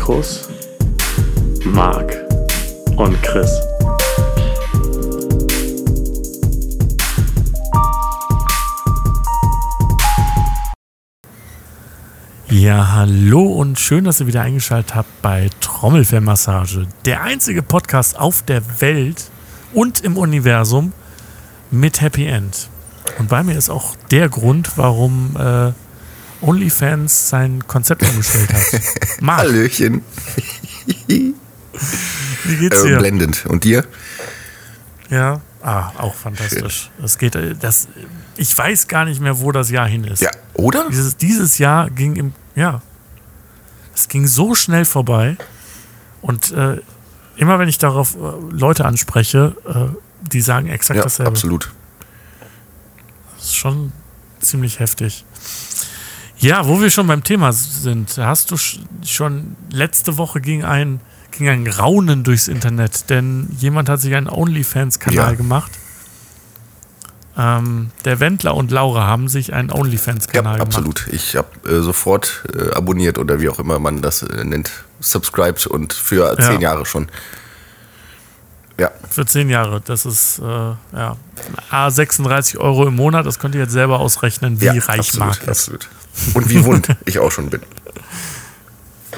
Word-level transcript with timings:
Mikros 0.00 0.48
Marc 1.62 2.24
und 2.96 3.22
Chris. 3.22 3.50
Ja, 12.48 12.92
hallo 12.92 13.42
und 13.42 13.78
schön, 13.78 14.04
dass 14.04 14.20
ihr 14.20 14.26
wieder 14.26 14.40
eingeschaltet 14.40 14.94
habt 14.94 15.20
bei 15.20 15.50
Trommelfellmassage. 15.60 16.86
Der 17.04 17.22
einzige 17.22 17.62
Podcast 17.62 18.18
auf 18.18 18.42
der 18.42 18.62
Welt 18.80 19.30
und 19.74 20.00
im 20.00 20.16
Universum 20.16 20.94
mit 21.70 22.00
Happy 22.00 22.24
End. 22.24 22.70
Und 23.18 23.28
bei 23.28 23.42
mir 23.42 23.58
ist 23.58 23.68
auch 23.68 23.96
der 24.10 24.30
Grund, 24.30 24.78
warum 24.78 25.36
äh, 25.38 25.72
OnlyFans 26.42 27.28
sein 27.28 27.66
Konzept 27.66 28.02
umgestellt 28.02 28.52
hat. 28.52 28.60
Marc. 29.20 29.40
Hallöchen. 29.40 30.02
Wie 31.06 32.56
geht's 32.58 32.82
Äh, 32.82 32.88
dir? 32.88 32.98
blendend. 32.98 33.46
Und 33.46 33.64
dir? 33.64 33.84
Ja, 35.10 35.40
ah, 35.62 35.90
auch 35.98 36.14
fantastisch. 36.14 36.90
Das 37.00 37.18
geht, 37.18 37.34
äh, 37.34 37.54
das, 37.58 37.88
ich 38.36 38.56
weiß 38.56 38.88
gar 38.88 39.04
nicht 39.04 39.20
mehr, 39.20 39.40
wo 39.40 39.52
das 39.52 39.70
Jahr 39.70 39.86
hin 39.88 40.04
ist. 40.04 40.22
Ja, 40.22 40.30
oder? 40.54 40.88
Dieses, 40.88 41.16
dieses 41.16 41.58
Jahr 41.58 41.90
ging 41.90 42.16
im, 42.16 42.32
ja, 42.54 42.80
es 43.94 44.08
ging 44.08 44.26
so 44.26 44.54
schnell 44.54 44.84
vorbei. 44.84 45.36
Und 46.22 46.52
äh, 46.52 46.78
immer 47.36 47.58
wenn 47.58 47.68
ich 47.68 47.78
darauf 47.78 48.14
äh, 48.14 48.18
Leute 48.50 48.84
anspreche, 48.84 49.56
äh, 49.66 49.96
die 50.32 50.40
sagen 50.40 50.68
exakt 50.68 50.98
Ja, 50.98 51.02
dasselbe. 51.04 51.30
absolut. 51.30 51.70
Das 53.36 53.46
ist 53.46 53.56
schon 53.56 53.92
ziemlich 54.40 54.78
heftig. 54.80 55.24
Ja, 56.40 56.66
wo 56.66 56.80
wir 56.80 56.90
schon 56.90 57.06
beim 57.06 57.22
Thema 57.22 57.52
sind, 57.52 58.16
hast 58.18 58.50
du 58.50 58.54
sch- 58.56 58.80
schon 59.04 59.56
letzte 59.70 60.16
Woche 60.16 60.40
ging 60.40 60.64
ein, 60.64 61.00
ging 61.32 61.48
ein 61.48 61.66
Raunen 61.66 62.24
durchs 62.24 62.48
Internet, 62.48 63.10
denn 63.10 63.48
jemand 63.58 63.88
hat 63.88 64.00
sich 64.00 64.14
einen 64.14 64.28
OnlyFans-Kanal 64.28 65.30
Ja. 65.32 65.34
gemacht. 65.34 65.70
Ähm, 67.36 67.90
der 68.04 68.20
Wendler 68.20 68.54
und 68.56 68.70
Laura 68.70 69.06
haben 69.06 69.28
sich 69.28 69.52
einen 69.52 69.68
Ja, 69.68 69.74
OnlyFans-Kanal 69.76 70.54
gemacht. 70.58 70.66
absolut. 70.74 71.06
Ich 71.12 71.36
habe 71.36 71.48
äh, 71.68 71.80
sofort 71.80 72.44
äh, 72.54 72.72
abonniert 72.74 73.18
oder 73.18 73.40
wie 73.40 73.48
auch 73.48 73.58
immer 73.58 73.78
man 73.78 74.02
das 74.02 74.22
äh, 74.22 74.44
nennt, 74.44 74.70
subscribed 75.00 75.66
und 75.66 75.92
für 75.92 76.36
Ja. 76.38 76.50
zehn 76.50 76.60
Jahre 76.60 76.86
schon. 76.86 77.08
Ja, 78.80 78.90
Für 79.10 79.26
zehn 79.26 79.50
Jahre. 79.50 79.82
Das 79.84 80.06
ist 80.06 80.38
äh, 80.38 80.42
ja, 80.42 81.16
A 81.68 81.90
36 81.90 82.56
Euro 82.56 82.86
im 82.86 82.96
Monat. 82.96 83.26
Das 83.26 83.38
könnt 83.38 83.54
ihr 83.54 83.60
jetzt 83.60 83.72
selber 83.72 84.00
ausrechnen, 84.00 84.58
wie 84.58 84.64
ja 84.64 84.72
reich 84.72 85.00
absolut, 85.00 85.36
ist. 85.36 85.48
absolut. 85.48 85.88
Und 86.32 86.48
wie 86.48 86.64
wund 86.64 86.88
ich 87.04 87.18
auch 87.18 87.30
schon 87.30 87.50
bin. 87.50 87.60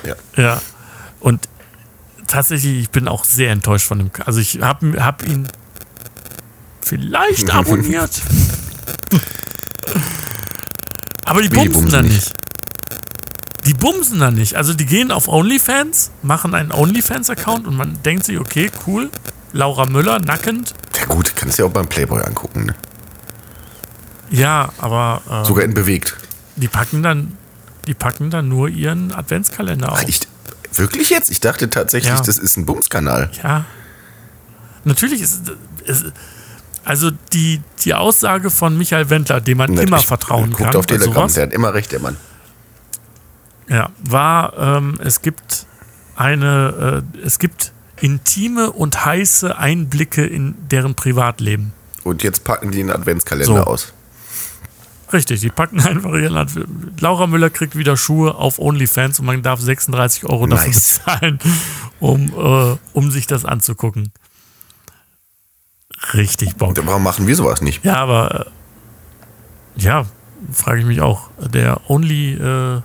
Ja. 0.05 0.17
Ja. 0.37 0.63
Und 1.21 1.49
tatsächlich, 2.27 2.81
ich 2.81 2.91
bin 2.91 3.07
auch 3.07 3.25
sehr 3.25 3.53
enttäuscht 3.53 3.87
von 3.87 3.99
dem. 3.99 4.11
Also 4.27 4.41
ich 4.41 4.61
habe 4.61 5.01
hab 5.01 5.23
ihn 5.23 5.47
vielleicht 6.85 7.49
abonniert. 7.55 8.21
Aber 11.25 11.41
die 11.41 11.53
Wie, 11.53 11.61
die 11.61 11.69
bumsen 11.69 11.83
bumsen 11.83 11.91
da 11.93 12.03
nicht? 12.03 12.15
nicht. 12.15 12.33
Die 13.67 13.75
bumsen 13.75 14.19
da 14.19 14.33
nicht. 14.33 14.57
Also 14.57 14.75
die 14.75 14.87
gehen 14.87 15.13
auf 15.13 15.29
OnlyFans, 15.29 16.11
machen 16.23 16.53
einen 16.53 16.73
OnlyFans-Account 16.73 17.69
und 17.69 17.77
man 17.77 18.03
denkt 18.03 18.27
sich, 18.27 18.41
okay, 18.41 18.73
cool. 18.89 19.09
Laura 19.53 19.87
Müller, 19.87 20.19
nackend. 20.21 20.75
Ja 20.99 21.07
gut, 21.07 21.35
kannst 21.37 21.59
du 21.59 21.63
ja 21.65 21.69
auch 21.69 21.73
beim 21.73 21.87
Playboy 21.89 22.23
angucken. 22.23 22.67
Ne? 22.67 22.75
Ja, 24.31 24.71
aber 24.79 25.21
äh, 25.31 25.45
Sogar 25.45 25.65
in 25.65 25.75
bewegt. 25.75 26.17
die 26.57 26.69
packen 26.69 27.03
dann, 27.03 27.37
die 27.87 27.95
packen 27.95 28.31
dann 28.31 28.49
nur 28.49 28.69
ihren 28.69 29.13
Adventskalender 29.13 29.93
auf. 29.93 30.03
Ich, 30.09 30.21
wirklich 30.75 31.11
jetzt? 31.11 31.31
Ich 31.31 31.41
dachte 31.41 31.69
tatsächlich, 31.69 32.13
Ja. 32.15 32.23
das 32.23 32.39
ist 32.39 32.57
ein 32.57 32.65
Bumskanal. 32.65 33.31
Ja. 33.43 33.65
Natürlich 34.85 35.21
ist 35.21 35.51
es. 35.87 36.05
Also 36.85 37.11
die, 37.33 37.61
die 37.85 37.95
Aussage 37.95 38.51
von 38.51 38.77
Michael 38.77 39.09
Wendler, 39.11 39.41
dem 39.41 39.59
man 39.59 39.77
immer 39.79 39.99
Ich- 39.99 40.07
vertrauen 40.07 40.51
guckt 40.51 40.63
kann, 40.65 40.77
auf 40.77 40.87
Telegram, 40.87 41.33
der 41.33 41.43
hat 41.45 41.53
immer 41.53 41.75
recht, 41.75 41.93
der 41.93 42.01
Mann. 42.01 42.17
ja, 43.69 43.91
war, 44.01 44.59
ähm, 44.59 44.99
es 45.05 45.21
gibt 45.23 45.67
eine, 46.17 47.05
äh, 47.15 47.19
es 47.25 47.39
gibt 47.39 47.73
intime 48.03 48.73
und 48.73 49.05
heiße 49.05 49.57
Einblicke 49.57 50.25
in 50.27 50.55
deren 50.69 50.95
Privatleben. 50.95 51.73
Und 52.05 52.23
jetzt 52.23 52.45
packen 52.45 52.71
die 52.73 52.81
einen 52.81 52.91
Adventskalender 52.91 53.47
So. 53.47 53.65
aus. 53.65 53.93
Richtig, 55.13 55.41
die 55.41 55.51
packen 55.51 55.79
einfach 55.81 56.13
ihren 56.15 56.37
Adv 56.37 56.65
Laura 56.99 57.27
Müller 57.27 57.51
kriegt 57.51 57.77
wieder 57.77 57.97
Schuhe 57.99 58.35
auf 58.35 58.59
OnlyFans 58.59 59.21
und 59.21 59.27
man 59.27 59.43
darf 59.43 59.61
36 59.61 60.25
Euro 60.25 60.47
dafür 60.47 60.67
Nice. 60.69 60.99
bezahlen, 61.05 61.39
um, 62.01 62.33
äh, 62.35 62.77
um 62.95 63.11
sich 63.11 63.27
das 63.27 63.45
anzugucken. 63.45 64.11
Richtig 66.15 66.57
Bock. 66.57 66.75
Warum 66.85 67.03
machen 67.03 67.27
wir 67.27 67.37
sowas 67.37 67.61
nicht? 67.61 67.85
Ja, 67.85 67.97
aber 67.97 68.47
äh, 69.77 69.81
ja, 69.83 70.07
frage 70.53 70.81
ich 70.81 70.87
mich 70.87 71.01
auch. 71.01 71.29
Der 71.39 71.81
Only 71.89 72.33
äh, 72.35 72.81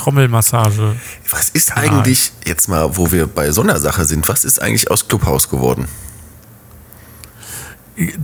Trommelmassage. 0.00 0.96
Was 1.28 1.50
ist 1.50 1.76
eigentlich, 1.76 2.32
jetzt 2.46 2.68
mal, 2.68 2.96
wo 2.96 3.12
wir 3.12 3.26
bei 3.26 3.50
so 3.52 3.60
einer 3.60 3.78
Sache 3.78 4.04
sind, 4.06 4.28
was 4.28 4.44
ist 4.44 4.60
eigentlich 4.62 4.90
aus 4.90 5.08
Clubhouse 5.08 5.48
geworden? 5.50 5.88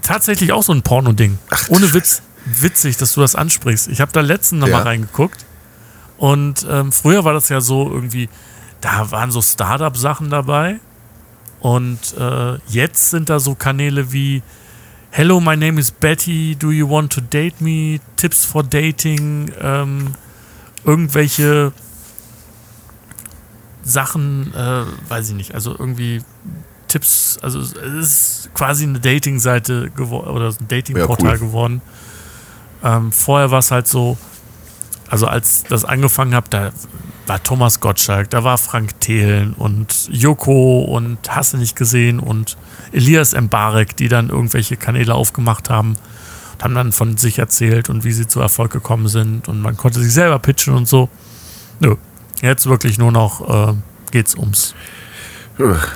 Tatsächlich 0.02 0.52
auch 0.52 0.62
so 0.62 0.72
ein 0.72 0.82
Porno-Ding. 0.82 1.38
Ohne 1.68 1.92
Witz. 1.92 2.22
Witzig, 2.46 2.96
dass 2.96 3.12
du 3.14 3.20
das 3.20 3.34
ansprichst. 3.34 3.88
Ich 3.88 4.00
habe 4.00 4.12
da 4.12 4.20
letztens 4.20 4.60
noch 4.62 4.68
Ja. 4.68 4.80
reingeguckt. 4.82 5.44
Und 6.16 6.66
ähm, 6.70 6.92
früher 6.92 7.24
war 7.24 7.34
das 7.34 7.48
ja 7.50 7.60
so 7.60 7.90
irgendwie, 7.92 8.28
da 8.80 9.10
waren 9.10 9.30
so 9.30 9.42
Startup-Sachen 9.42 10.30
dabei. 10.30 10.80
Und 11.60 12.14
äh, 12.18 12.54
jetzt 12.68 13.10
sind 13.10 13.28
da 13.28 13.38
so 13.38 13.54
Kanäle 13.54 14.12
wie 14.12 14.42
Hello, 15.10 15.40
my 15.40 15.56
name 15.56 15.78
is 15.80 15.90
Betty. 15.90 16.56
Do 16.58 16.70
you 16.70 16.88
want 16.88 17.12
to 17.12 17.20
date 17.20 17.60
me? 17.60 18.00
Tipps 18.16 18.44
for 18.44 18.62
dating. 18.62 19.50
Ähm, 19.60 20.14
irgendwelche 20.86 21.72
Sachen, 23.82 24.52
äh, 24.54 24.82
weiß 25.10 25.28
ich 25.30 25.34
nicht. 25.34 25.54
Also 25.54 25.72
irgendwie 25.72 26.22
Tipps. 26.88 27.38
Also 27.42 27.60
es 27.60 27.72
ist 27.72 28.50
quasi 28.54 28.84
eine 28.84 29.00
Dating-Seite 29.00 29.90
geworden 29.90 30.30
oder 30.30 30.48
ein 30.48 30.68
Dating-Portal 30.68 31.26
Ja, 31.26 31.32
cool. 31.34 31.38
geworden. 31.38 31.82
Ähm, 32.82 33.12
vorher 33.12 33.50
war 33.50 33.58
es 33.60 33.70
halt 33.70 33.86
so, 33.86 34.16
also 35.08 35.26
als 35.26 35.64
das 35.64 35.84
angefangen 35.84 36.34
habe, 36.34 36.48
da 36.50 36.72
war 37.26 37.42
Thomas 37.42 37.80
Gottschalk, 37.80 38.30
da 38.30 38.44
war 38.44 38.56
Frank 38.58 39.00
Thelen 39.00 39.52
und 39.54 40.08
Joko 40.12 40.82
und 40.82 41.18
hast 41.28 41.54
du 41.54 41.56
nicht 41.56 41.74
gesehen 41.74 42.20
und 42.20 42.56
Elias 42.92 43.34
Mbarek, 43.34 43.96
die 43.96 44.08
dann 44.08 44.28
irgendwelche 44.28 44.76
Kanäle 44.76 45.14
aufgemacht 45.14 45.70
haben 45.70 45.96
und 46.56 46.64
haben 46.64 46.74
dann 46.74 46.92
von 46.92 47.16
sich 47.18 47.38
erzählt 47.38 47.90
und 47.90 48.04
wie 48.04 48.12
sie 48.12 48.26
zu 48.26 48.40
Erfolg 48.40 48.72
gekommen 48.72 49.08
sind 49.08 49.48
und 49.48 49.60
man 49.60 49.76
konnte 49.76 50.00
sich 50.00 50.12
selber 50.12 50.38
pitchen 50.38 50.74
und 50.74 50.88
so. 50.88 51.08
Nö, 51.80 51.96
jetzt 52.42 52.66
wirklich 52.66 52.96
nur 52.98 53.12
noch 53.12 53.70
äh, 53.70 53.74
geht's 54.10 54.34
ums 54.34 54.74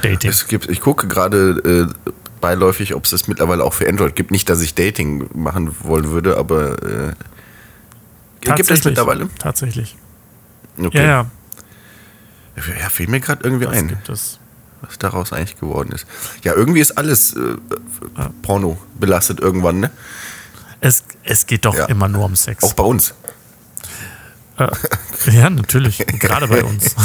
Dating. 0.02 0.30
Es 0.30 0.46
gibt, 0.46 0.68
ich 0.70 0.80
gucke 0.80 1.06
gerade 1.06 1.88
äh, 1.90 2.14
beiläufig, 2.40 2.94
ob 2.94 3.04
es 3.04 3.10
das 3.10 3.28
mittlerweile 3.28 3.64
auch 3.64 3.74
für 3.74 3.88
Android 3.88 4.16
gibt. 4.16 4.30
Nicht, 4.30 4.48
dass 4.48 4.60
ich 4.62 4.74
Dating 4.74 5.28
machen 5.34 5.74
wollen 5.82 6.10
würde, 6.10 6.36
aber 6.38 6.82
äh, 6.82 7.12
gibt 8.40 8.70
es 8.70 8.84
mittlerweile? 8.84 9.28
Tatsächlich. 9.38 9.96
Okay. 10.78 10.98
Ja, 10.98 11.04
ja, 11.04 11.26
Ja, 12.56 12.88
fehlt 12.88 13.10
mir 13.10 13.20
gerade 13.20 13.44
irgendwie 13.44 13.66
das 13.66 13.74
ein, 13.76 13.88
gibt 13.88 14.08
es. 14.08 14.38
was 14.80 14.98
daraus 14.98 15.32
eigentlich 15.34 15.60
geworden 15.60 15.92
ist. 15.92 16.06
Ja, 16.42 16.54
irgendwie 16.54 16.80
ist 16.80 16.92
alles 16.96 17.34
äh, 17.34 17.56
Porno 18.42 18.78
belastet 18.98 19.40
irgendwann, 19.40 19.80
ne? 19.80 19.90
Es, 20.80 21.04
es 21.24 21.46
geht 21.46 21.64
doch 21.64 21.74
Ja. 21.76 21.86
immer 21.86 22.08
nur 22.08 22.24
um 22.24 22.36
Sex. 22.36 22.62
Auch 22.64 22.72
bei 22.74 22.82
uns. 22.84 23.14
Äh, 24.58 24.68
ja, 25.30 25.50
natürlich. 25.50 25.98
Gerade 26.18 26.48
bei 26.48 26.64
uns. 26.64 26.94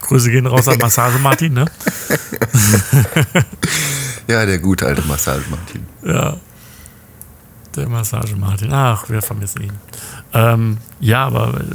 Grüße 0.00 0.30
gehen 0.30 0.46
raus 0.46 0.68
an 0.68 0.78
Massage 0.78 1.18
Martin, 1.18 1.54
ne? 1.54 1.64
Ja, 4.28 4.44
der 4.44 4.58
gute 4.58 4.86
alte 4.86 5.02
Massage 5.02 5.44
Martin. 5.50 5.86
Ja. 6.04 6.36
Der 7.76 7.88
Massage 7.88 8.34
Martin. 8.36 8.72
Ach, 8.72 9.08
wir 9.08 9.22
vermissen 9.22 9.62
ihn. 9.62 9.72
Ähm, 10.32 10.78
ja, 10.98 11.26
aber 11.26 11.60
äh, 11.60 11.74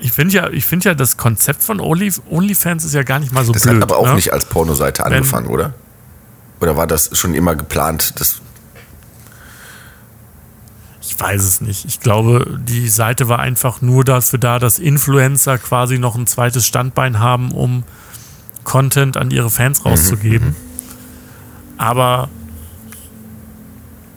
ich 0.00 0.12
finde 0.12 0.34
ja, 0.34 0.50
ich 0.50 0.66
finde 0.66 0.90
ja, 0.90 0.94
das 0.94 1.16
Konzept 1.16 1.62
von 1.62 1.80
Only, 1.80 2.12
OnlyFans 2.28 2.84
ist 2.84 2.94
ja 2.94 3.02
gar 3.04 3.20
nicht 3.20 3.32
mal 3.32 3.44
so 3.44 3.52
Das 3.52 3.62
blöd. 3.62 3.76
hat 3.76 3.82
aber 3.84 3.98
auch 3.98 4.08
ne? 4.08 4.14
nicht 4.16 4.32
als 4.32 4.44
Pornoseite 4.46 5.02
Wenn- 5.04 5.12
angefangen, 5.14 5.46
oder? 5.46 5.74
Oder 6.60 6.76
war 6.76 6.86
das 6.86 7.16
schon 7.16 7.32
immer 7.34 7.54
geplant? 7.56 8.20
Das, 8.20 8.40
weiß 11.20 11.42
es 11.42 11.60
nicht. 11.60 11.84
Ich 11.84 12.00
glaube, 12.00 12.58
die 12.60 12.88
Seite 12.88 13.28
war 13.28 13.38
einfach 13.38 13.82
nur 13.82 14.04
dafür 14.04 14.38
da, 14.38 14.58
dass 14.58 14.78
Influencer 14.78 15.58
quasi 15.58 15.98
noch 15.98 16.16
ein 16.16 16.26
zweites 16.26 16.66
Standbein 16.66 17.18
haben, 17.18 17.52
um 17.52 17.84
Content 18.64 19.16
an 19.16 19.30
ihre 19.30 19.50
Fans 19.50 19.84
rauszugeben. 19.84 20.48
Mhm. 20.48 20.56
Aber 21.78 22.28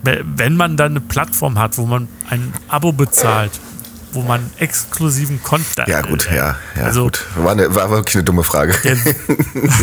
we- 0.04 0.24
wenn 0.36 0.56
man 0.56 0.78
dann 0.78 0.92
eine 0.94 1.02
Plattform 1.02 1.58
hat, 1.58 1.78
wo 1.78 1.86
man 1.86 2.08
ein 2.30 2.54
Abo 2.68 2.92
bezahlt, 2.92 3.52
wo 4.12 4.22
man 4.22 4.48
exklusiven 4.60 5.42
Content. 5.42 5.88
Ja, 5.88 6.02
gut, 6.02 6.30
ja, 6.30 6.58
ja, 6.76 6.84
also 6.84 7.06
gut. 7.06 7.26
War, 7.36 7.54
eine, 7.54 7.74
war 7.74 7.90
wirklich 7.90 8.16
eine 8.16 8.24
dumme 8.24 8.44
Frage. 8.44 8.76
der, 8.84 8.98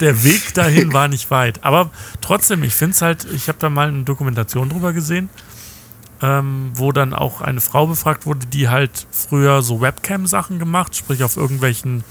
der 0.00 0.24
Weg 0.24 0.54
dahin 0.54 0.92
war 0.92 1.08
nicht 1.08 1.30
weit. 1.30 1.64
Aber 1.64 1.90
trotzdem, 2.20 2.62
ich 2.62 2.74
finde 2.74 2.94
es 2.94 3.02
halt, 3.02 3.26
ich 3.32 3.48
habe 3.48 3.58
da 3.58 3.70
mal 3.70 3.88
eine 3.88 4.02
Dokumentation 4.02 4.68
drüber 4.68 4.92
gesehen, 4.92 5.30
ähm, 6.22 6.72
wo 6.74 6.92
dann 6.92 7.12
auch 7.12 7.40
eine 7.40 7.60
Frau 7.60 7.86
befragt 7.86 8.26
wurde, 8.26 8.46
die 8.46 8.68
halt 8.68 9.06
früher 9.10 9.62
so 9.62 9.80
Webcam-Sachen 9.80 10.58
gemacht, 10.58 10.96
sprich 10.96 11.22
auf 11.22 11.36
irgendwelchen 11.36 12.04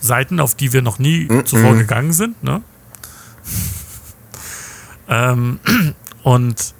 Seiten, 0.00 0.40
auf 0.40 0.54
die 0.54 0.72
wir 0.72 0.82
noch 0.82 0.98
nie 0.98 1.28
zuvor 1.44 1.76
gegangen 1.76 2.12
sind, 2.12 2.42
ne? 2.42 2.62
ähm, 5.08 5.60
und 6.22 6.74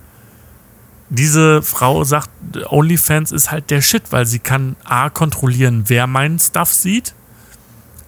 diese 1.14 1.60
Frau 1.62 2.04
sagt, 2.04 2.30
OnlyFans 2.70 3.32
ist 3.32 3.50
halt 3.50 3.70
der 3.70 3.82
Shit, 3.82 4.04
weil 4.12 4.24
sie 4.24 4.38
kann 4.38 4.76
A 4.82 5.10
kontrollieren, 5.10 5.84
wer 5.88 6.06
meinen 6.06 6.38
Stuff 6.38 6.72
sieht. 6.72 7.14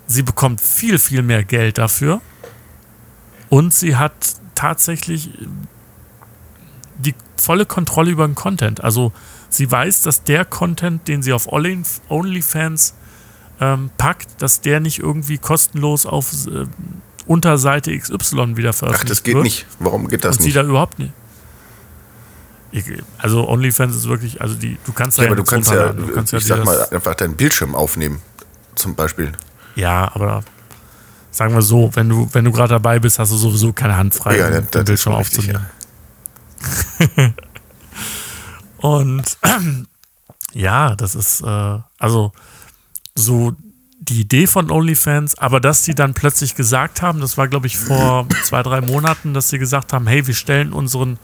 Sie 0.06 0.22
bekommt 0.22 0.62
viel, 0.62 0.98
viel 0.98 1.22
mehr 1.22 1.44
Geld 1.44 1.76
dafür. 1.76 2.22
Und 3.50 3.75
sie 3.75 3.96
hat 3.96 4.14
tatsächlich 4.54 5.31
die 6.99 7.14
volle 7.37 7.67
Kontrolle 7.67 8.11
über 8.11 8.26
den 8.26 8.35
Content. 8.35 8.82
Also 8.82 9.12
sie 9.49 9.70
weiß, 9.70 10.02
dass 10.02 10.23
der 10.25 10.44
Content, 10.44 11.06
den 11.08 11.23
sie 11.23 11.32
auf 11.32 11.49
Only- 11.52 11.82
OnlyFans 12.08 12.94
ähm, 13.61 13.91
packt, 13.99 14.43
dass 14.43 14.61
der 14.61 14.81
nicht 14.81 14.99
irgendwie 14.99 15.38
kostenlos 15.38 16.06
auf 16.06 16.32
äh, 16.46 16.67
Unterseite 17.26 17.96
XY 17.96 18.56
wieder 18.56 18.73
veröffentlicht 18.73 19.05
Ach, 19.05 19.08
das 19.08 19.23
geht 19.23 19.35
wird. 19.35 19.44
nicht. 19.44 19.67
Warum 19.79 20.08
geht 20.08 20.25
das 20.25 20.37
und 20.37 20.43
sie 20.43 20.49
nicht? 20.49 20.56
da 20.56 20.62
überhaupt 20.62 20.99
nicht. 20.99 21.12
Ich, 22.73 22.85
also 23.19 23.49
OnlyFans 23.49 23.94
ist 23.94 24.08
wirklich, 24.08 24.41
also 24.41 24.55
die, 24.56 24.79
du 24.85 24.93
kannst 24.93 25.19
Ja, 25.19 25.25
da 25.25 25.31
aber 25.31 25.37
du 25.37 25.44
kannst 25.44 25.70
ja. 25.70 25.93
Du 25.93 26.08
kannst 26.08 26.32
ja 26.32 26.38
ich 26.38 26.44
sag 26.46 26.64
mal, 26.64 26.87
einfach 26.91 27.14
deinen 27.14 27.37
Bildschirm 27.37 27.75
aufnehmen. 27.75 28.20
Zum 28.75 28.96
Beispiel. 28.96 29.31
Ja, 29.76 30.11
aber 30.14 30.43
sagen 31.31 31.55
wir 31.55 31.62
so, 31.62 31.91
wenn 31.94 32.08
du, 32.08 32.29
wenn 32.32 32.44
du 32.44 32.50
gerade 32.50 32.70
dabei 32.70 32.99
bist, 32.99 33.20
hast 33.20 33.31
du 33.31 33.37
sowieso 33.37 33.73
keine 33.73 33.96
Hand 33.96 34.14
frei, 34.14 34.38
Ja, 34.38 34.50
das- 34.50 34.70
den 34.70 34.85
Bildschirm 34.85 35.14
richtig, 35.14 35.38
aufzunehmen. 35.38 35.67
Und 38.78 39.38
ja, 40.52 40.94
das 40.94 41.14
ist 41.14 41.40
äh, 41.40 41.78
also 41.99 42.32
so 43.14 43.55
die 43.99 44.20
Idee 44.20 44.46
von 44.46 44.70
OnlyFans, 44.70 45.38
aber 45.38 45.61
dass 45.61 45.84
sie 45.84 45.94
dann 45.94 46.12
plötzlich 46.12 46.55
gesagt 46.55 47.00
haben, 47.00 47.20
das 47.20 47.38
war 47.38 47.49
glaube 47.49 47.66
ich 47.66 47.78
vor 47.78 48.26
zwei, 48.44 48.62
drei 48.62 48.81
Monaten, 48.81 49.32
dass 49.32 49.49
sie 49.49 49.58
gesagt 49.58 49.93
haben, 49.93 50.06
hey, 50.06 50.26
wir 50.26 50.34
stellen 50.34 50.72
unseren 50.72 51.19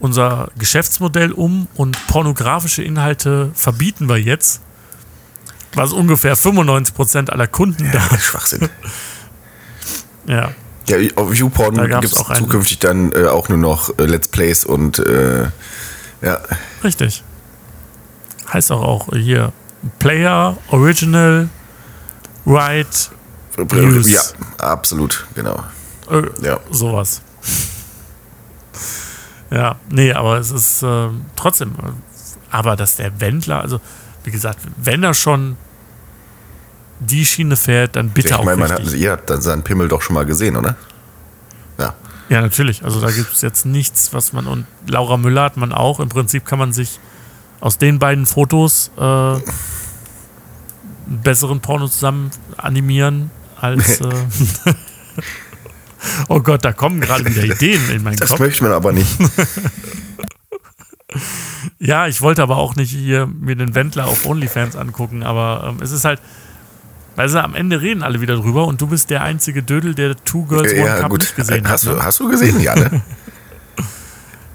unser 0.00 0.50
Geschäftsmodell 0.58 1.32
um 1.32 1.68
und 1.74 1.96
pornografische 2.08 2.82
Inhalte 2.82 3.50
verbieten 3.54 4.08
wir 4.08 4.18
jetzt, 4.18 4.60
was 5.74 5.92
ungefähr 5.92 6.36
95% 6.36 7.30
aller 7.30 7.46
Kunden 7.46 7.90
da 7.90 7.98
Ja, 8.10 8.18
Schwachsinn. 8.18 8.68
Ja, 10.26 10.50
Ja, 10.86 10.96
auf 11.16 11.34
YouPorn 11.34 11.76
gibt 11.90 12.04
es 12.04 12.12
zukünftig 12.12 12.78
dann 12.80 13.12
äh, 13.12 13.24
auch 13.26 13.48
nur 13.48 13.58
noch 13.58 13.98
äh, 13.98 14.04
Let's 14.04 14.28
Plays 14.28 14.64
und 14.64 14.98
äh, 14.98 15.44
ja, 16.22 16.38
richtig. 16.82 17.22
Heißt 18.52 18.70
auch, 18.72 18.82
auch 18.82 19.08
hier 19.14 19.52
Player, 19.98 20.56
Original, 20.68 21.48
Right, 22.46 23.10
News. 23.70 24.10
ja, 24.10 24.20
absolut, 24.58 25.26
genau. 25.34 25.62
äh, 26.10 26.22
Ja. 26.42 26.60
sowas. 26.70 27.22
Ja, 29.50 29.76
nee, 29.88 30.12
aber 30.12 30.38
es 30.38 30.50
ist 30.50 30.82
äh, 30.82 31.08
trotzdem, 31.36 31.70
äh, 31.72 31.90
aber 32.50 32.76
dass 32.76 32.96
der 32.96 33.20
Wendler, 33.20 33.60
also 33.60 33.80
wie 34.24 34.30
gesagt, 34.30 34.58
wenn 34.76 35.02
er 35.02 35.14
schon 35.14 35.56
die 37.00 37.24
Schiene 37.24 37.56
fährt, 37.56 37.96
dann 37.96 38.10
bitte 38.10 38.28
Ich 38.28 38.34
auch 38.34 38.44
meine, 38.44 38.58
man 38.58 38.70
hat, 38.70 38.92
ihr 38.92 39.10
habt 39.12 39.28
dann 39.30 39.40
seinen 39.42 39.62
Pimmel 39.62 39.88
doch 39.88 40.02
schon 40.02 40.14
mal 40.14 40.24
gesehen, 40.26 40.56
oder? 40.56 40.76
Ja. 41.78 41.94
Ja, 42.28 42.40
natürlich. 42.40 42.84
Also 42.84 43.00
da 43.00 43.10
gibt 43.10 43.32
es 43.32 43.42
jetzt 43.42 43.66
nichts, 43.66 44.12
was 44.12 44.32
man 44.32 44.46
und 44.46 44.66
Laura 44.86 45.16
Müller 45.16 45.42
hat 45.42 45.56
man 45.56 45.72
auch. 45.72 46.00
Im 46.00 46.08
Prinzip 46.08 46.44
kann 46.44 46.58
man 46.58 46.72
sich 46.72 46.98
aus 47.60 47.78
den 47.78 47.98
beiden 47.98 48.26
Fotos 48.26 48.90
äh, 48.96 49.00
einen 49.00 49.42
besseren 51.06 51.60
Porno 51.60 51.88
zusammen 51.88 52.30
animieren 52.56 53.30
als. 53.60 54.00
Äh, 54.66 54.72
oh 56.28 56.40
Gott, 56.40 56.64
da 56.64 56.72
kommen 56.72 57.00
gerade 57.00 57.24
wieder 57.24 57.44
Ideen 57.44 57.80
in 57.90 58.02
meinen 58.02 58.16
Das 58.16 58.30
Kopf. 58.30 58.40
möchte 58.40 58.62
man 58.64 58.72
aber 58.72 58.92
nicht. 58.92 59.08
Ja, 61.78 62.06
ich 62.06 62.22
wollte 62.22 62.42
aber 62.42 62.56
auch 62.56 62.76
nicht 62.76 62.90
hier 62.90 63.26
mir 63.26 63.56
den 63.56 63.74
Wendler 63.74 64.06
auf 64.06 64.24
OnlyFans 64.24 64.74
angucken, 64.74 65.22
aber 65.22 65.66
ähm, 65.68 65.82
es 65.82 65.90
ist 65.92 66.04
halt. 66.04 66.20
Weißt 67.16 67.34
du, 67.34 67.42
am 67.42 67.54
Ende 67.54 67.80
reden 67.80 68.02
alle 68.02 68.20
wieder 68.20 68.36
drüber 68.36 68.66
und 68.66 68.80
du 68.80 68.88
bist 68.88 69.08
der 69.10 69.22
einzige 69.22 69.62
Dödel, 69.62 69.94
der 69.94 70.16
Two 70.16 70.44
Girls 70.46 70.72
One 70.72 70.84
ja, 70.84 70.98
Cup 71.00 71.10
gut. 71.10 71.20
nicht 71.20 71.36
gesehen 71.36 71.68
hast, 71.68 71.86
hat. 71.86 71.92
du, 71.92 71.96
ne? 71.96 72.04
hast 72.04 72.20
du 72.20 72.28
gesehen? 72.28 72.60
Ja, 72.60 72.74
ne? 72.74 73.02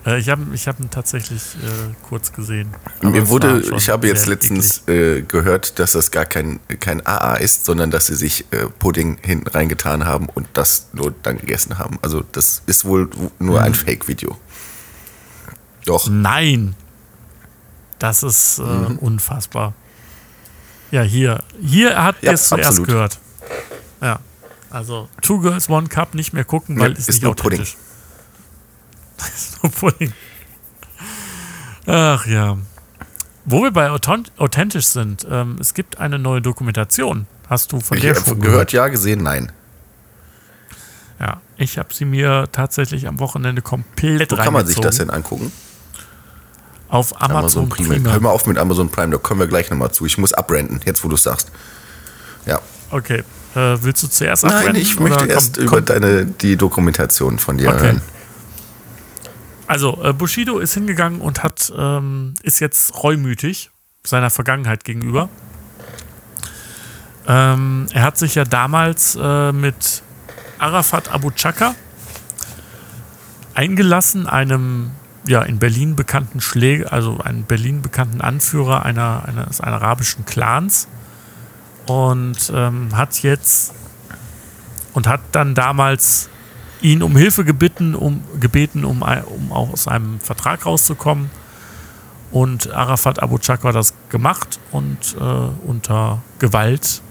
Äh, 0.06 0.18
ich 0.20 0.30
habe 0.30 0.44
ich 0.54 0.66
hab 0.66 0.80
ihn 0.80 0.90
tatsächlich 0.90 1.42
äh, 1.56 1.94
kurz 2.08 2.32
gesehen. 2.32 2.70
Mir 3.02 3.28
wurde, 3.28 3.62
ich 3.76 3.90
habe 3.90 4.08
jetzt 4.08 4.28
letztens 4.28 4.88
äh, 4.88 5.24
gehört, 5.24 5.78
dass 5.78 5.92
das 5.92 6.10
gar 6.10 6.26
kein, 6.26 6.62
kein 6.80 7.06
AA 7.06 7.36
ist, 7.36 7.66
sondern 7.66 7.92
dass 7.92 8.06
sie 8.08 8.16
sich 8.16 8.46
äh, 8.52 8.68
Pudding 8.80 9.18
hinten 9.22 9.48
reingetan 9.50 10.06
haben 10.06 10.28
und 10.34 10.48
das 10.54 10.88
nur 10.94 11.14
dann 11.22 11.38
gegessen 11.38 11.80
haben. 11.80 12.00
Also 12.02 12.24
das 12.32 12.62
ist 12.66 12.86
wohl 12.86 13.10
nur 13.40 13.60
Mhm. 13.60 13.66
ein 13.66 13.74
Fake-Video. 13.74 14.38
Doch. 15.84 16.10
Nein. 16.10 16.76
Das 18.00 18.24
ist 18.24 18.60
äh, 18.60 18.62
Mhm. 18.64 19.00
unfassbar. 19.00 19.74
Ja, 20.92 21.02
hier. 21.04 21.44
Hier 21.62 22.02
hat 22.04 22.18
Ja, 22.22 22.32
ihr 22.32 22.36
es 22.36 22.48
zuerst 22.50 22.84
gehört. 22.84 23.20
Ja. 24.02 24.20
Also 24.70 25.10
Two 25.22 25.40
Girls 25.40 25.70
One 25.70 25.88
Cup 25.88 26.14
nicht 26.16 26.34
mehr 26.34 26.44
gucken, 26.46 26.80
weil 26.80 26.90
Nee, 26.92 26.94
ist, 27.00 27.10
ist 27.10 27.16
nicht 27.16 27.24
nur 27.24 27.32
authentisch. 27.32 27.76
ist 29.36 29.62
nur 29.64 29.72
Pudding. 29.72 30.14
Ach 31.86 32.26
ja. 32.26 32.58
Wo 33.46 33.64
wir 33.64 33.72
bei 33.72 33.90
authent- 33.90 34.32
authentisch 34.38 34.86
sind, 34.88 35.26
ähm, 35.30 35.58
es 35.60 35.74
gibt 35.74 36.00
eine 36.00 36.20
neue 36.20 36.42
Dokumentation. 36.42 37.26
Hast 37.50 37.72
du 37.72 37.80
von 37.80 37.98
Ich 37.98 38.04
der 38.04 38.14
schon 38.16 38.40
gehört, 38.42 38.72
ja, 38.74 38.88
gesehen, 38.90 39.24
nein. 39.24 39.52
Ja, 41.20 41.42
ich 41.58 41.78
habe 41.80 41.94
sie 41.94 42.06
mir 42.06 42.48
tatsächlich 42.52 43.08
am 43.08 43.20
Wochenende 43.20 43.62
komplett 43.64 44.32
Wo 44.32 44.36
kann 44.36 44.54
man 44.54 44.68
sich 44.68 44.78
reingezogen. 44.78 44.84
das 44.84 44.98
denn 44.98 45.10
angucken? 45.10 45.52
Auf 46.90 47.14
Amazon, 47.22 47.38
Amazon 47.38 47.70
Prime. 47.70 47.88
Prime. 47.90 48.12
Hör 48.12 48.20
mal 48.20 48.30
auf 48.30 48.46
mit 48.48 48.58
Amazon 48.58 48.90
Prime, 48.90 49.12
da 49.12 49.18
kommen 49.18 49.40
wir 49.40 49.48
gleich 49.48 49.70
nochmal 49.70 49.92
zu. 49.92 50.06
Ich 50.06 50.18
muss 50.18 50.34
abrenten, 50.34 50.82
jetzt 50.86 51.04
wo 51.04 51.08
du 51.08 51.16
es 51.16 51.24
sagst. 51.24 51.52
Ja. 52.46 52.60
Okay. 52.90 53.24
Äh, 53.56 53.78
willst 53.84 54.02
du 54.04 54.08
zuerst 54.08 54.44
Nein, 54.44 54.54
abwenden, 54.54 54.82
ich 54.82 54.94
oder 54.96 55.04
möchte 55.04 55.18
kommt- 55.20 55.32
erst 55.32 55.58
über 55.58 55.70
kommt- 55.78 55.90
deine, 55.90 56.26
die 56.26 56.56
Dokumentation 56.58 57.38
von 57.40 57.58
dir 57.58 57.70
Okay. 57.70 57.80
hören. 57.80 58.02
Also, 59.68 60.00
äh, 60.04 60.14
Bushido 60.14 60.58
ist 60.58 60.74
hingegangen 60.74 61.22
und 61.22 61.44
hat, 61.44 61.72
ähm, 61.78 62.34
ist 62.42 62.60
jetzt 62.60 63.04
reumütig 63.04 63.70
seiner 64.04 64.32
Vergangenheit 64.32 64.84
gegenüber. 64.84 65.30
Ähm, 67.28 67.86
er 67.94 68.02
hat 68.02 68.18
sich 68.18 68.34
ja 68.34 68.46
damals 68.46 69.16
äh, 69.22 69.52
mit 69.52 70.02
Arafat 70.58 71.12
Abu 71.12 71.30
Chaka 71.32 71.76
eingelassen, 73.54 74.26
einem 74.26 74.92
ja 75.30 75.42
in 75.44 75.60
Berlin 75.60 75.96
bekannten 75.96 76.42
Schläger, 76.42 76.92
also 76.92 77.20
einen 77.20 77.44
Berlin 77.44 77.82
bekannten 77.82 78.22
Anführer 78.22 78.84
einer, 78.84 79.24
eines 79.26 79.62
arabischen 79.62 80.26
Clans 80.26 80.88
und 81.86 82.52
ähm, 82.54 82.96
hat 82.96 83.22
jetzt 83.22 83.74
und 84.94 85.08
hat 85.08 85.22
dann 85.32 85.56
damals 85.56 86.30
ihn 86.82 87.04
um 87.04 87.16
Hilfe 87.16 87.44
gebeten, 87.46 87.96
um, 87.96 88.24
gebeten, 88.40 88.86
um, 88.86 89.02
um 89.04 89.52
aus 89.52 89.88
einem 89.88 90.20
Vertrag 90.20 90.66
rauszukommen. 90.66 91.30
Und 92.32 92.72
Arafat 92.72 93.22
Abu 93.22 93.38
Chakra 93.40 93.70
hat 93.70 93.76
das 93.76 93.94
gemacht 94.10 94.60
und 94.72 95.16
äh, 95.20 95.68
unter 95.68 96.22
Gewalt, 96.38 97.02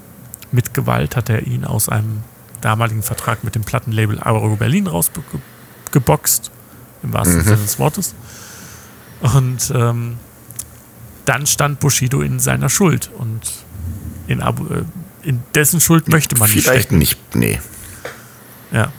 mit 0.53 0.75
Gewalt 0.75 1.17
hat 1.17 1.29
er 1.29 1.47
ihn 1.47 1.65
aus 1.65 1.89
einem 1.89 2.23
damaligen 2.61 3.03
Vertrag 3.03 3.45
mit 3.45 3.55
dem 3.55 3.63
Plattenlabel 3.63 4.21
Agro 4.21 4.57
Berlin 4.57 4.87
rausgeboxt, 4.87 6.51
im 7.03 7.13
wahrsten 7.13 7.43
Sinne 7.43 7.57
des 7.57 7.79
Wortes. 7.79 8.15
Und 9.21 9.73
ähm, 9.75 10.17
dann 11.25 11.47
stand 11.47 11.81
Bushido 11.81 12.21
in 12.23 12.39
seiner 12.39 12.69
Schuld 12.69 13.11
und 13.19 13.41
in, 14.27 14.41
Abu, 14.41 14.67
äh, 14.73 14.85
in 15.23 15.43
dessen 15.55 15.81
Schuld 15.81 16.09
möchte 16.09 16.37
man 16.37 16.51
nicht 16.51 16.65
Vielleicht 16.65 16.85
stecken. 16.85 16.99
nicht, 16.99 17.35
nee. 17.35 17.61
Ja. 18.71 18.93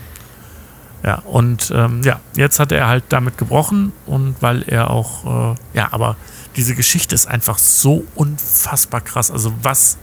Ja, 1.02 1.16
und 1.20 1.72
ähm, 1.74 2.02
ja, 2.04 2.20
jetzt 2.36 2.60
hat 2.60 2.74
er 2.74 2.88
halt 2.88 3.06
damit 3.10 3.38
gebrochen 3.38 3.94
und 4.06 4.36
weil 4.42 4.64
er 4.64 4.90
auch, 4.90 5.54
äh, 5.54 5.56
ja, 5.74 5.88
aber 5.92 6.18
diese 6.58 6.76
Geschichte 6.76 7.16
ist 7.16 7.26
einfach 7.26 7.58
so 7.58 8.06
unfassbar 8.16 9.00
krass. 9.00 9.32
Also 9.32 9.54
was 9.62 9.98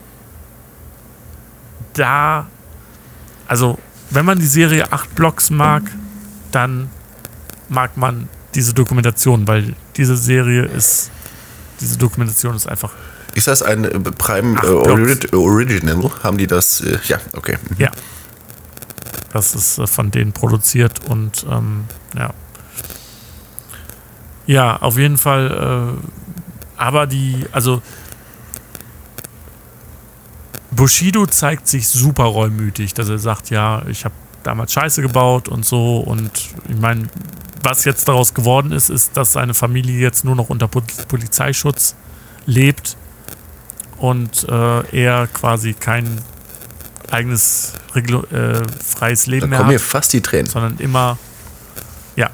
da 1.93 2.47
also, 3.49 3.79
wenn 4.11 4.25
man 4.25 4.39
die 4.39 4.47
Serie 4.47 4.93
8 4.93 5.15
Blocks 5.15 5.51
mag, 5.51 5.83
dann 6.51 6.91
mag 7.69 7.97
man 7.97 8.29
diese 8.55 8.75
Dokumentation, 8.75 9.47
weil 9.47 9.75
diese 9.97 10.17
Serie 10.17 10.65
ist, 10.65 11.11
diese 11.81 11.99
Dokumentation 11.99 12.55
ist 12.55 12.67
einfach. 12.67 12.93
Ist 13.35 13.49
das 13.49 13.63
ein 13.63 13.85
äh, 13.85 13.99
Prime 13.99 14.59
äh, 14.63 14.67
Orig 14.67 15.33
Original? 15.33 16.11
Haben 16.23 16.39
die 16.39 16.47
das? 16.47 16.81
Äh, 16.81 16.99
ja, 17.05 17.19
okay. 17.33 17.59
Mhm. 17.69 17.77
Ja. 17.79 17.91
Das 19.33 19.55
ist 19.55 19.79
äh, 19.79 19.87
von 19.87 20.11
denen 20.11 20.33
produziert 20.33 21.01
und 21.09 21.45
ähm, 21.51 21.85
ja. 22.17 22.33
Ja, 24.47 24.77
auf 24.77 24.97
jeden 24.97 25.19
Fall. 25.19 25.99
Äh, 25.99 26.81
aber 26.81 27.07
die, 27.07 27.47
also 27.53 27.83
Bushido 30.71 31.27
zeigt 31.27 31.69
sich 31.69 31.89
super 31.89 32.25
reumütig, 32.25 32.95
dass 32.95 33.09
er 33.09 33.19
sagt, 33.19 33.51
ja, 33.51 33.83
ich 33.89 34.05
habe 34.05 34.15
damals 34.43 34.73
Scheiße 34.73 35.03
gebaut 35.03 35.49
und 35.49 35.65
so. 35.65 35.99
Und 35.99 36.31
ich 36.69 36.77
meine, 36.77 37.09
was 37.67 37.85
jetzt 37.85 38.07
daraus 38.07 38.33
geworden 38.33 38.71
ist, 38.71 38.91
ist, 38.91 39.17
dass 39.17 39.33
seine 39.33 39.53
Familie 39.53 39.99
jetzt 39.99 40.25
nur 40.25 40.37
noch 40.37 40.51
unter 40.51 40.69
Polizeischutz 40.69 41.97
lebt 42.47 42.97
und 43.99 44.47
äh, 44.49 44.97
er 44.97 45.27
quasi 45.27 45.73
kein 45.73 46.21
eigenes 47.11 47.75
äh, 47.95 48.63
freies 48.85 49.27
Leben 49.27 49.43
da 49.43 49.47
mehr 49.49 49.59
hat. 49.59 49.67
mir 49.67 49.81
fast 49.81 50.13
die 50.13 50.21
Tränen. 50.21 50.47
Sondern 50.47 50.79
immer, 50.79 51.19
ja. 52.15 52.31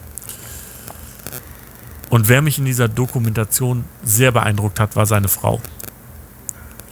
Und 2.10 2.28
wer 2.28 2.42
mich 2.42 2.58
in 2.58 2.66
dieser 2.66 2.88
Dokumentation 2.88 3.84
sehr 4.04 4.32
beeindruckt 4.32 4.80
hat, 4.80 4.96
war 4.96 5.06
seine 5.06 5.28
Frau. 5.28 5.62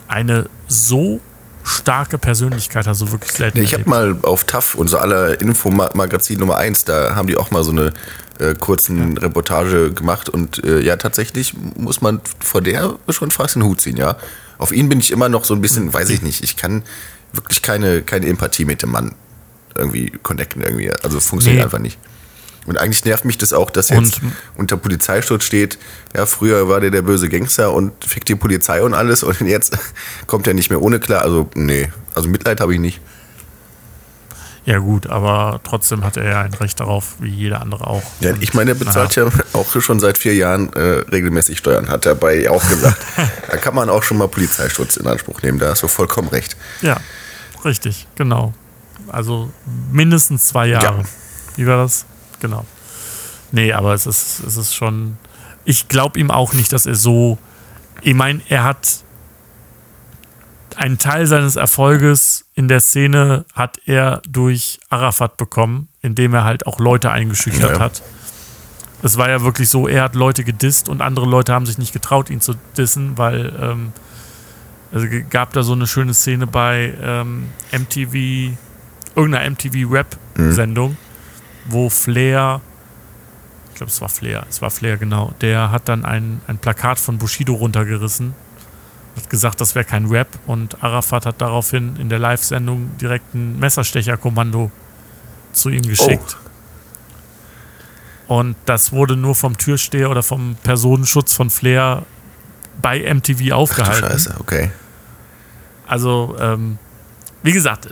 Eine 0.08 0.48
so 0.66 1.20
starke 1.62 2.16
Persönlichkeit 2.16 2.86
du 3.02 3.12
wirklich 3.12 3.32
selten. 3.32 3.60
Ich 3.60 3.74
habe 3.74 3.88
mal 3.88 4.16
auf 4.22 4.44
TAF, 4.44 4.74
unser 4.76 5.02
aller 5.02 5.38
Infomagazin 5.42 6.38
Nummer 6.38 6.56
1, 6.56 6.86
da 6.86 7.14
haben 7.14 7.28
die 7.28 7.36
auch 7.36 7.50
mal 7.50 7.64
so 7.64 7.70
eine 7.70 7.92
äh, 8.40 8.54
kurzen 8.54 9.16
ja. 9.16 9.22
Reportage 9.22 9.92
gemacht 9.92 10.28
und 10.28 10.64
äh, 10.64 10.80
ja, 10.80 10.96
tatsächlich 10.96 11.54
muss 11.76 12.00
man 12.00 12.20
vor 12.40 12.60
der 12.60 12.98
schon 13.10 13.30
fast 13.30 13.54
den 13.54 13.64
Hut 13.64 13.80
ziehen, 13.80 13.96
ja. 13.96 14.16
Auf 14.58 14.72
ihn 14.72 14.88
bin 14.88 15.00
ich 15.00 15.10
immer 15.10 15.28
noch 15.28 15.44
so 15.44 15.54
ein 15.54 15.60
bisschen, 15.60 15.92
weiß 15.92 16.10
ich 16.10 16.22
nicht, 16.22 16.42
ich 16.42 16.56
kann 16.56 16.82
wirklich 17.32 17.62
keine, 17.62 18.02
keine 18.02 18.26
Empathie 18.26 18.64
mit 18.64 18.82
dem 18.82 18.90
Mann 18.90 19.14
irgendwie 19.74 20.10
connecten, 20.22 20.62
irgendwie. 20.62 20.90
Also 21.02 21.20
funktioniert 21.20 21.60
nee. 21.60 21.64
einfach 21.64 21.78
nicht. 21.78 21.98
Und 22.66 22.78
eigentlich 22.78 23.04
nervt 23.04 23.24
mich 23.24 23.38
das 23.38 23.52
auch, 23.52 23.70
dass 23.70 23.90
und 23.90 24.04
jetzt 24.04 24.20
unter 24.56 24.76
Polizeischutz 24.76 25.44
steht, 25.44 25.78
ja, 26.14 26.26
früher 26.26 26.68
war 26.68 26.80
der 26.80 26.90
der 26.90 27.02
böse 27.02 27.28
Gangster 27.28 27.72
und 27.72 27.92
fickt 28.04 28.28
die 28.28 28.34
Polizei 28.34 28.82
und 28.82 28.92
alles 28.94 29.22
und 29.22 29.40
jetzt 29.40 29.78
kommt 30.26 30.46
er 30.46 30.54
nicht 30.54 30.70
mehr 30.70 30.82
ohne 30.82 31.00
klar. 31.00 31.22
Also, 31.22 31.48
nee, 31.54 31.88
also 32.14 32.28
Mitleid 32.28 32.60
habe 32.60 32.74
ich 32.74 32.80
nicht. 32.80 33.00
Ja 34.66 34.78
gut, 34.78 35.06
aber 35.06 35.60
trotzdem 35.64 36.04
hat 36.04 36.16
er 36.16 36.24
ja 36.24 36.40
ein 36.42 36.52
Recht 36.54 36.80
darauf, 36.80 37.14
wie 37.18 37.30
jeder 37.30 37.62
andere 37.62 37.86
auch. 37.86 38.02
Ja, 38.20 38.32
ich 38.40 38.52
meine, 38.52 38.72
er 38.72 38.74
bezahlt 38.74 39.16
ja 39.16 39.26
auch 39.54 39.80
schon 39.80 40.00
seit 40.00 40.18
vier 40.18 40.34
Jahren 40.34 40.72
äh, 40.74 41.02
regelmäßig 41.10 41.58
Steuern, 41.58 41.88
hat 41.88 42.04
er 42.04 42.14
bei 42.14 42.48
auch 42.50 42.60
gesagt. 42.68 42.98
da 43.50 43.56
kann 43.56 43.74
man 43.74 43.88
auch 43.88 44.02
schon 44.02 44.18
mal 44.18 44.28
Polizeischutz 44.28 44.96
in 44.98 45.06
Anspruch 45.06 45.40
nehmen, 45.42 45.58
da 45.58 45.70
hast 45.70 45.82
du 45.82 45.88
vollkommen 45.88 46.28
recht. 46.28 46.56
Ja, 46.82 46.98
richtig, 47.64 48.06
genau. 48.16 48.52
Also 49.08 49.50
mindestens 49.90 50.46
zwei 50.46 50.66
Jahre. 50.66 50.98
Ja. 50.98 51.04
Wie 51.56 51.66
war 51.66 51.78
das? 51.78 52.04
genau. 52.40 52.64
Nee, 53.52 53.72
aber 53.72 53.94
es 53.94 54.06
ist, 54.06 54.40
es 54.40 54.56
ist 54.56 54.74
schon. 54.74 55.18
Ich 55.64 55.88
glaube 55.88 56.18
ihm 56.18 56.30
auch 56.30 56.54
nicht, 56.54 56.72
dass 56.72 56.86
er 56.86 56.94
so. 56.94 57.38
Ich 58.02 58.14
meine, 58.14 58.40
er 58.48 58.64
hat 58.64 59.04
einen 60.78 60.98
Teil 60.98 61.26
seines 61.26 61.56
Erfolges 61.56 62.46
in 62.54 62.68
der 62.68 62.80
Szene 62.80 63.44
hat 63.54 63.78
er 63.86 64.22
durch 64.28 64.80
Arafat 64.88 65.36
bekommen, 65.36 65.88
indem 66.02 66.34
er 66.34 66.44
halt 66.44 66.66
auch 66.66 66.78
Leute 66.78 67.10
eingeschüchtert 67.10 67.76
ja. 67.76 67.80
hat. 67.80 68.02
Es 69.02 69.16
war 69.16 69.30
ja 69.30 69.42
wirklich 69.42 69.68
so, 69.70 69.88
er 69.88 70.02
hat 70.02 70.14
Leute 70.14 70.44
gedisst 70.44 70.88
und 70.88 71.00
andere 71.00 71.26
Leute 71.26 71.54
haben 71.54 71.66
sich 71.66 71.78
nicht 71.78 71.92
getraut, 71.92 72.28
ihn 72.28 72.40
zu 72.40 72.54
dissen, 72.76 73.16
weil 73.16 73.52
ähm, 73.60 73.92
also 74.92 75.06
gab 75.30 75.52
da 75.52 75.62
so 75.62 75.72
eine 75.72 75.86
schöne 75.86 76.12
Szene 76.12 76.46
bei 76.46 76.94
ähm, 77.02 77.48
MTV, 77.72 78.54
irgendeiner 79.14 79.50
MTV-Rap-Sendung. 79.50 80.90
Mhm 80.90 81.10
wo 81.66 81.88
Flair, 81.88 82.60
ich 83.70 83.76
glaube, 83.76 83.90
es 83.90 84.00
war 84.00 84.08
Flair, 84.08 84.46
es 84.48 84.62
war 84.62 84.70
Flair, 84.70 84.96
genau, 84.96 85.32
der 85.40 85.70
hat 85.70 85.88
dann 85.88 86.04
ein, 86.04 86.40
ein 86.46 86.58
Plakat 86.58 86.98
von 86.98 87.18
Bushido 87.18 87.54
runtergerissen, 87.54 88.34
hat 89.22 89.30
gesagt, 89.30 89.60
das 89.60 89.74
wäre 89.74 89.84
kein 89.84 90.06
Rap 90.06 90.28
und 90.46 90.82
Arafat 90.82 91.26
hat 91.26 91.40
daraufhin 91.40 91.96
in 91.96 92.08
der 92.08 92.18
Live-Sendung 92.18 92.96
direkt 92.98 93.34
ein 93.34 93.58
Messerstecherkommando 93.58 94.70
zu 95.52 95.70
ihm 95.70 95.82
geschickt. 95.82 96.36
Oh. 98.28 98.38
Und 98.38 98.56
das 98.64 98.92
wurde 98.92 99.16
nur 99.16 99.34
vom 99.34 99.56
Türsteher 99.56 100.08
oder 100.10 100.22
vom 100.22 100.56
Personenschutz 100.62 101.34
von 101.34 101.50
Flair 101.50 102.04
bei 102.80 103.12
MTV 103.12 103.52
aufgehalten. 103.52 104.04
Ach 104.04 104.10
Scheiße, 104.12 104.36
okay. 104.38 104.70
Also, 105.86 106.36
ähm, 106.38 106.78
wie 107.42 107.52
gesagt, 107.52 107.88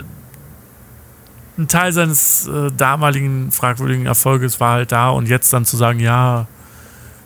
ein 1.58 1.66
Teil 1.66 1.92
seines 1.92 2.46
äh, 2.46 2.70
damaligen 2.70 3.50
fragwürdigen 3.50 4.06
Erfolges 4.06 4.60
war 4.60 4.74
halt 4.74 4.92
da 4.92 5.10
und 5.10 5.28
jetzt 5.28 5.52
dann 5.52 5.64
zu 5.64 5.76
sagen, 5.76 5.98
ja, 5.98 6.46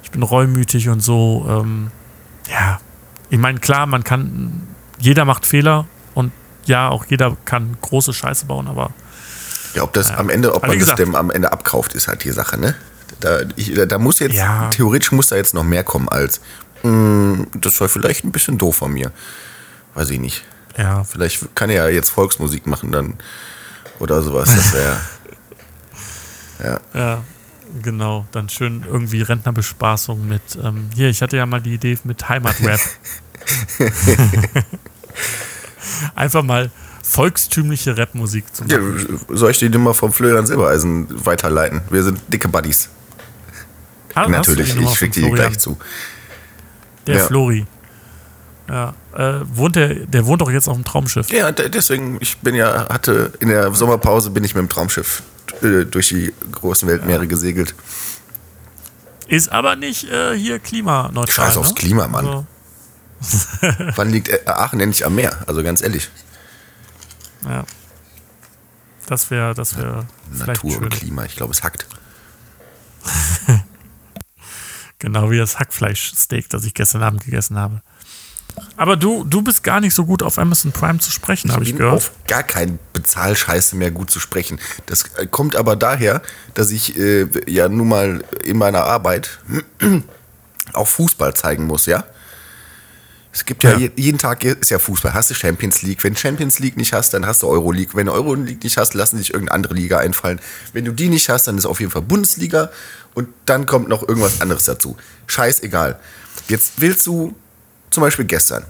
ich 0.03 0.11
bin 0.11 0.23
reumütig 0.23 0.89
und 0.89 1.01
so, 1.01 1.47
ähm, 1.49 1.91
ja, 2.51 2.81
ich 3.33 3.39
meine, 3.39 3.61
klar, 3.61 3.87
man 3.87 4.05
kann, 4.05 4.61
jeder 4.99 5.25
macht 5.25 5.47
Fehler 5.47 5.87
und 6.13 6.33
ja, 6.67 6.91
auch 6.91 7.07
jeder 7.07 7.35
kann 7.47 7.79
große 7.81 8.13
Scheiße 8.13 8.45
bauen, 8.45 8.69
aber. 8.69 8.91
Ja, 9.73 9.85
ob 9.85 9.95
das 9.95 10.11
ja. 10.11 10.19
am 10.19 10.29
Ende, 10.29 10.55
ob 10.55 10.67
man 10.67 10.79
gesagt, 10.79 10.99
das 10.99 11.07
dem 11.07 11.15
am 11.15 11.31
Ende 11.31 11.51
abkauft, 11.51 11.95
ist 11.95 12.09
halt 12.09 12.25
die 12.25 12.31
Sache, 12.31 12.61
ne? 12.61 12.75
Da, 13.21 13.41
ich, 13.57 13.73
da 13.75 13.97
muss 13.97 14.19
jetzt, 14.19 14.37
ja. 14.37 14.69
theoretisch 14.69 15.13
muss 15.13 15.29
da 15.29 15.37
jetzt 15.37 15.55
noch 15.55 15.65
mehr 15.65 15.83
kommen 15.83 16.11
als, 16.11 16.43
mh, 16.83 16.91
hm, 16.91 17.47
das 17.55 17.81
war 17.81 17.89
vielleicht 17.89 18.23
ein 18.23 18.33
bisschen 18.33 18.59
doof 18.59 18.77
von 18.77 18.93
mir. 18.93 19.13
Weiß 19.95 20.11
ich 20.11 20.21
nicht. 20.21 20.45
Ja. 20.77 21.03
Vielleicht 21.03 21.55
kann 21.55 21.71
er 21.71 21.85
ja 21.85 21.89
jetzt 21.89 22.11
Volksmusik 22.11 22.67
machen, 22.67 22.93
dann 22.93 23.15
oder 23.99 24.21
sowas. 24.21 24.55
Das 24.55 24.75
wäre. 24.75 25.01
ja. 26.63 26.81
Ja, 26.93 27.25
genau. 27.83 28.27
Dann 28.33 28.49
schön 28.49 28.85
irgendwie 28.87 29.23
Rentnerbespaßung 29.23 30.27
mit. 30.27 30.43
Ähm, 30.63 30.91
hier, 30.95 31.09
ich 31.09 31.23
hatte 31.23 31.37
ja 31.37 31.47
mal 31.47 31.61
die 31.61 31.75
Idee 31.75 31.99
mit 32.05 32.29
Heimatrap. 32.29 32.81
Einfach 36.15 36.43
mal 36.43 36.71
volkstümliche 37.03 37.99
Rapmusik 37.99 38.55
zu 38.55 38.65
machen. 38.65 39.19
Ja, 39.29 39.37
soll 39.37 39.51
ich 39.51 39.59
die 39.59 39.69
Nummer 39.69 39.95
vom 39.95 40.13
Florian 40.13 40.47
Silbereisen 40.47 41.07
weiterleiten? 41.27 41.83
Wir 41.91 42.03
sind 42.03 42.21
dicke 42.29 42.49
Buddies. 42.49 42.89
Ah, 44.15 44.29
Natürlich, 44.29 44.77
ich 44.77 44.91
schicke 44.91 45.21
die 45.21 45.31
gleich 45.31 45.59
zu. 45.59 45.79
Der 47.07 47.17
ja. 47.17 47.27
Flori. 47.27 47.67
Ja. 48.69 48.95
Äh, 49.15 49.41
wohnt 49.55 49.77
der, 49.77 49.95
der 49.95 50.27
wohnt 50.27 50.41
doch 50.41 50.51
jetzt 50.51 50.69
auf 50.69 50.77
dem 50.77 50.85
Traumschiff. 50.85 51.31
Ja, 51.31 51.51
deswegen, 51.51 52.19
ich 52.21 52.39
bin 52.39 52.55
ja, 52.55 52.89
hatte 52.89 53.33
in 53.41 53.49
der 53.49 53.75
Sommerpause 53.75 54.31
bin 54.31 54.45
ich 54.45 54.55
mit 54.55 54.63
dem 54.63 54.69
Traumschiff 54.69 55.23
äh, 55.63 55.85
durch 55.85 56.09
die 56.09 56.33
großen 56.53 56.89
Weltmeere 56.89 57.23
ja. 57.23 57.29
gesegelt. 57.29 57.75
Ist 59.29 59.51
aber 59.51 59.77
nicht 59.77 60.05
äh, 60.11 60.37
hier 60.37 60.59
klimaneutral. 60.59 61.47
Scheiß 61.47 61.57
aufs 61.57 61.71
ne? 61.71 61.75
Klima, 61.77 62.09
Mann. 62.09 62.27
Also. 62.27 62.47
Wann 63.97 64.11
liegt 64.11 64.29
äh, 64.29 64.41
Aachen 64.47 64.81
endlich 64.81 65.07
am 65.07 65.15
Meer? 65.15 65.37
Also 65.47 65.63
ganz 65.63 65.81
ehrlich. 65.83 66.11
Ja. 67.45 67.65
Das 69.07 69.31
wäre, 69.31 69.55
das 69.55 69.77
wäre. 69.77 70.07
Natur 70.31 70.79
und 70.79 70.91
Klima, 70.91 71.25
ich 71.25 71.37
glaube, 71.37 71.53
es 71.53 71.63
hackt. 71.63 71.87
genau 74.99 75.31
wie 75.31 75.39
das 75.39 75.59
Hackfleischsteak, 75.59 76.49
das 76.49 76.65
ich 76.65 76.75
gestern 76.75 77.03
Abend 77.03 77.25
gegessen 77.25 77.59
habe. 77.59 77.83
Aber 78.77 78.97
du, 78.97 79.25
du 79.25 79.43
bist 79.43 79.63
gar 79.63 79.81
nicht 79.81 79.95
so 79.95 80.05
gut 80.05 80.23
auf 80.23 80.39
Amazon 80.39 80.73
Prime 80.73 80.99
zu 80.99 81.11
sprechen, 81.11 81.53
habe 81.53 81.65
ich 81.65 81.77
gehört. 81.77 81.95
Auf 81.95 82.13
gar 82.27 82.43
kein 82.43 82.79
Bezahlscheiße 82.93 83.77
mehr 83.77 83.91
gut 83.91 84.11
zu 84.11 84.21
sprechen. 84.21 84.59
Das 84.87 85.05
äh, 85.17 85.27
kommt 85.27 85.57
aber 85.57 85.77
daher, 85.77 86.23
dass 86.55 86.71
ich 86.71 86.99
äh, 86.99 87.29
ja 87.51 87.69
nun 87.69 87.89
mal 87.89 88.25
in 88.45 88.59
meiner 88.59 88.85
Arbeit 88.85 89.39
auch 90.73 90.89
Fußball 90.89 91.35
zeigen 91.35 91.67
muss, 91.67 91.87
ja? 91.87 92.05
Es 93.35 93.47
gibt 93.47 93.63
ja, 93.63 93.79
ja, 93.79 93.89
jeden 93.97 94.19
Tag 94.19 94.45
ist 94.45 94.71
ja 94.71 94.79
Fußball. 94.79 95.15
Hast 95.15 95.31
du 95.31 95.35
Champions 95.35 95.81
League. 95.81 96.05
Wenn 96.05 96.15
Champions 96.15 96.59
League 96.59 96.77
nicht 96.77 96.93
hast, 96.93 97.15
dann 97.15 97.25
hast 97.25 97.43
du 97.43 97.49
Euro 97.49 97.73
League. 97.73 97.95
Wenn 97.95 98.07
du 98.07 98.13
Euro 98.13 98.35
League 98.35 98.63
nicht 98.63 98.77
hast, 98.77 98.93
lassen 98.93 99.17
sich 99.17 99.33
irgendeine 99.33 99.55
andere 99.55 99.75
Liga 99.75 99.99
einfallen. 99.99 100.39
Wenn 100.75 100.85
du 100.85 100.93
die 100.93 101.09
nicht 101.09 101.31
hast, 101.31 101.49
dann 101.49 101.57
ist 101.57 101.65
auf 101.65 101.81
jeden 101.81 101.91
Fall 101.91 102.03
Bundesliga 102.03 102.71
und 103.15 103.29
dann 103.47 103.65
kommt 103.65 103.89
noch 103.89 104.07
irgendwas 104.07 104.43
anderes 104.43 104.65
dazu. 104.65 104.99
Scheißegal. 105.27 105.99
Jetzt 106.49 106.73
willst 106.77 107.07
du 107.07 107.35
zum 107.93 108.03
Beispiel 108.03 108.25
gestern, 108.25 108.65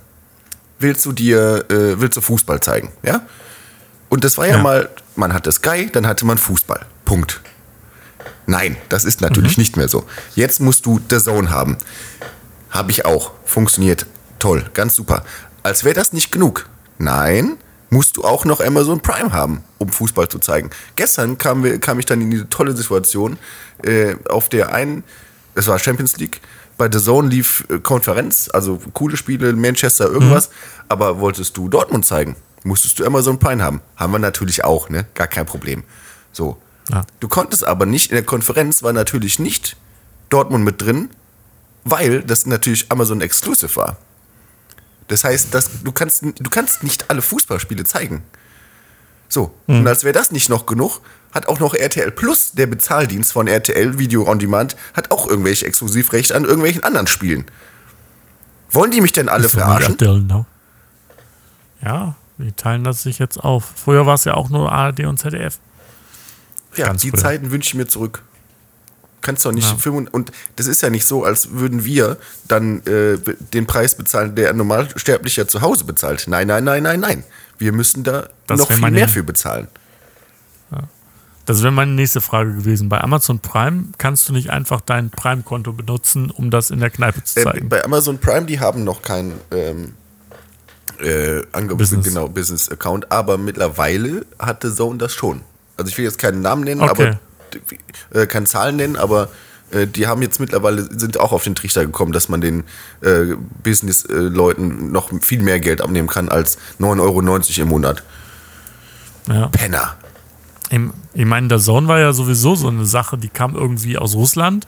willst 0.78 1.04
du 1.06 1.12
dir, 1.12 1.64
äh, 1.70 2.00
willst 2.00 2.16
du 2.16 2.20
Fußball 2.20 2.60
zeigen, 2.60 2.92
ja? 3.02 3.22
Und 4.08 4.24
das 4.24 4.36
war 4.36 4.46
ja, 4.46 4.56
ja, 4.56 4.62
mal, 4.62 4.90
man 5.16 5.32
hatte 5.32 5.50
Sky, 5.50 5.88
dann 5.90 6.06
hatte 6.06 6.26
man 6.26 6.36
Fußball. 6.36 6.84
Punkt. 7.06 7.40
Nein, 8.46 8.76
das 8.90 9.04
ist 9.04 9.20
natürlich 9.22 9.56
mhm. 9.56 9.62
nicht 9.62 9.76
mehr 9.76 9.88
so. 9.88 10.04
Jetzt 10.34 10.60
musst 10.60 10.84
du 10.84 11.00
The 11.08 11.18
Zone 11.18 11.50
haben. 11.50 11.78
Habe 12.70 12.90
ich 12.90 13.06
auch. 13.06 13.32
Funktioniert 13.46 14.06
toll, 14.38 14.68
ganz 14.74 14.96
super. 14.96 15.24
Als 15.62 15.84
wäre 15.84 15.94
das 15.94 16.12
nicht 16.12 16.32
genug. 16.32 16.68
Nein, 16.98 17.56
musst 17.90 18.16
du 18.16 18.24
auch 18.24 18.44
noch 18.44 18.60
Amazon 18.60 19.00
Prime 19.00 19.32
haben, 19.32 19.62
um 19.78 19.88
Fußball 19.88 20.28
zu 20.28 20.38
zeigen. 20.38 20.70
Gestern 20.96 21.38
kam, 21.38 21.80
kam 21.80 21.98
ich 21.98 22.06
dann 22.06 22.20
in 22.20 22.30
diese 22.30 22.48
tolle 22.48 22.76
Situation, 22.76 23.38
äh, 23.84 24.16
auf 24.28 24.48
der 24.48 24.74
einen, 24.74 25.04
es 25.54 25.66
war 25.66 25.78
Champions 25.78 26.16
League, 26.16 26.40
bei 26.82 26.90
The 26.90 27.04
Zone 27.04 27.28
lief 27.28 27.64
äh, 27.70 27.78
Konferenz, 27.78 28.50
also 28.52 28.76
coole 28.92 29.16
Spiele, 29.16 29.52
Manchester, 29.52 30.06
irgendwas, 30.06 30.48
mhm. 30.48 30.54
aber 30.88 31.20
wolltest 31.20 31.56
du 31.56 31.68
Dortmund 31.68 32.04
zeigen, 32.04 32.34
musstest 32.64 32.98
du 32.98 33.06
Amazon 33.06 33.38
Prime 33.38 33.62
haben. 33.62 33.80
Haben 33.94 34.12
wir 34.12 34.18
natürlich 34.18 34.64
auch, 34.64 34.88
ne? 34.88 35.06
Gar 35.14 35.28
kein 35.28 35.46
Problem. 35.46 35.84
So. 36.32 36.60
Ja. 36.90 37.06
Du 37.20 37.28
konntest 37.28 37.64
aber 37.64 37.86
nicht, 37.86 38.10
in 38.10 38.16
der 38.16 38.24
Konferenz 38.24 38.82
war 38.82 38.92
natürlich 38.92 39.38
nicht 39.38 39.76
Dortmund 40.28 40.64
mit 40.64 40.82
drin, 40.82 41.10
weil 41.84 42.22
das 42.22 42.46
natürlich 42.46 42.90
Amazon 42.90 43.20
Exclusive 43.20 43.76
war. 43.76 43.96
Das 45.06 45.22
heißt, 45.22 45.54
dass 45.54 45.84
du, 45.84 45.92
kannst, 45.92 46.22
du 46.22 46.50
kannst 46.50 46.82
nicht 46.82 47.10
alle 47.10 47.22
Fußballspiele 47.22 47.84
zeigen. 47.84 48.24
So, 49.28 49.54
mhm. 49.68 49.80
und 49.80 49.86
als 49.86 50.02
wäre 50.02 50.14
das 50.14 50.32
nicht 50.32 50.48
noch 50.48 50.66
genug, 50.66 51.00
hat 51.32 51.48
auch 51.48 51.60
noch 51.60 51.74
RTL 51.74 52.10
Plus, 52.10 52.52
der 52.52 52.66
Bezahldienst 52.66 53.32
von 53.32 53.48
RTL 53.48 53.98
Video 53.98 54.28
on 54.28 54.38
Demand, 54.38 54.76
hat 54.94 55.10
auch 55.10 55.26
irgendwelche 55.26 55.66
Exklusivrechte 55.66 56.34
an 56.34 56.44
irgendwelchen 56.44 56.84
anderen 56.84 57.06
Spielen. 57.06 57.46
Wollen 58.70 58.90
die 58.90 59.00
mich 59.00 59.12
denn 59.12 59.28
alle 59.28 59.48
verarschen? 59.48 59.92
RTL, 59.92 60.20
no. 60.20 60.46
Ja, 61.84 62.14
die 62.38 62.52
teilen 62.52 62.84
das 62.84 63.02
sich 63.02 63.18
jetzt 63.18 63.38
auf. 63.38 63.64
Früher 63.76 64.06
war 64.06 64.14
es 64.14 64.24
ja 64.24 64.34
auch 64.34 64.48
nur 64.48 64.70
ARD 64.70 65.00
und 65.00 65.18
ZDF. 65.18 65.58
Ja, 66.76 66.86
Ganz 66.86 67.02
die 67.02 67.10
früher. 67.10 67.20
Zeiten 67.20 67.50
wünsche 67.50 67.68
ich 67.68 67.74
mir 67.74 67.86
zurück. 67.86 68.22
Kannst 69.20 69.44
doch 69.44 69.52
nicht 69.52 69.70
ja. 69.70 69.76
filmen. 69.76 70.08
Und 70.08 70.32
das 70.56 70.66
ist 70.66 70.82
ja 70.82 70.90
nicht 70.90 71.06
so, 71.06 71.24
als 71.24 71.52
würden 71.52 71.84
wir 71.84 72.16
dann 72.48 72.84
äh, 72.86 73.18
den 73.52 73.66
Preis 73.66 73.94
bezahlen, 73.94 74.34
der 74.34 74.50
ein 74.50 74.56
Normalsterblicher 74.56 75.46
zu 75.46 75.60
Hause 75.60 75.84
bezahlt. 75.84 76.24
Nein, 76.26 76.48
nein, 76.48 76.64
nein, 76.64 76.82
nein, 76.82 77.00
nein. 77.00 77.24
Wir 77.58 77.72
müssen 77.72 78.02
da 78.02 78.28
das 78.46 78.58
noch 78.58 78.72
viel 78.72 78.90
mehr 78.90 79.08
für 79.08 79.22
bezahlen. 79.22 79.68
Das 81.52 81.62
wäre 81.62 81.70
meine 81.70 81.92
nächste 81.92 82.22
Frage 82.22 82.54
gewesen. 82.54 82.88
Bei 82.88 83.02
Amazon 83.02 83.38
Prime 83.38 83.84
kannst 83.98 84.26
du 84.26 84.32
nicht 84.32 84.48
einfach 84.48 84.80
dein 84.80 85.10
Prime-Konto 85.10 85.74
benutzen, 85.74 86.30
um 86.30 86.50
das 86.50 86.70
in 86.70 86.80
der 86.80 86.88
Kneipe 86.88 87.22
zu 87.24 87.40
äh, 87.40 87.42
zeigen? 87.42 87.66
Äh, 87.66 87.68
bei 87.68 87.84
Amazon 87.84 88.16
Prime, 88.16 88.46
die 88.46 88.58
haben 88.58 88.84
noch 88.84 89.02
kein 89.02 89.34
ähm, 89.50 89.92
äh, 90.98 91.42
Business. 91.74 92.06
Genau, 92.06 92.30
Business-Account, 92.30 93.12
aber 93.12 93.36
mittlerweile 93.36 94.24
hatte 94.38 94.74
Zone 94.74 94.96
das 94.96 95.12
schon. 95.12 95.42
Also 95.76 95.90
ich 95.90 95.98
will 95.98 96.06
jetzt 96.06 96.18
keinen 96.18 96.40
Namen 96.40 96.64
nennen, 96.64 96.80
okay. 96.80 97.18
aber 98.10 98.18
äh, 98.18 98.26
keine 98.26 98.46
Zahlen 98.46 98.76
nennen, 98.76 98.96
aber 98.96 99.28
äh, 99.72 99.86
die 99.86 100.06
haben 100.06 100.22
jetzt 100.22 100.40
mittlerweile, 100.40 100.88
sind 100.98 101.20
auch 101.20 101.32
auf 101.32 101.44
den 101.44 101.54
Trichter 101.54 101.84
gekommen, 101.84 102.12
dass 102.12 102.30
man 102.30 102.40
den 102.40 102.64
äh, 103.02 103.34
Business-Leuten 103.62 104.90
noch 104.90 105.10
viel 105.20 105.42
mehr 105.42 105.60
Geld 105.60 105.82
abnehmen 105.82 106.08
kann 106.08 106.30
als 106.30 106.56
9,90 106.80 107.00
Euro 107.00 107.20
im 107.60 107.68
Monat. 107.68 108.02
Ja. 109.28 109.48
Penner. 109.48 109.98
Ich 111.14 111.26
meine, 111.26 111.48
der 111.48 111.58
Zone 111.58 111.86
war 111.86 111.98
ja 111.98 112.12
sowieso 112.12 112.54
so 112.54 112.68
eine 112.68 112.86
Sache, 112.86 113.18
die 113.18 113.28
kam 113.28 113.54
irgendwie 113.54 113.98
aus 113.98 114.14
Russland. 114.14 114.66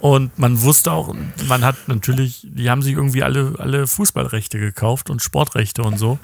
Und 0.00 0.38
man 0.38 0.62
wusste 0.62 0.92
auch, 0.92 1.14
man 1.48 1.64
hat 1.64 1.76
natürlich, 1.86 2.46
die 2.48 2.70
haben 2.70 2.82
sich 2.82 2.94
irgendwie 2.94 3.22
alle, 3.22 3.54
alle 3.58 3.86
Fußballrechte 3.86 4.58
gekauft 4.58 5.10
und 5.10 5.20
Sportrechte 5.20 5.82
und 5.82 5.98
so. 5.98 6.18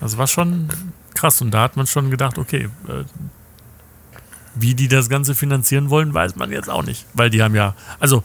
Das 0.00 0.16
war 0.16 0.26
schon 0.26 0.68
krass. 1.14 1.42
Und 1.42 1.50
da 1.50 1.62
hat 1.62 1.76
man 1.76 1.86
schon 1.86 2.10
gedacht, 2.10 2.38
okay, 2.38 2.68
äh, 2.88 3.04
wie 4.54 4.74
die 4.74 4.88
das 4.88 5.08
Ganze 5.08 5.34
finanzieren 5.34 5.90
wollen, 5.90 6.14
weiß 6.14 6.36
man 6.36 6.50
jetzt 6.52 6.70
auch 6.70 6.84
nicht. 6.84 7.06
Weil 7.12 7.28
die 7.28 7.42
haben 7.42 7.54
ja, 7.54 7.74
also 7.98 8.22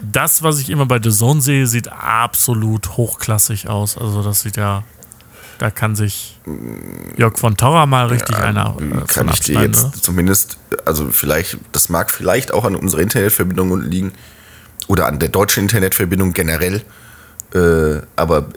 das, 0.00 0.42
was 0.42 0.60
ich 0.60 0.70
immer 0.70 0.86
bei 0.86 1.00
The 1.02 1.10
Zone 1.10 1.40
sehe, 1.40 1.66
sieht 1.66 1.88
absolut 1.88 2.96
hochklassig 2.96 3.68
aus. 3.68 3.96
Also 3.96 4.22
das 4.22 4.42
sieht 4.42 4.56
ja, 4.56 4.84
da 5.58 5.70
kann 5.70 5.96
sich 5.96 6.38
Jörg 7.16 7.38
von 7.38 7.56
Torra 7.56 7.86
mal 7.86 8.06
richtig 8.06 8.36
ja, 8.36 8.44
einer 8.44 8.76
äh, 8.80 9.12
kann 9.12 9.28
ich 9.28 9.40
dir 9.40 9.60
jetzt 9.62 9.84
oder? 9.84 9.92
zumindest, 9.94 10.58
also 10.84 11.10
vielleicht, 11.10 11.58
das 11.72 11.88
mag 11.88 12.10
vielleicht 12.10 12.52
auch 12.52 12.64
an 12.64 12.76
unserer 12.76 13.00
Internetverbindung 13.00 13.80
liegen 13.82 14.12
oder 14.86 15.06
an 15.06 15.18
der 15.18 15.28
deutschen 15.28 15.64
Internetverbindung 15.64 16.32
generell, 16.32 16.82
äh, 17.54 18.00
aber 18.16 18.48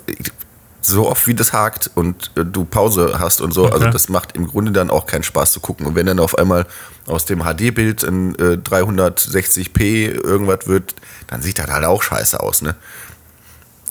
so 0.81 1.09
oft 1.09 1.27
wie 1.27 1.33
das 1.33 1.53
hakt 1.53 1.89
und 1.95 2.31
äh, 2.35 2.45
du 2.45 2.65
Pause 2.65 3.15
hast 3.19 3.41
und 3.41 3.53
so, 3.53 3.65
also 3.65 3.75
okay. 3.75 3.85
also 3.85 3.93
das 3.93 4.09
macht 4.09 4.35
im 4.35 4.47
Grunde 4.47 4.71
dann 4.71 4.89
auch 4.89 5.05
keinen 5.05 5.23
Spaß 5.23 5.51
zu 5.51 5.59
gucken. 5.59 5.85
Und 5.85 5.95
wenn 5.95 6.05
dann 6.05 6.19
auf 6.19 6.38
einmal 6.38 6.65
aus 7.05 7.25
dem 7.25 7.43
HD-Bild 7.43 8.03
in 8.03 8.35
äh, 8.35 8.57
360p 8.57 10.12
irgendwas 10.23 10.67
wird, 10.67 10.95
dann 11.27 11.41
sieht 11.41 11.59
das 11.59 11.67
halt 11.67 11.85
auch 11.85 12.01
scheiße 12.01 12.39
aus, 12.39 12.62
ne? 12.62 12.75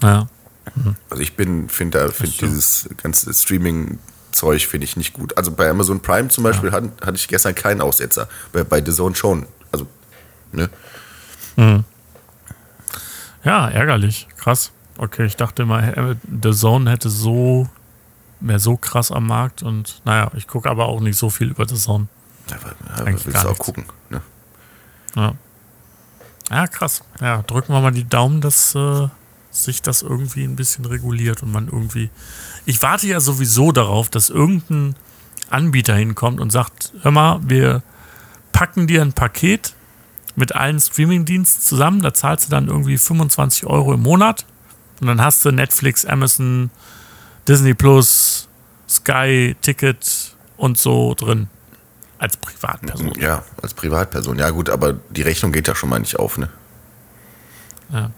Ja. 0.02 0.28
Mhm. 0.74 0.96
Also 1.10 1.22
ich 1.22 1.36
bin, 1.36 1.68
finde 1.68 2.10
find 2.10 2.40
dieses 2.40 2.88
ganze 3.02 3.32
Streaming-Zeug 3.32 4.66
finde 4.66 4.84
ich 4.84 4.96
nicht 4.96 5.12
gut. 5.12 5.36
Also 5.36 5.52
bei 5.52 5.68
Amazon 5.68 6.00
Prime 6.00 6.28
zum 6.28 6.44
Beispiel 6.44 6.70
ja. 6.70 6.76
hatte, 6.76 6.90
hatte 7.00 7.16
ich 7.16 7.28
gestern 7.28 7.54
keinen 7.54 7.80
Aussetzer. 7.80 8.28
Bei, 8.52 8.64
bei 8.64 8.84
The 8.84 8.92
Zone 8.92 9.14
schon. 9.14 9.46
Also, 9.72 9.86
ne? 10.52 10.70
Mhm. 11.56 11.84
Ja, 13.44 13.68
ärgerlich. 13.68 14.28
Krass. 14.36 14.72
Okay, 14.96 15.26
ich 15.26 15.36
dachte 15.36 15.62
immer, 15.62 16.16
The 16.42 16.52
Zone 16.52 16.90
hätte 16.90 17.08
so, 17.08 17.68
mehr 18.40 18.58
so 18.58 18.76
krass 18.76 19.12
am 19.12 19.26
Markt 19.26 19.62
und 19.62 20.02
naja, 20.04 20.30
ich 20.34 20.48
gucke 20.48 20.68
aber 20.68 20.86
auch 20.86 21.00
nicht 21.00 21.16
so 21.16 21.30
viel 21.30 21.50
über 21.50 21.68
The 21.68 21.76
Zone. 21.76 22.08
Ja, 22.50 22.56
ja, 22.56 23.06
willst 23.06 23.26
du 23.26 23.38
auch 23.38 23.44
nichts. 23.50 23.58
gucken, 23.58 23.84
ne? 24.10 24.22
Ja. 25.14 25.34
Ja, 26.50 26.66
krass. 26.66 27.02
Ja, 27.20 27.42
drücken 27.42 27.72
wir 27.72 27.80
mal 27.80 27.92
die 27.92 28.08
Daumen, 28.08 28.40
dass 28.40 28.74
äh, 28.74 29.08
sich 29.64 29.82
das 29.82 30.02
irgendwie 30.02 30.44
ein 30.44 30.56
bisschen 30.56 30.84
reguliert 30.84 31.42
und 31.42 31.52
man 31.52 31.66
irgendwie. 31.66 32.10
Ich 32.66 32.82
warte 32.82 33.06
ja 33.06 33.20
sowieso 33.20 33.72
darauf, 33.72 34.08
dass 34.08 34.30
irgendein 34.30 34.96
Anbieter 35.50 35.94
hinkommt 35.94 36.40
und 36.40 36.50
sagt: 36.50 36.92
Hör 37.02 37.10
mal, 37.10 37.40
wir 37.42 37.82
packen 38.52 38.86
dir 38.86 39.02
ein 39.02 39.12
Paket 39.12 39.74
mit 40.36 40.54
allen 40.54 40.78
Streamingdiensten 40.78 41.62
zusammen, 41.62 42.00
da 42.00 42.14
zahlst 42.14 42.46
du 42.46 42.50
dann 42.50 42.68
irgendwie 42.68 42.96
25 42.96 43.66
Euro 43.66 43.92
im 43.94 44.02
Monat 44.02 44.46
und 45.00 45.08
dann 45.08 45.20
hast 45.20 45.44
du 45.44 45.50
Netflix, 45.50 46.04
Amazon, 46.04 46.70
Disney 47.46 47.74
Plus, 47.74 48.48
Sky, 48.88 49.56
Ticket 49.60 50.36
und 50.56 50.78
so 50.78 51.14
drin. 51.14 51.48
Als 52.18 52.36
Privatperson. 52.36 53.12
Ja, 53.20 53.44
als 53.62 53.74
Privatperson. 53.74 54.38
Ja, 54.38 54.50
gut, 54.50 54.70
aber 54.70 54.94
die 55.10 55.22
Rechnung 55.22 55.52
geht 55.52 55.68
ja 55.68 55.74
schon 55.74 55.88
mal 55.88 56.00
nicht 56.00 56.18
auf, 56.18 56.36
ne? 56.36 56.48
Ja. 57.92 58.10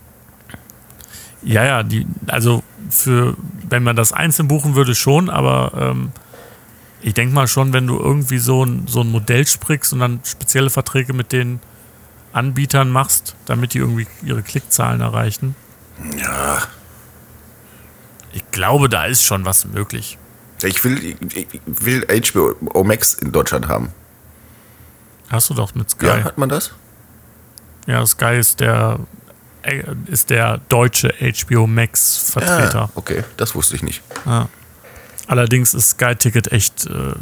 Ja, 1.42 1.64
ja, 1.64 1.82
die, 1.82 2.06
also 2.26 2.62
für, 2.90 3.36
wenn 3.68 3.82
man 3.82 3.96
das 3.96 4.12
einzeln 4.12 4.48
buchen 4.48 4.74
würde, 4.74 4.94
schon, 4.94 5.30
aber 5.30 5.72
ähm, 5.74 6.12
ich 7.00 7.14
denke 7.14 7.34
mal 7.34 7.48
schon, 7.48 7.72
wenn 7.72 7.86
du 7.86 7.98
irgendwie 7.98 8.38
so 8.38 8.64
ein, 8.64 8.86
so 8.86 9.00
ein 9.00 9.10
Modell 9.10 9.46
sprichst 9.46 9.92
und 9.92 10.00
dann 10.00 10.20
spezielle 10.24 10.70
Verträge 10.70 11.12
mit 11.12 11.32
den 11.32 11.60
Anbietern 12.32 12.90
machst, 12.90 13.36
damit 13.46 13.74
die 13.74 13.78
irgendwie 13.78 14.06
ihre 14.22 14.42
Klickzahlen 14.42 15.00
erreichen, 15.00 15.54
ja. 16.16 16.62
Ich 18.32 18.48
glaube, 18.50 18.88
da 18.88 19.06
ist 19.06 19.22
schon 19.22 19.44
was 19.44 19.64
möglich. 19.64 20.18
Ich 20.62 20.84
will, 20.84 21.02
ich 21.02 21.60
will 21.66 22.06
HBO 22.06 22.84
Max 22.84 23.14
in 23.14 23.32
Deutschland 23.32 23.68
haben. 23.68 23.92
Hast 25.28 25.50
du 25.50 25.54
doch 25.54 25.74
mit 25.74 25.90
Sky. 25.90 26.06
Ja, 26.06 26.24
hat 26.24 26.38
man 26.38 26.48
das? 26.48 26.72
Ja, 27.86 28.04
Sky 28.06 28.36
ist 28.38 28.60
der 28.60 29.00
ist 30.06 30.30
der 30.30 30.58
deutsche 30.68 31.14
HBO 31.20 31.66
Max 31.66 32.30
Vertreter. 32.30 32.78
Ja, 32.78 32.90
okay, 32.94 33.24
das 33.36 33.54
wusste 33.54 33.76
ich 33.76 33.82
nicht. 33.82 34.02
Ja. 34.26 34.48
Allerdings 35.26 35.74
ist 35.74 35.90
Sky 35.90 36.14
Ticket 36.16 36.50
echt, 36.52 36.86
äh, 36.86 37.14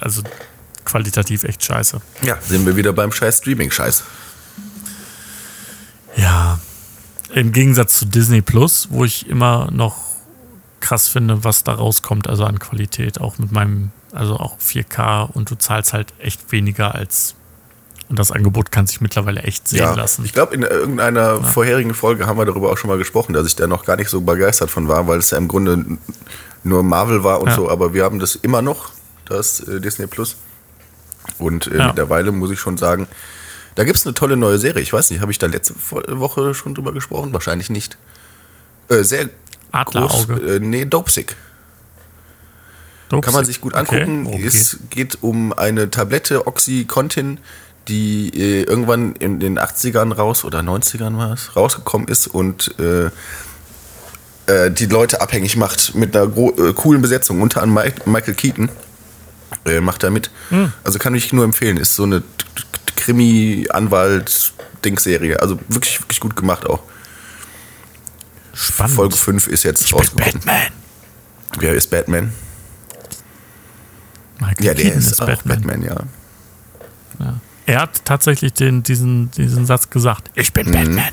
also 0.00 0.22
qualitativ 0.84 1.44
echt 1.44 1.64
scheiße. 1.64 2.00
Ja, 2.22 2.38
sind 2.40 2.66
wir 2.66 2.76
wieder 2.76 2.92
beim 2.92 3.12
scheiß 3.12 3.38
Streaming-Scheiß. 3.38 4.04
Ja, 6.16 6.58
im 7.32 7.52
Gegensatz 7.52 7.98
zu 7.98 8.06
Disney 8.06 8.42
Plus, 8.42 8.88
wo 8.90 9.04
ich 9.04 9.28
immer 9.28 9.70
noch 9.70 10.08
krass 10.80 11.08
finde, 11.08 11.44
was 11.44 11.64
da 11.64 11.72
rauskommt, 11.72 12.28
also 12.28 12.44
an 12.44 12.58
Qualität, 12.58 13.20
auch 13.20 13.38
mit 13.38 13.52
meinem, 13.52 13.90
also 14.12 14.36
auch 14.36 14.58
4K 14.58 15.30
und 15.30 15.50
du 15.50 15.54
zahlst 15.54 15.92
halt 15.92 16.12
echt 16.18 16.52
weniger 16.52 16.94
als 16.94 17.34
und 18.08 18.18
das 18.18 18.32
Angebot 18.32 18.70
kann 18.70 18.86
sich 18.86 19.00
mittlerweile 19.00 19.42
echt 19.42 19.68
sehen 19.68 19.80
ja, 19.80 19.94
lassen. 19.94 20.24
Ich 20.24 20.32
glaube, 20.32 20.54
in 20.54 20.62
irgendeiner 20.62 21.34
ja. 21.34 21.42
vorherigen 21.42 21.94
Folge 21.94 22.26
haben 22.26 22.38
wir 22.38 22.46
darüber 22.46 22.72
auch 22.72 22.78
schon 22.78 22.88
mal 22.88 22.98
gesprochen, 22.98 23.34
dass 23.34 23.46
ich 23.46 23.56
da 23.56 23.66
noch 23.66 23.84
gar 23.84 23.96
nicht 23.96 24.08
so 24.08 24.20
begeistert 24.22 24.70
von 24.70 24.88
war, 24.88 25.06
weil 25.06 25.18
es 25.18 25.30
ja 25.30 25.38
im 25.38 25.48
Grunde 25.48 25.98
nur 26.64 26.82
Marvel 26.82 27.22
war 27.22 27.40
und 27.40 27.48
ja. 27.48 27.54
so, 27.54 27.70
aber 27.70 27.92
wir 27.92 28.04
haben 28.04 28.18
das 28.18 28.34
immer 28.34 28.62
noch, 28.62 28.92
das 29.26 29.60
äh, 29.60 29.80
Disney 29.80 30.06
Plus. 30.06 30.36
Und 31.38 31.66
äh, 31.66 31.86
mittlerweile 31.86 32.32
muss 32.32 32.50
ich 32.50 32.58
schon 32.58 32.78
sagen, 32.78 33.06
da 33.74 33.84
gibt 33.84 33.98
es 33.98 34.06
eine 34.06 34.14
tolle 34.14 34.36
neue 34.36 34.58
Serie. 34.58 34.82
Ich 34.82 34.92
weiß 34.92 35.10
nicht, 35.10 35.20
habe 35.20 35.30
ich 35.30 35.38
da 35.38 35.46
letzte 35.46 35.74
Woche 36.18 36.54
schon 36.54 36.74
drüber 36.74 36.92
gesprochen? 36.92 37.32
Wahrscheinlich 37.32 37.70
nicht. 37.70 37.98
Äh, 38.88 39.04
sehr 39.04 39.28
Adlerauge. 39.70 40.34
groß. 40.34 40.50
Äh, 40.50 40.60
nee, 40.60 40.84
Dopesick. 40.84 41.36
Dopesick. 43.08 43.24
Kann 43.24 43.34
man 43.34 43.44
sich 43.44 43.60
gut 43.60 43.74
angucken. 43.74 44.26
Okay. 44.26 44.36
Okay. 44.36 44.46
Es 44.46 44.78
geht 44.90 45.22
um 45.22 45.52
eine 45.52 45.90
Tablette 45.90 46.46
Oxycontin, 46.46 47.38
die 47.88 48.30
äh, 48.34 48.64
irgendwann 48.64 49.14
in 49.16 49.40
den 49.40 49.58
80ern 49.58 50.14
raus 50.14 50.44
oder 50.44 50.60
90ern 50.60 51.16
war 51.16 51.32
es, 51.32 51.56
rausgekommen 51.56 52.06
ist 52.08 52.26
und 52.26 52.74
äh, 52.78 53.10
äh, 54.48 54.70
die 54.70 54.86
Leute 54.86 55.20
abhängig 55.20 55.56
macht 55.56 55.94
mit 55.94 56.16
einer 56.16 56.34
äh, 56.36 56.72
coolen 56.74 57.02
Besetzung, 57.02 57.42
unter 57.42 57.62
anderem 57.62 57.92
Michael 58.06 58.34
Keaton. 58.34 58.70
Äh, 59.64 59.80
macht 59.80 60.02
da 60.02 60.10
mit. 60.10 60.30
Hm. 60.50 60.72
Also 60.84 60.98
kann 60.98 61.14
ich 61.14 61.32
nur 61.32 61.44
empfehlen. 61.44 61.78
Ist 61.78 61.94
so 61.94 62.02
eine 62.04 62.22
Krimi-Anwalt-Dingserie. 62.96 65.40
Also 65.40 65.58
wirklich, 65.68 65.98
wirklich 66.00 66.20
gut 66.20 66.36
gemacht 66.36 66.66
auch. 66.66 66.82
Spannend. 68.52 68.94
Folge 68.94 69.16
5 69.16 69.48
ist 69.48 69.64
jetzt 69.64 69.86
ich 69.86 69.94
rausgekommen. 69.94 70.32
Bin 70.32 70.42
Batman. 70.44 70.72
Wer 71.58 71.72
ist 71.74 71.90
Batman? 71.90 72.32
Michael 74.40 74.64
ja, 74.64 74.72
der 74.74 74.84
Keaton 74.84 75.00
ist, 75.00 75.10
ist 75.12 75.18
Batman. 75.18 75.62
Batman, 75.62 75.82
ja. 75.82 75.96
ja. 77.20 77.40
Er 77.68 77.82
hat 77.82 78.02
tatsächlich 78.06 78.54
den, 78.54 78.82
diesen, 78.82 79.30
diesen 79.32 79.66
Satz 79.66 79.90
gesagt. 79.90 80.30
Ich 80.34 80.54
bin 80.54 80.68
mhm. 80.68 80.72
Batman. 80.72 81.12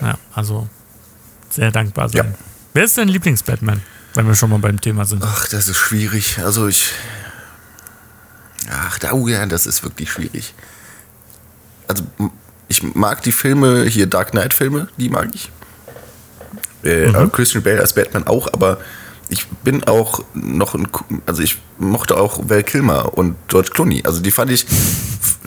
Ja, 0.00 0.18
also 0.34 0.68
sehr 1.48 1.70
dankbar 1.70 2.08
sein. 2.08 2.26
Ja. 2.32 2.38
Wer 2.74 2.84
ist 2.84 2.98
dein 2.98 3.06
Lieblings-Batman, 3.06 3.82
wenn 4.14 4.26
wir 4.26 4.34
schon 4.34 4.50
mal 4.50 4.58
beim 4.58 4.80
Thema 4.80 5.04
sind? 5.04 5.22
Ach, 5.24 5.48
das 5.48 5.68
ist 5.68 5.76
schwierig. 5.76 6.40
Also 6.42 6.66
ich. 6.66 6.90
Ach, 8.68 8.98
oh 9.12 9.28
ja, 9.28 9.46
das 9.46 9.66
ist 9.66 9.84
wirklich 9.84 10.10
schwierig. 10.10 10.54
Also 11.86 12.02
ich 12.66 12.82
mag 12.82 13.22
die 13.22 13.30
Filme, 13.30 13.84
hier 13.84 14.08
Dark 14.08 14.32
Knight-Filme, 14.32 14.88
die 14.96 15.08
mag 15.08 15.28
ich. 15.32 15.52
Äh, 16.82 17.12
mhm. 17.12 17.30
Christian 17.30 17.62
Bale 17.62 17.78
als 17.78 17.94
Batman 17.94 18.26
auch, 18.26 18.52
aber 18.52 18.78
ich 19.28 19.46
bin 19.48 19.84
auch 19.84 20.24
noch 20.34 20.74
ein, 20.74 20.88
also 21.26 21.42
ich 21.42 21.58
mochte 21.78 22.16
auch 22.16 22.48
Val 22.48 22.62
Kilmer 22.62 23.16
und 23.16 23.36
George 23.48 23.70
Clooney. 23.72 24.02
Also 24.04 24.20
die 24.20 24.30
fand 24.30 24.50
ich, 24.50 24.66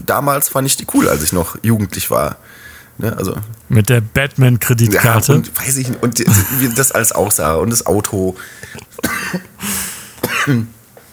damals 0.05 0.49
fand 0.49 0.67
ich 0.67 0.77
die 0.77 0.85
cool, 0.93 1.07
als 1.07 1.23
ich 1.23 1.31
noch 1.31 1.57
jugendlich 1.63 2.11
war. 2.11 2.37
Ne, 2.97 3.15
also 3.15 3.35
Mit 3.69 3.87
der 3.87 4.01
Batman-Kreditkarte. 4.01 5.31
Ja, 5.31 5.37
und 5.37 5.57
weiß 5.57 5.77
ich 5.77 5.87
nicht, 5.87 6.03
und 6.03 6.19
wie 6.59 6.67
das 6.75 6.91
alles 6.91 7.13
aussah 7.13 7.55
und 7.55 7.69
das 7.69 7.85
Auto. 7.85 8.35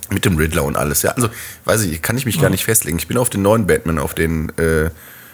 Mit 0.08 0.24
dem 0.24 0.36
Riddler 0.36 0.62
und 0.64 0.76
alles, 0.76 1.02
ja. 1.02 1.10
Also, 1.12 1.28
weiß 1.64 1.82
ich, 1.82 2.00
kann 2.00 2.16
ich 2.16 2.26
mich 2.26 2.40
gar 2.40 2.48
nicht 2.50 2.64
festlegen. 2.64 2.96
Ich 2.98 3.08
bin 3.08 3.18
auf 3.18 3.28
den 3.28 3.42
neuen 3.42 3.66
Batman, 3.66 3.98
auf 3.98 4.14
den 4.14 4.56
äh, 4.56 4.90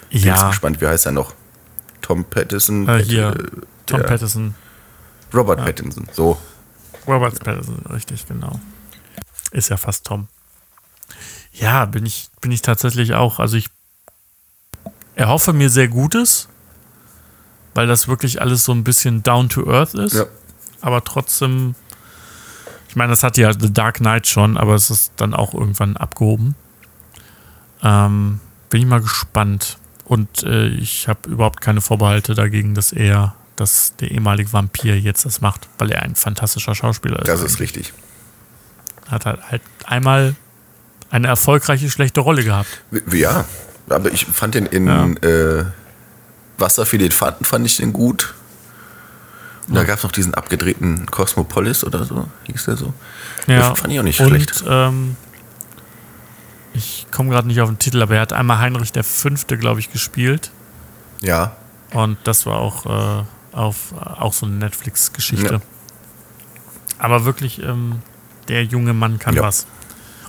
ja. 0.09 0.49
gespannt. 0.49 0.81
Wie 0.81 0.87
heißt 0.87 1.05
er 1.05 1.11
noch? 1.11 1.35
Tom 2.01 2.23
Patterson. 2.23 2.87
Äh, 2.87 3.03
hier, 3.03 3.35
äh, 3.37 3.61
Tom 3.85 4.01
Patterson. 4.01 4.55
Robert 5.33 5.59
ja. 5.59 5.65
Pattinson, 5.65 6.07
so. 6.11 6.39
Robert 7.07 7.43
Pattinson, 7.43 7.85
richtig, 7.89 8.27
genau. 8.27 8.59
Ist 9.51 9.69
ja 9.69 9.77
fast 9.77 10.05
Tom. 10.05 10.27
Ja, 11.51 11.85
bin 11.85 12.05
ich, 12.05 12.29
bin 12.41 12.51
ich 12.51 12.61
tatsächlich 12.61 13.13
auch. 13.13 13.39
Also 13.39 13.57
ich 13.57 13.69
erhoffe 15.15 15.53
mir 15.53 15.69
sehr 15.69 15.87
Gutes, 15.87 16.49
weil 17.73 17.87
das 17.87 18.07
wirklich 18.07 18.41
alles 18.41 18.65
so 18.65 18.71
ein 18.71 18.83
bisschen 18.83 19.23
down 19.23 19.49
to 19.49 19.69
earth 19.69 19.93
ist. 19.93 20.13
Ja. 20.13 20.25
Aber 20.81 21.03
trotzdem, 21.03 21.75
ich 22.89 22.95
meine, 22.95 23.11
das 23.11 23.23
hat 23.23 23.37
ja 23.37 23.53
The 23.53 23.71
Dark 23.71 23.97
Knight 23.97 24.27
schon, 24.27 24.57
aber 24.57 24.75
es 24.75 24.89
ist 24.89 25.13
dann 25.17 25.33
auch 25.33 25.53
irgendwann 25.53 25.97
abgehoben. 25.97 26.55
Ähm, 27.83 28.39
bin 28.69 28.81
ich 28.81 28.87
mal 28.87 29.01
gespannt. 29.01 29.77
Und 30.05 30.43
äh, 30.43 30.67
ich 30.67 31.07
habe 31.07 31.29
überhaupt 31.29 31.61
keine 31.61 31.79
Vorbehalte 31.79 32.33
dagegen, 32.33 32.73
dass 32.73 32.91
er, 32.91 33.35
dass 33.55 33.95
der 33.97 34.11
ehemalige 34.11 34.51
Vampir 34.53 34.99
jetzt 34.99 35.25
das 35.25 35.41
macht, 35.41 35.67
weil 35.77 35.91
er 35.91 36.01
ein 36.01 36.15
fantastischer 36.15 36.75
Schauspieler 36.75 37.19
ist. 37.19 37.27
Das 37.27 37.41
ist 37.41 37.59
richtig. 37.59 37.93
Hat 39.09 39.25
halt, 39.25 39.39
halt 39.49 39.61
einmal 39.85 40.35
eine 41.09 41.27
erfolgreiche 41.27 41.89
schlechte 41.89 42.21
Rolle 42.21 42.43
gehabt. 42.43 42.81
Ja, 43.11 43.45
aber 43.89 44.11
ich 44.11 44.25
fand 44.25 44.55
den 44.55 44.65
in 44.65 44.87
ja. 44.87 45.05
äh, 45.05 45.65
Wasser 46.57 46.85
für 46.85 46.97
den 46.97 47.11
Fanden 47.11 47.45
fand 47.45 47.65
ich 47.65 47.77
den 47.77 47.93
gut. 47.93 48.33
Und 49.67 49.75
ja. 49.75 49.81
da 49.81 49.87
gab 49.87 49.97
es 49.97 50.03
noch 50.03 50.11
diesen 50.11 50.33
abgedrehten 50.33 51.05
Cosmopolis 51.05 51.83
oder 51.83 52.03
so, 52.03 52.27
hieß 52.45 52.65
der 52.65 52.77
so. 52.77 52.93
Ja, 53.47 53.69
das 53.69 53.79
fand 53.79 53.93
ich 53.93 53.99
auch 53.99 54.03
nicht 54.03 54.19
und, 54.19 54.29
schlecht. 54.29 54.63
Ähm, 54.67 55.15
ich 56.73 57.05
komme 57.11 57.29
gerade 57.29 57.47
nicht 57.47 57.61
auf 57.61 57.69
den 57.69 57.79
Titel, 57.79 58.01
aber 58.01 58.15
er 58.15 58.21
hat 58.21 58.33
einmal 58.33 58.59
Heinrich 58.59 58.91
der 58.91 59.03
Fünfte, 59.03 59.57
glaube 59.57 59.79
ich, 59.79 59.91
gespielt. 59.91 60.51
Ja. 61.21 61.55
Und 61.91 62.17
das 62.23 62.45
war 62.45 62.57
auch 62.57 62.85
äh, 63.21 63.23
auf 63.53 63.93
auch 63.93 64.33
so 64.33 64.45
eine 64.45 64.55
Netflix-Geschichte. 64.55 65.53
Ja. 65.53 65.61
Aber 66.99 67.25
wirklich, 67.25 67.61
ähm, 67.61 68.01
der 68.47 68.63
junge 68.63 68.93
Mann 68.93 69.19
kann 69.19 69.35
ja. 69.35 69.41
was. 69.41 69.67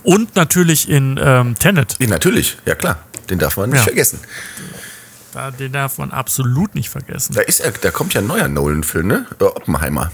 Und 0.02 0.36
natürlich 0.36 0.88
in 0.88 1.18
ähm, 1.22 1.54
Tenet. 1.54 1.96
Ja, 1.98 2.08
natürlich, 2.08 2.58
ja 2.66 2.74
klar. 2.74 2.98
Den 3.30 3.38
darf 3.38 3.56
man 3.56 3.70
nicht 3.70 3.82
vergessen. 3.82 4.20
Da, 5.32 5.50
den 5.50 5.72
darf 5.72 5.98
man 5.98 6.12
absolut 6.12 6.74
nicht 6.74 6.90
vergessen. 6.90 7.34
Da, 7.34 7.40
ist 7.40 7.60
er, 7.60 7.72
da 7.72 7.90
kommt 7.90 8.14
ja 8.14 8.20
ein 8.20 8.26
neuer 8.26 8.48
Nolan-Film, 8.48 9.06
ne? 9.06 9.26
Äh, 9.40 9.44
Oppenheimer. 9.44 10.12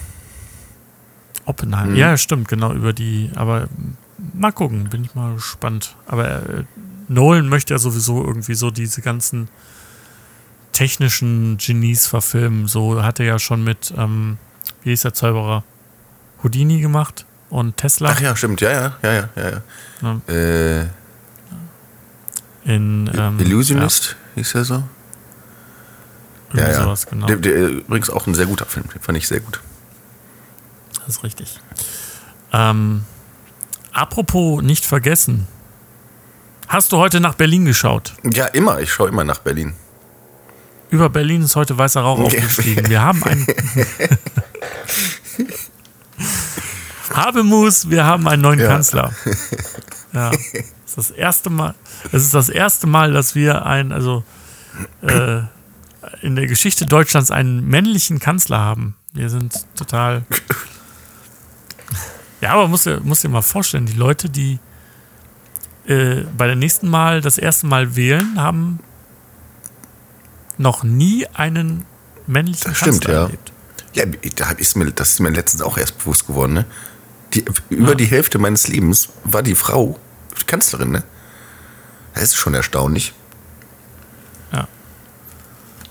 Oppenheimer, 1.45 1.91
mhm. 1.91 1.97
ja, 1.97 2.17
stimmt, 2.17 2.49
genau, 2.49 2.73
über 2.73 2.93
die, 2.93 3.31
aber 3.35 3.69
mal 4.35 4.53
gucken, 4.53 4.89
bin 4.89 5.05
ich 5.05 5.15
mal 5.15 5.35
gespannt. 5.35 5.97
Aber 6.07 6.29
äh, 6.29 6.65
Nolan 7.09 7.49
möchte 7.49 7.75
ja 7.75 7.79
sowieso 7.79 8.25
irgendwie 8.25 8.55
so 8.55 8.71
diese 8.71 9.03
ganzen 9.03 9.49
technischen 10.73 11.59
Genies 11.59 12.07
verfilmen. 12.07 12.67
So 12.67 13.03
hat 13.03 13.21
er 13.21 13.27
ja 13.27 13.39
schon 13.39 13.65
mit, 13.65 13.93
ähm, 13.97 14.39
wie 14.83 14.91
hieß 14.91 15.03
der 15.03 15.15
Zauberer? 15.15 15.65
Houdini 16.43 16.81
gemacht 16.81 17.27
und 17.51 17.77
Tesla. 17.77 18.11
Ach 18.13 18.21
ja, 18.21 18.35
stimmt, 18.35 18.61
ja, 18.61 18.71
ja, 18.71 18.97
ja, 19.03 19.13
ja, 19.13 19.29
ja. 19.37 19.63
ja. 20.03 20.35
Äh, 20.35 20.87
in 22.65 23.11
ähm, 23.15 23.39
Illusionist 23.39 24.11
ja. 24.11 24.17
hieß 24.37 24.55
er 24.55 24.65
so. 24.65 24.83
Irgendwie 26.49 26.61
ja, 26.61 26.79
ja. 26.79 26.83
Sowas, 26.83 27.07
genau. 27.07 27.27
Der, 27.27 27.37
der, 27.37 27.69
übrigens 27.69 28.11
auch 28.11 28.27
ein 28.27 28.35
sehr 28.35 28.47
guter 28.47 28.67
Film, 28.67 28.87
den 28.93 29.01
fand 29.01 29.19
ich 29.19 29.29
sehr 29.29 29.41
gut. 29.41 29.61
Das 31.07 31.17
ist 31.17 31.25
richtig. 31.25 31.61
Ähm, 32.53 33.05
apropos 33.93 34.63
nicht 34.63 34.85
vergessen. 34.85 35.47
Hast 36.69 36.93
du 36.93 36.99
heute 36.99 37.21
nach 37.21 37.35
Berlin 37.35 37.65
geschaut? 37.65 38.15
Ja, 38.23 38.47
immer. 38.47 38.81
Ich 38.81 38.93
schaue 38.93 39.09
immer 39.09 39.25
nach 39.25 39.39
Berlin. 39.39 39.75
Über 40.91 41.09
Berlin 41.09 41.43
ist 41.43 41.57
heute 41.57 41.79
weißer 41.79 42.01
Rauch 42.01 42.19
aufgestiegen. 42.21 42.89
Wir 42.89 43.03
haben 43.03 43.23
einen. 43.25 43.47
Habemus, 47.15 47.91
wir 47.91 48.05
haben 48.05 48.27
einen 48.29 48.43
neuen 48.43 48.61
ja. 48.61 48.69
Kanzler. 48.69 49.13
Ja. 50.13 50.31
Das 50.31 50.41
ist 50.87 50.99
das 50.99 51.11
erste 51.13 51.51
Mal, 51.51 51.75
es 52.13 52.25
ist 52.25 52.35
das 52.35 52.49
erste 52.49 52.87
Mal, 52.89 53.13
dass 53.13 53.35
wir 53.37 53.65
einen, 53.67 53.93
also 53.93 54.25
äh, 55.03 55.43
in 56.23 56.35
der 56.35 56.47
Geschichte 56.47 56.87
Deutschlands 56.87 57.31
einen 57.31 57.67
männlichen 57.67 58.19
Kanzler 58.19 58.59
haben. 58.59 58.97
Wir 59.13 59.31
sind 59.31 59.67
total. 59.77 60.25
Ja, 62.41 62.55
aber 62.55 62.69
muss 62.69 62.85
dir, 62.85 63.01
muss 63.01 63.21
dir 63.21 63.29
mal 63.29 63.43
vorstellen, 63.43 63.87
die 63.87 63.93
Leute, 63.93 64.31
die 64.31 64.59
äh, 65.87 66.25
bei 66.37 66.47
der 66.47 66.57
nächsten 66.57 66.89
Mal 66.89 67.21
das 67.21 67.39
erste 67.39 67.67
Mal 67.67 67.97
wählen, 67.97 68.41
haben 68.41 68.81
noch 70.61 70.85
nie 70.85 71.27
einen 71.29 71.87
männlichen 72.27 72.71
das 72.71 72.81
Kanzler 72.81 73.13
ja. 73.13 73.23
erlebt. 73.23 73.53
Ja, 73.95 74.05
da 74.37 74.51
ist 74.53 74.77
mir, 74.77 74.93
das 74.93 75.11
ist 75.11 75.21
mir 75.21 75.31
letztens 75.31 75.63
auch 75.63 75.79
erst 75.79 75.99
bewusst 75.99 76.27
geworden. 76.27 76.53
Ne? 76.53 76.67
Die, 77.35 77.45
über 77.71 77.91
ja. 77.91 77.95
die 77.95 78.07
Hälfte 78.07 78.39
meines 78.39 78.69
Lebens 78.69 79.09
war 79.25 79.43
die 79.43 79.55
Frau 79.55 79.99
Kanzlerin, 80.47 80.91
ne? 80.91 81.03
Das 82.15 82.25
ist 82.25 82.37
schon 82.37 82.55
erstaunlich. 82.55 83.15
Ja. 84.53 84.69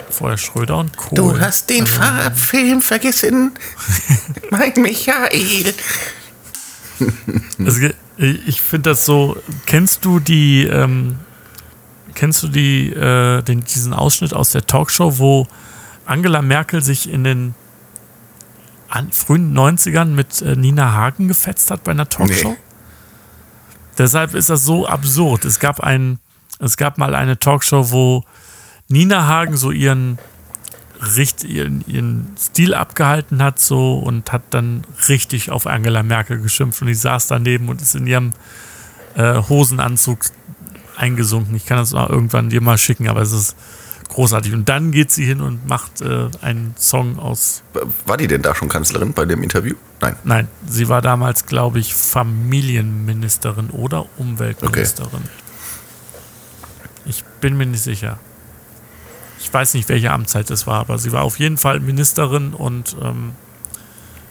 Vorher 0.09 0.37
Schröder 0.37 0.77
und 0.77 0.95
Kohl. 0.97 1.15
Du 1.15 1.39
hast 1.39 1.69
den 1.69 1.81
also, 1.81 1.95
Farbfilm 1.95 2.81
vergessen. 2.81 3.53
mein 4.51 4.73
Michael. 4.75 5.73
also, 7.57 7.89
ich 8.17 8.61
finde 8.61 8.91
das 8.91 9.05
so. 9.05 9.37
Kennst 9.65 10.03
du 10.03 10.19
die, 10.19 10.65
ähm, 10.65 11.19
kennst 12.13 12.43
du 12.43 12.47
die, 12.47 12.89
äh, 12.89 13.41
den, 13.41 13.61
diesen 13.61 13.93
Ausschnitt 13.93 14.33
aus 14.33 14.51
der 14.51 14.65
Talkshow, 14.65 15.19
wo 15.19 15.47
Angela 16.05 16.41
Merkel 16.41 16.81
sich 16.81 17.09
in 17.09 17.23
den 17.23 17.55
an, 18.89 19.11
frühen 19.11 19.55
90ern 19.55 20.05
mit 20.05 20.41
äh, 20.41 20.55
Nina 20.55 20.93
Hagen 20.93 21.27
gefetzt 21.27 21.71
hat 21.71 21.83
bei 21.83 21.91
einer 21.91 22.09
Talkshow? 22.09 22.49
Nee. 22.49 22.57
Deshalb 23.97 24.33
ist 24.33 24.49
das 24.49 24.63
so 24.63 24.87
absurd. 24.87 25.45
Es 25.45 25.59
gab 25.59 25.81
ein, 25.81 26.19
es 26.59 26.77
gab 26.77 26.97
mal 26.97 27.13
eine 27.13 27.37
Talkshow, 27.37 27.91
wo 27.91 28.23
Nina 28.87 29.27
Hagen 29.27 29.57
so 29.57 29.71
ihren, 29.71 30.17
ihren, 31.43 31.83
ihren 31.85 32.35
Stil 32.37 32.73
abgehalten 32.73 33.43
hat 33.43 33.59
so 33.59 33.99
und 33.99 34.31
hat 34.31 34.43
dann 34.49 34.83
richtig 35.07 35.51
auf 35.51 35.67
Angela 35.67 36.01
Merkel 36.01 36.41
geschimpft 36.41 36.81
und 36.81 36.87
die 36.87 36.95
saß 36.95 37.27
daneben 37.27 37.69
und 37.69 37.81
ist 37.81 37.95
in 37.95 38.07
ihrem 38.07 38.33
äh, 39.15 39.35
Hosenanzug 39.47 40.19
eingesunken. 40.99 41.55
Ich 41.55 41.65
kann 41.65 41.77
das 41.77 41.93
auch 41.93 42.09
irgendwann 42.09 42.49
dir 42.49 42.61
mal 42.61 42.77
schicken, 42.77 43.07
aber 43.07 43.21
es 43.21 43.31
ist 43.31 43.55
großartig. 44.09 44.53
Und 44.53 44.67
dann 44.69 44.91
geht 44.91 45.11
sie 45.11 45.25
hin 45.25 45.41
und 45.41 45.67
macht 45.67 46.01
äh, 46.01 46.29
einen 46.41 46.75
Song 46.77 47.19
aus. 47.19 47.63
War 48.05 48.17
die 48.17 48.27
denn 48.27 48.41
da 48.41 48.53
schon 48.53 48.67
Kanzlerin 48.67 49.13
bei 49.13 49.25
dem 49.25 49.41
Interview? 49.43 49.75
Nein. 50.01 50.15
Nein, 50.23 50.47
sie 50.67 50.89
war 50.89 51.01
damals, 51.01 51.45
glaube 51.45 51.79
ich, 51.79 51.95
Familienministerin 51.95 53.69
oder 53.69 54.05
Umweltministerin. 54.17 55.21
Okay. 55.23 55.29
Ich 57.05 57.23
bin 57.41 57.57
mir 57.57 57.65
nicht 57.65 57.83
sicher. 57.83 58.19
Ich 59.39 59.51
weiß 59.53 59.73
nicht, 59.73 59.87
welche 59.87 60.11
Amtszeit 60.11 60.49
es 60.51 60.67
war, 60.67 60.79
aber 60.79 60.97
sie 60.97 61.11
war 61.11 61.23
auf 61.23 61.39
jeden 61.39 61.57
Fall 61.57 61.79
Ministerin 61.79 62.53
und 62.53 62.97
ähm, 63.01 63.31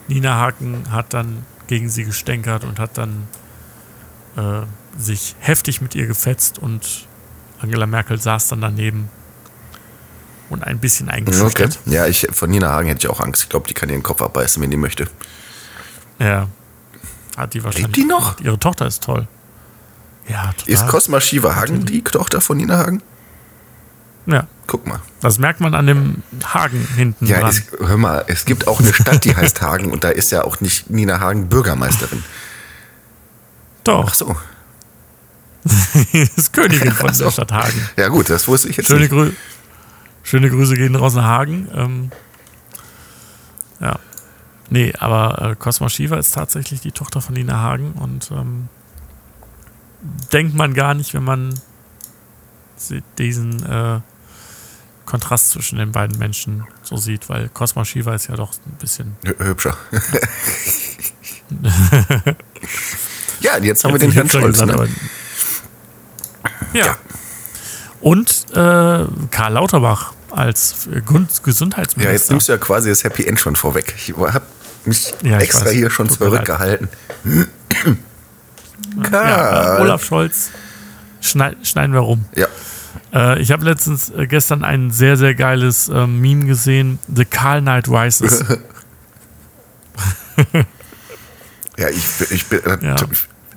Nina 0.07 0.35
Haken 0.35 0.90
hat 0.90 1.14
dann 1.14 1.46
gegen 1.66 1.88
sie 1.88 2.04
gestänkert 2.04 2.64
und 2.64 2.78
hat 2.78 2.98
dann 2.98 3.28
äh, 4.37 4.62
sich 4.99 5.37
heftig 5.39 5.81
mit 5.81 5.95
ihr 5.95 6.07
gefetzt 6.07 6.59
und 6.59 7.07
Angela 7.61 7.87
Merkel 7.87 8.21
saß 8.21 8.49
dann 8.49 8.61
daneben 8.61 9.09
und 10.51 10.65
ein 10.65 10.79
bisschen 10.79 11.09
eingeschüchtert. 11.09 11.79
Okay. 11.87 11.95
Ja, 11.95 12.07
ich, 12.07 12.27
von 12.33 12.51
Nina 12.51 12.69
Hagen 12.71 12.89
hätte 12.89 13.07
ich 13.07 13.09
auch 13.09 13.21
Angst. 13.21 13.43
Ich 13.45 13.49
glaube, 13.49 13.69
die 13.69 13.75
kann 13.75 13.89
ihren 13.89 14.03
Kopf 14.03 14.21
abbeißen, 14.23 14.63
wenn 14.63 14.71
die 14.71 14.77
möchte. 14.77 15.09
Ja. 16.19 16.49
Hat 17.37 17.55
die 17.55 17.63
wahrscheinlich. 17.63 17.87
Lebt 17.87 17.97
die 17.97 18.05
noch? 18.05 18.37
gemacht. 18.37 18.41
Ihre 18.41 18.59
Tochter 18.59 18.87
ist 18.87 19.03
toll. 19.05 19.29
Ja, 20.29 20.53
total. 20.59 20.75
Ist 20.75 20.87
Cosma 20.89 21.21
Shiva 21.21 21.55
Hagen 21.55 21.85
die 21.87 22.03
Tochter 22.03 22.41
von 22.41 22.57
Nina 22.57 22.79
Hagen? 22.79 23.03
Ja. 24.27 24.47
Guck 24.67 24.87
mal. 24.87 25.01
Das 25.23 25.39
merkt 25.39 25.61
man 25.61 25.75
an 25.75 25.87
dem 25.87 26.23
Hagen 26.45 26.87
hinten 26.97 27.27
Ja, 27.27 27.41
dran. 27.41 27.51
es, 27.51 27.63
hör 27.81 27.97
mal, 27.97 28.25
es 28.27 28.45
gibt 28.45 28.69
auch 28.69 28.81
eine 28.81 28.93
Stadt, 28.93 29.25
die 29.25 29.35
heißt 29.35 29.63
Hagen 29.63 29.91
und 29.91 30.05
da 30.05 30.11
ist 30.11 30.31
ja 30.31 30.45
auch 30.45 30.61
nicht 30.61 30.91
Nina 30.91 31.21
Hagen 31.21 31.49
Bürgermeisterin. 31.49 32.23
Doch, 33.85 34.09
Ach 34.11 34.15
so. 34.15 34.37
ist 36.12 36.53
Königin 36.53 36.92
von 36.92 37.11
Ach 37.11 37.14
so. 37.14 37.25
der 37.25 37.31
Stadt 37.33 37.53
Hagen. 37.53 37.88
Ja 37.97 38.09
gut, 38.09 38.31
das 38.31 38.47
wusste 38.49 38.68
ich 38.68 38.77
jetzt 38.77 38.87
Schöne, 38.87 39.01
nicht. 39.01 39.11
Grü 39.11 39.33
Schöne 40.23 40.51
Grüße 40.51 40.75
gehen 40.75 40.94
raus 40.94 41.14
nach 41.14 41.25
Hagen. 41.25 41.68
Ähm, 41.75 42.11
ja. 43.81 43.99
Nee, 44.71 44.92
aber 44.99 45.53
äh, 45.53 45.57
Cosma 45.57 45.88
Shiva 45.88 46.16
ist 46.18 46.35
tatsächlich 46.35 46.81
die 46.81 46.92
Tochter 46.92 47.21
von 47.23 47.35
Nina 47.35 47.59
Hagen 47.62 47.92
und 47.92 48.31
ähm, 48.31 48.68
denkt 50.33 50.55
man 50.55 50.75
gar 50.75 50.92
nicht, 50.94 51.14
wenn 51.14 51.25
man 51.25 51.59
sie- 52.77 53.03
diesen 53.16 53.64
äh, 53.64 54.01
Kontrast 55.07 55.51
zwischen 55.51 55.79
den 55.79 55.92
beiden 55.92 56.18
Menschen 56.18 56.64
so 56.83 56.99
sieht, 56.99 57.31
weil 57.31 57.49
Cosma 57.49 57.87
Shiva 57.87 58.14
ist 58.14 58.29
ja 58.29 58.37
doch 58.37 58.53
ein 58.66 58.73
bisschen. 58.79 59.16
Hü- 59.25 59.42
Hübscher. 59.42 59.77
ja, 63.40 63.57
jetzt 63.59 63.85
haben 63.85 63.92
wir 63.94 63.99
den 63.99 64.11
Jetzt 64.11 64.16
Herrn 64.16 64.29
Scholz. 64.42 64.61
gesagt, 64.61 64.79
Ne? 64.79 64.88
Aber- 66.61 66.79
Ja. 66.79 66.97
Und 68.01 68.47
äh, 68.53 68.55
Karl 69.31 69.53
Lauterbach 69.55 70.12
als 70.31 70.88
Gesundheitsminister. 71.42 72.03
Ja, 72.05 72.12
jetzt 72.12 72.31
nimmst 72.31 72.49
du 72.49 72.53
ja 72.53 72.59
quasi 72.59 72.90
das 72.90 73.03
Happy 73.03 73.25
End 73.25 73.40
schon 73.40 73.57
vorweg. 73.57 73.94
Ich 73.97 74.14
habe 74.16 74.42
mich 74.85 75.14
Ja, 75.23 75.38
ich 75.38 75.44
extra 75.44 75.66
weiß. 75.66 75.73
hier 75.73 75.90
schon 75.90 76.07
Tut 76.09 76.18
zurückgehalten. 76.18 76.88
Ja, 77.25 79.09
Karl. 79.11 79.79
äh, 79.79 79.83
Olaf 79.83 80.05
Scholz 80.05 80.51
schneid, 81.21 81.57
schneiden 81.66 81.92
wir 81.92 82.01
rum. 82.01 82.25
Ja, 82.37 82.47
Äh, 83.12 83.40
ich 83.40 83.51
habe 83.53 83.64
letztens 83.64 84.11
äh, 84.11 84.27
gestern 84.27 84.64
ein 84.64 84.90
sehr, 84.90 85.16
sehr 85.16 85.35
geiles 85.35 85.88
äh, 85.88 86.07
Meme 86.07 86.44
gesehen. 86.47 86.99
The 87.14 87.25
Carl 87.25 87.61
Knight 87.62 87.88
Rises. 87.88 88.44
ja, 91.77 91.88
ich, 91.88 92.07
bin- 92.18 92.27
ich 92.31 92.47
bin, 92.47 92.61
Ja. 92.83 92.97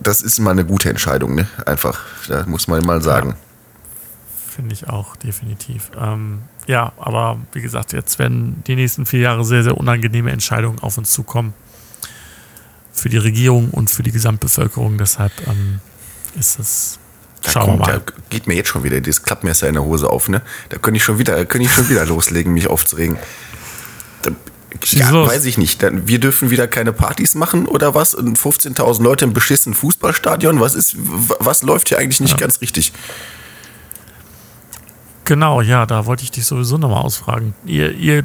Das 0.01 0.21
ist 0.21 0.39
mal 0.39 0.51
eine 0.51 0.65
gute 0.65 0.89
Entscheidung, 0.89 1.35
ne? 1.35 1.47
Einfach, 1.65 1.99
da 2.27 2.45
muss 2.45 2.67
man 2.67 2.83
mal 2.85 3.01
sagen. 3.01 3.35
Finde 4.49 4.73
ich 4.73 4.89
auch, 4.89 5.15
definitiv. 5.15 5.91
Ähm, 5.97 6.41
ja, 6.67 6.91
aber 6.97 7.39
wie 7.53 7.61
gesagt, 7.61 7.93
jetzt 7.93 8.19
werden 8.19 8.63
die 8.67 8.75
nächsten 8.75 9.05
vier 9.05 9.21
Jahre 9.21 9.45
sehr, 9.45 9.63
sehr 9.63 9.77
unangenehme 9.77 10.31
Entscheidungen 10.31 10.79
auf 10.79 10.97
uns 10.97 11.11
zukommen. 11.11 11.53
Für 12.91 13.09
die 13.09 13.17
Regierung 13.17 13.69
und 13.69 13.89
für 13.89 14.03
die 14.03 14.11
Gesamtbevölkerung. 14.11 14.97
Deshalb 14.97 15.31
ähm, 15.47 15.79
ist 16.37 16.59
es. 16.59 16.99
Da 17.43 17.51
Schauen 17.51 17.65
kommt, 17.65 17.79
mal. 17.79 18.01
da 18.05 18.13
geht 18.29 18.45
mir 18.45 18.53
jetzt 18.53 18.69
schon 18.69 18.83
wieder 18.83 19.01
das 19.01 19.23
Klappmesser 19.23 19.67
in 19.67 19.73
der 19.73 19.83
Hose 19.83 20.09
auf, 20.09 20.29
ne? 20.29 20.43
Da 20.69 20.77
könnte 20.77 20.97
ich 20.97 21.03
schon 21.03 21.17
wieder, 21.17 21.43
könnte 21.45 21.65
ich 21.65 21.73
schon 21.73 21.89
wieder 21.89 22.05
loslegen, 22.07 22.53
mich 22.53 22.67
aufzuregen. 22.67 23.17
Da, 24.21 24.31
ja, 24.85 25.11
weiß 25.27 25.45
ich 25.45 25.57
nicht. 25.57 25.81
Wir 26.07 26.19
dürfen 26.19 26.49
wieder 26.49 26.67
keine 26.67 26.93
Partys 26.93 27.35
machen 27.35 27.67
oder 27.67 27.93
was? 27.95 28.13
Und 28.13 28.37
15.000 28.37 29.01
Leute 29.03 29.25
im 29.25 29.33
beschissenen 29.33 29.75
Fußballstadion. 29.75 30.59
Was 30.59 30.75
ist, 30.75 30.95
was 30.97 31.61
läuft 31.63 31.89
hier 31.89 31.99
eigentlich 31.99 32.19
nicht 32.21 32.37
ganz 32.37 32.61
richtig? 32.61 32.93
Genau, 35.25 35.61
ja, 35.61 35.85
da 35.85 36.05
wollte 36.05 36.23
ich 36.23 36.31
dich 36.31 36.45
sowieso 36.45 36.77
nochmal 36.77 37.01
ausfragen. 37.03 37.53
Ihr, 37.65 37.91
ihr 37.95 38.23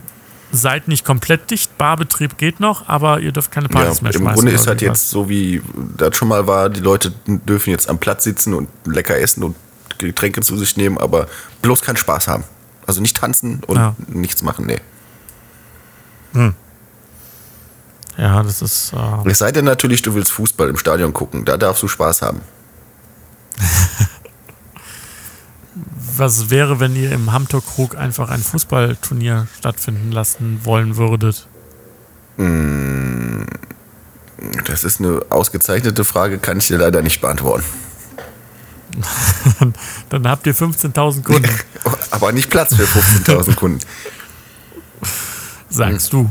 seid 0.51 0.89
nicht 0.89 1.05
komplett 1.05 1.51
dicht, 1.51 1.77
Barbetrieb 1.77 2.39
geht 2.39 2.61
noch, 2.61 2.89
aber 2.89 3.21
ihr 3.21 3.33
dürft 3.33 3.51
keine 3.53 3.67
Ja, 3.69 3.73
Partys 3.75 4.01
mehr 4.03 4.15
Im 4.15 4.21
schmeißen. 4.23 4.35
Grunde 4.37 4.53
ist 4.53 4.67
halt 4.67 4.81
jetzt 4.81 5.11
so 5.11 5.29
wie 5.29 5.61
das 5.97 6.17
schon 6.17 6.29
mal 6.29 6.47
war, 6.47 6.71
die 6.71 6.81
Leute 6.81 7.13
dürfen 7.27 7.71
jetzt 7.71 7.89
am 7.89 7.99
Platz 7.99 8.25
sitzen 8.25 8.55
und 8.55 8.69
lecker 8.87 9.19
essen 9.19 9.43
und 9.43 9.57
Getränke 9.99 10.41
zu 10.41 10.57
sich 10.57 10.77
nehmen, 10.77 10.99
aber 10.99 11.27
bloß 11.63 11.83
keinen 11.83 11.97
Spaß 11.97 12.29
haben. 12.29 12.45
Also 12.87 13.01
nicht 13.01 13.17
tanzen 13.17 13.63
und 13.67 13.77
Ja. 13.77 13.95
nichts 14.09 14.43
machen, 14.43 14.67
nee. 14.67 14.79
Was? 16.37 16.55
Ja, 18.19 18.43
das 18.43 18.63
ist. 18.63 18.93
Äh, 18.95 19.29
Es 19.31 19.39
sei 19.39 19.53
denn 19.53 19.65
natürlich, 19.65 20.03
du 20.03 20.15
willst 20.15 20.33
Fußball 20.33 20.69
im 20.69 20.79
Stadion 20.79 21.13
gucken, 21.13 21.45
da 21.45 21.57
darfst 21.57 21.83
du 21.83 21.89
Spaß 21.89 22.23
haben. 22.23 22.41
was 26.17 26.51
wäre, 26.51 26.81
wenn 26.81 26.97
ihr 26.97 27.13
im 27.13 27.33
Hamtok-Krug 27.33 27.97
einfach 27.97 28.31
ein 28.31 28.43
Fußballturnier 28.43 29.47
stattfinden 29.59 30.13
lassen 30.13 30.61
wollen 30.65 30.97
würdet? 30.97 31.47
Das 34.67 34.85
ist 34.85 35.01
eine 35.01 35.21
ausgezeichnete 35.31 36.05
Frage, 36.05 36.39
kann 36.39 36.59
ich 36.59 36.69
dir 36.69 36.79
leider 36.79 37.03
nicht 37.03 37.21
beantworten. 37.21 37.65
Dann 40.09 40.29
habt 40.29 40.47
ihr 40.47 40.55
15.000 40.55 41.23
Kunden, 41.23 41.49
Aber 42.11 42.33
nicht 42.33 42.51
Platz 42.51 42.75
für 42.75 42.85
15.000 42.85 43.55
Kunden. 43.55 43.79
Sagst 45.77 46.13
du. 46.13 46.31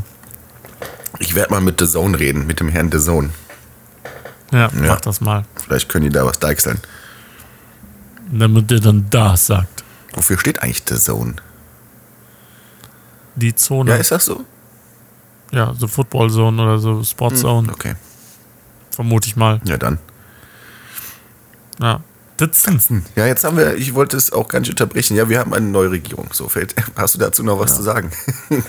Ich 1.18 1.34
werde 1.34 1.50
mal 1.52 1.60
mit 1.60 1.80
The 1.80 1.86
Zone 1.86 2.18
reden, 2.18 2.46
mit 2.46 2.60
dem 2.60 2.68
Herrn 2.68 2.90
The 2.92 2.98
Zone. 2.98 3.30
Ja, 4.52 4.68
Ja. 4.68 4.70
mach 4.74 5.00
das 5.00 5.20
mal. 5.20 5.44
Vielleicht 5.64 5.88
können 5.88 6.04
die 6.04 6.10
da 6.10 6.24
was 6.26 6.38
deichseln. 6.38 6.78
Damit 8.30 8.70
ihr 8.70 8.80
dann 8.80 9.06
das 9.10 9.46
sagt. 9.46 9.84
Wofür 10.14 10.38
steht 10.38 10.62
eigentlich 10.62 10.82
The 10.88 10.96
Zone? 10.96 11.36
Die 13.36 13.54
Zone. 13.54 13.90
Ja, 13.90 13.96
ist 13.96 14.10
das 14.10 14.24
so? 14.24 14.44
Ja, 15.52 15.74
so 15.78 15.86
Football 15.86 16.30
Zone 16.30 16.60
oder 16.62 16.78
so 16.78 17.02
Sport 17.04 17.36
Zone, 17.38 17.70
Okay, 17.72 17.94
vermute 18.90 19.28
ich 19.28 19.36
mal. 19.36 19.60
ja 19.64 19.76
dann. 19.76 19.98
Ja. 21.80 22.00
Ditzen. 22.40 23.04
Ja, 23.14 23.24
jetzt 23.26 23.44
haben 23.44 23.56
wir, 23.56 23.76
ich 23.76 23.94
wollte 23.94 24.16
es 24.16 24.30
auch 24.30 24.48
gar 24.48 24.58
nicht 24.60 24.68
unterbrechen. 24.68 25.16
Ja, 25.16 25.28
wir 25.30 25.38
haben 25.38 25.54
eine 25.54 25.66
neue 25.66 25.90
Regierung. 25.90 26.28
So, 26.32 26.48
fällt, 26.50 26.74
hast 26.94 27.14
du 27.14 27.18
dazu 27.18 27.42
noch 27.42 27.58
was 27.58 27.76
zu 27.76 27.82
sagen? 27.82 28.10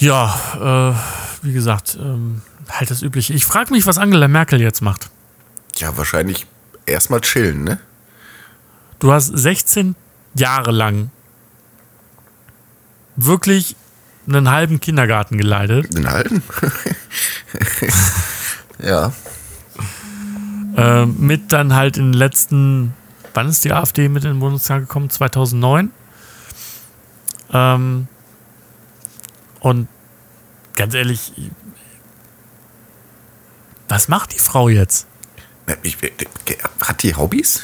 Ja, 0.00 0.94
äh, 1.42 1.44
wie 1.46 1.52
gesagt, 1.52 1.96
ähm, 2.00 2.40
halt 2.70 2.90
das 2.90 3.02
Übliche. 3.02 3.34
Ich 3.34 3.44
frage 3.44 3.70
mich, 3.70 3.84
was 3.86 3.98
Angela 3.98 4.28
Merkel 4.28 4.60
jetzt 4.60 4.80
macht. 4.80 5.10
Ja, 5.76 5.96
wahrscheinlich 5.96 6.46
erstmal 6.86 7.20
chillen, 7.20 7.64
ne? 7.64 7.78
Du 8.98 9.12
hast 9.12 9.26
16 9.26 9.94
Jahre 10.34 10.72
lang 10.72 11.10
wirklich 13.16 13.76
einen 14.26 14.50
halben 14.50 14.80
Kindergarten 14.80 15.36
geleitet. 15.36 15.94
Den 15.94 16.10
halten? 16.10 16.42
ja. 18.78 19.12
Äh, 20.76 21.06
mit 21.06 21.52
dann 21.52 21.74
halt 21.74 21.98
in 21.98 22.12
den 22.12 22.18
letzten, 22.18 22.94
wann 23.34 23.48
ist 23.48 23.64
die 23.64 23.72
AfD 23.72 24.08
mit 24.08 24.24
in 24.24 24.32
den 24.32 24.40
Bundestag 24.40 24.80
gekommen? 24.80 25.10
2009. 25.10 25.90
Ähm, 27.52 28.08
und 29.60 29.88
ganz 30.76 30.94
ehrlich, 30.94 31.32
was 33.88 34.08
macht 34.08 34.32
die 34.34 34.38
Frau 34.38 34.68
jetzt? 34.68 35.06
Na, 35.66 35.74
Ich, 35.82 35.96
hat 36.80 37.02
die 37.02 37.14
Hobbys? 37.14 37.62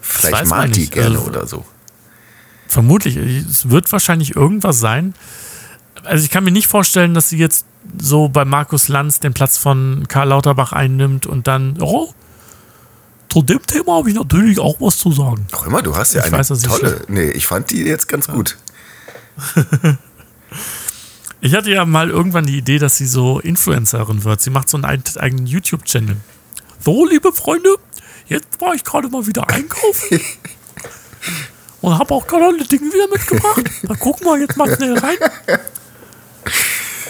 Vielleicht 0.00 0.42
weiß 0.42 0.48
malt 0.48 0.76
die 0.76 0.88
gerne 0.88 1.16
Also- 1.18 1.26
oder 1.28 1.46
so. 1.46 1.64
Vermutlich, 2.68 3.16
es 3.16 3.70
wird 3.70 3.90
wahrscheinlich 3.92 4.34
irgendwas 4.36 4.78
sein. 4.80 5.14
Also 6.02 6.24
ich 6.24 6.30
kann 6.30 6.44
mir 6.44 6.50
nicht 6.50 6.66
vorstellen, 6.66 7.14
dass 7.14 7.28
sie 7.28 7.38
jetzt 7.38 7.64
so 8.00 8.28
bei 8.28 8.44
Markus 8.44 8.88
Lanz 8.88 9.20
den 9.20 9.32
Platz 9.34 9.56
von 9.56 10.06
Karl 10.08 10.28
Lauterbach 10.28 10.72
einnimmt 10.72 11.26
und 11.26 11.46
dann, 11.46 11.80
oh, 11.80 12.12
zu 13.32 13.42
dem 13.42 13.62
Thema 13.66 13.96
habe 13.98 14.10
ich 14.10 14.16
natürlich 14.16 14.58
auch 14.58 14.80
was 14.80 14.98
zu 14.98 15.12
sagen. 15.12 15.46
Auch 15.52 15.66
immer, 15.66 15.82
du 15.82 15.94
hast 15.96 16.14
ja 16.14 16.20
Ich 16.20 16.26
eine 16.32 16.38
weiß, 16.38 16.48
tolle. 16.62 17.02
Nee, 17.08 17.30
ich 17.30 17.46
fand 17.46 17.70
die 17.70 17.82
jetzt 17.82 18.08
ganz 18.08 18.26
gut. 18.26 18.56
Ich 21.40 21.54
hatte 21.54 21.70
ja 21.70 21.84
mal 21.84 22.10
irgendwann 22.10 22.46
die 22.46 22.56
Idee, 22.58 22.78
dass 22.78 22.96
sie 22.96 23.06
so 23.06 23.40
Influencerin 23.40 24.24
wird. 24.24 24.40
Sie 24.40 24.50
macht 24.50 24.68
so 24.68 24.76
einen 24.78 24.84
eigenen 24.84 25.46
YouTube-Channel. 25.46 26.16
So, 26.84 27.06
liebe 27.06 27.32
Freunde, 27.32 27.76
jetzt 28.26 28.60
war 28.60 28.74
ich 28.74 28.84
gerade 28.84 29.08
mal 29.08 29.26
wieder 29.26 29.48
einkaufen. 29.48 30.20
Und 31.82 31.98
habe 31.98 32.14
auch 32.14 32.26
gerade 32.26 32.46
alle 32.46 32.64
Dinge 32.64 32.92
wieder 32.92 33.08
mitgebracht. 33.08 33.62
Da 33.82 33.94
gucken 33.94 34.26
wir 34.26 34.38
jetzt 34.40 34.56
mal 34.56 34.74
schnell 34.74 34.98
rein. 34.98 35.18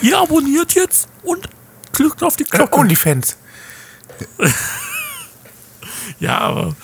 Ihr 0.03 0.19
abonniert 0.19 0.75
jetzt 0.75 1.09
und 1.23 1.49
klickt 1.93 2.23
auf 2.23 2.37
die 2.37 2.45
Glocke. 2.45 2.77
Onlyfans. 2.77 3.37
Ja, 6.19 6.39
aber. 6.39 6.77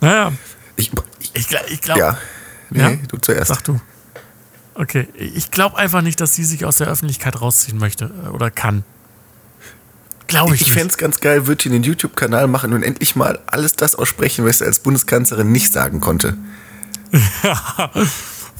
Naja, 0.00 0.32
Ich, 0.76 0.90
ich, 1.34 1.46
ich 1.68 1.80
glaube. 1.80 2.00
ja. 2.00 2.18
Nee, 2.70 2.80
Ja? 2.80 2.90
du 3.08 3.18
zuerst. 3.18 3.48
Sag 3.48 3.64
du. 3.64 3.80
Okay, 4.78 5.08
ich 5.14 5.50
glaube 5.50 5.76
einfach 5.78 6.02
nicht, 6.02 6.20
dass 6.20 6.34
sie 6.34 6.44
sich 6.44 6.64
aus 6.64 6.76
der 6.76 6.88
Öffentlichkeit 6.88 7.40
rausziehen 7.40 7.78
möchte 7.78 8.10
äh, 8.24 8.28
oder 8.28 8.50
kann. 8.50 8.84
Glaube 10.26 10.54
ich, 10.54 10.62
Ich 10.62 10.72
fände 10.72 10.88
es 10.88 10.98
ganz 10.98 11.20
geil, 11.20 11.46
würde 11.46 11.70
einen 11.70 11.84
YouTube-Kanal 11.84 12.48
machen 12.48 12.72
und 12.72 12.82
endlich 12.82 13.14
mal 13.14 13.38
alles 13.46 13.74
das 13.74 13.94
aussprechen, 13.94 14.44
was 14.44 14.58
sie 14.58 14.64
als 14.64 14.80
Bundeskanzlerin 14.80 15.52
nicht 15.52 15.72
sagen 15.72 16.00
konnte. 16.00 16.36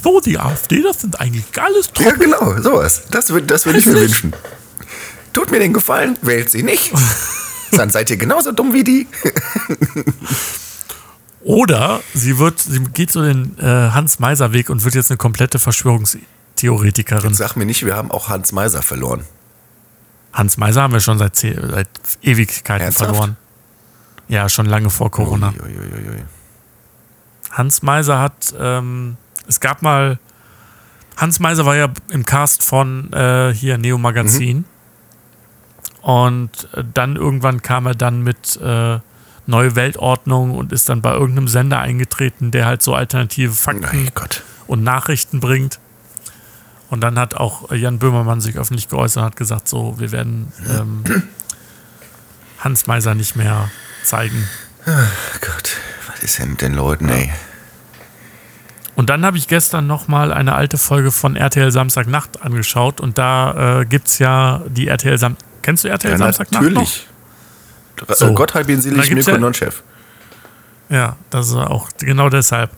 so, 0.02 0.20
die 0.20 0.38
AfD, 0.38 0.82
das 0.82 1.00
sind 1.00 1.20
eigentlich 1.20 1.44
alles 1.60 1.90
Ja, 1.98 2.12
genau, 2.12 2.60
sowas. 2.62 3.02
Das 3.10 3.30
würde 3.30 3.48
das 3.48 3.66
würd 3.66 3.76
ich 3.76 3.86
mir 3.86 3.94
wünschen. 3.94 4.32
Tut 5.32 5.50
mir 5.50 5.58
den 5.58 5.74
Gefallen, 5.74 6.16
wählt 6.22 6.50
sie 6.50 6.62
nicht. 6.62 6.92
Dann 7.72 7.90
seid 7.90 8.08
ihr 8.10 8.16
genauso 8.16 8.52
dumm 8.52 8.72
wie 8.72 8.84
die. 8.84 9.06
Oder 11.46 12.00
sie 12.12 12.38
wird, 12.38 12.58
sie 12.58 12.80
geht 12.80 13.12
so 13.12 13.22
den 13.22 13.56
äh, 13.60 13.62
Hans-Meiser-Weg 13.62 14.68
und 14.68 14.82
wird 14.82 14.96
jetzt 14.96 15.12
eine 15.12 15.16
komplette 15.16 15.60
Verschwörungstheoretikerin. 15.60 17.34
Sag 17.34 17.54
mir 17.54 17.66
nicht, 17.66 17.86
wir 17.86 17.94
haben 17.94 18.10
auch 18.10 18.28
Hans 18.28 18.50
Meiser 18.50 18.82
verloren. 18.82 19.22
Hans 20.32 20.56
Meiser 20.56 20.82
haben 20.82 20.92
wir 20.92 20.98
schon 20.98 21.18
seit, 21.18 21.36
seit 21.36 21.88
Ewigkeiten 22.20 22.86
Ernsthaft? 22.86 23.10
verloren. 23.10 23.36
Ja, 24.26 24.48
schon 24.48 24.66
lange 24.66 24.90
vor 24.90 25.12
Corona. 25.12 25.50
Uiuiuiui. 25.50 26.24
Hans 27.52 27.80
Meiser 27.80 28.18
hat, 28.18 28.52
ähm, 28.58 29.16
es 29.46 29.60
gab 29.60 29.82
mal, 29.82 30.18
Hans 31.16 31.38
Meiser 31.38 31.64
war 31.64 31.76
ja 31.76 31.90
im 32.10 32.24
Cast 32.24 32.64
von 32.64 33.12
äh, 33.12 33.54
hier 33.54 33.78
Neo 33.78 33.98
Magazin. 33.98 34.64
Und 36.02 36.68
äh, 36.72 36.82
dann 36.92 37.14
irgendwann 37.14 37.62
kam 37.62 37.86
er 37.86 37.94
dann 37.94 38.22
mit 38.22 38.56
äh, 38.60 38.98
Neue 39.46 39.76
Weltordnung 39.76 40.54
und 40.54 40.72
ist 40.72 40.88
dann 40.88 41.02
bei 41.02 41.12
irgendeinem 41.12 41.48
Sender 41.48 41.80
eingetreten, 41.80 42.50
der 42.50 42.66
halt 42.66 42.82
so 42.82 42.94
alternative 42.94 43.52
Fakten 43.52 44.10
Gott. 44.14 44.42
und 44.66 44.82
Nachrichten 44.82 45.40
bringt. 45.40 45.78
Und 46.90 47.00
dann 47.00 47.18
hat 47.18 47.34
auch 47.34 47.72
Jan 47.72 47.98
Böhmermann 47.98 48.40
sich 48.40 48.56
öffentlich 48.56 48.88
geäußert 48.88 49.22
und 49.22 49.26
hat 49.26 49.36
gesagt, 49.36 49.68
so, 49.68 49.98
wir 49.98 50.12
werden 50.12 50.52
ähm, 50.68 51.04
Hans 52.58 52.86
Meiser 52.86 53.14
nicht 53.14 53.36
mehr 53.36 53.70
zeigen. 54.02 54.48
Oh 54.86 55.38
Gott, 55.40 55.76
was 56.08 56.22
ist 56.22 56.38
denn 56.38 56.50
mit 56.50 56.62
den 56.62 56.74
Leuten, 56.74 57.08
ey? 57.08 57.32
Und 58.94 59.10
dann 59.10 59.24
habe 59.26 59.36
ich 59.36 59.46
gestern 59.46 59.86
nochmal 59.86 60.32
eine 60.32 60.54
alte 60.54 60.78
Folge 60.78 61.12
von 61.12 61.36
RTL 61.36 61.70
Samstagnacht 61.70 62.42
angeschaut 62.42 63.00
und 63.00 63.18
da 63.18 63.80
äh, 63.80 63.84
gibt 63.84 64.08
es 64.08 64.18
ja 64.18 64.62
die 64.68 64.88
RTL 64.88 65.18
Sam 65.18 65.36
Kennst 65.62 65.84
du 65.84 65.88
RTL 65.88 66.12
Ja, 66.12 66.18
Samstagnacht 66.18 66.62
natürlich. 66.62 67.06
So. 68.08 68.14
So. 68.14 68.34
Gott 68.34 68.54
hab 68.54 68.68
ihn 68.68 68.80
selig, 68.80 69.10
Mirko 69.10 69.30
ja- 69.30 69.38
Non-Chef. 69.38 69.82
Ja, 70.88 71.16
das 71.30 71.48
ist 71.48 71.54
auch 71.54 71.88
genau 71.98 72.28
deshalb. 72.28 72.70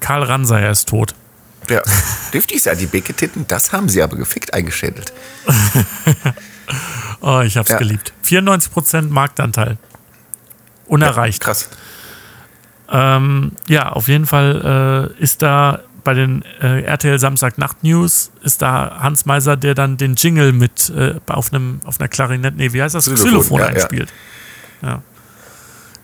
Karl 0.00 0.22
Ranseier 0.24 0.70
ist 0.70 0.88
tot. 0.88 1.14
Ja. 1.68 1.80
Dürfte 2.32 2.54
ich 2.54 2.62
sagen, 2.62 2.78
die 2.78 2.86
Becke-Titten, 2.86 3.46
das 3.48 3.72
haben 3.72 3.88
sie 3.88 4.02
aber 4.02 4.16
gefickt 4.16 4.52
eingeschädelt. 4.54 5.12
Oh, 7.24 7.40
ich 7.40 7.56
hab's 7.56 7.68
Ja. 7.70 7.78
geliebt. 7.78 8.12
94% 8.26 9.02
Marktanteil. 9.08 9.78
Unerreicht. 10.86 11.40
Krass. 11.40 11.68
Ähm, 12.90 13.52
ja, 13.68 13.90
auf 13.90 14.08
jeden 14.08 14.26
Fall 14.26 15.12
äh, 15.18 15.22
ist 15.22 15.40
da 15.40 15.80
bei 16.04 16.14
den 16.14 16.42
äh, 16.60 16.82
RTL 16.82 17.18
Samstag 17.18 17.58
Nacht 17.58 17.82
News 17.82 18.30
ist 18.42 18.62
da 18.62 18.98
Hans 19.00 19.24
Meiser, 19.24 19.56
der 19.56 19.74
dann 19.74 19.96
den 19.96 20.14
Jingle 20.14 20.52
mit 20.52 20.90
äh, 20.90 21.14
auf 21.26 21.52
einem 21.52 21.80
auf 21.84 22.00
einer 22.00 22.08
Klarinette, 22.08 22.56
nee, 22.56 22.72
wie 22.72 22.82
heißt 22.82 22.94
das? 22.94 23.04
Xylophon, 23.04 23.26
Xylophon 23.26 23.58
ja, 23.60 23.66
ja. 23.66 23.72
einspielt. 23.72 24.12
Ja. 24.82 25.02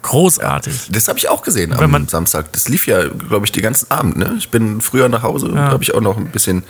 Großartig. 0.02 0.88
Das 0.90 1.08
habe 1.08 1.18
ich 1.18 1.28
auch 1.28 1.42
gesehen 1.42 1.72
am 1.72 1.90
man- 1.90 2.08
Samstag. 2.08 2.52
Das 2.52 2.68
lief 2.68 2.86
ja, 2.86 3.08
glaube 3.08 3.46
ich, 3.46 3.52
den 3.52 3.62
ganzen 3.62 3.90
Abend. 3.90 4.16
Ne? 4.16 4.34
Ich 4.38 4.48
bin 4.50 4.80
früher 4.80 5.08
nach 5.08 5.22
Hause 5.22 5.46
und 5.46 5.56
da 5.56 5.70
habe 5.70 5.82
ich 5.82 5.94
auch 5.94 6.00
noch 6.00 6.16
ein 6.16 6.30
bisschen 6.30 6.62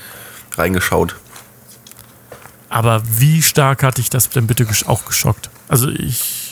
reingeschaut. 0.57 1.17
Aber 2.71 3.03
wie 3.05 3.43
stark 3.43 3.83
hatte 3.83 4.01
ich 4.01 4.11
das 4.11 4.29
denn 4.31 4.47
bitte 4.47 4.67
auch 4.87 5.05
geschockt? 5.05 5.51
Also 5.69 5.89
ich 5.89 6.48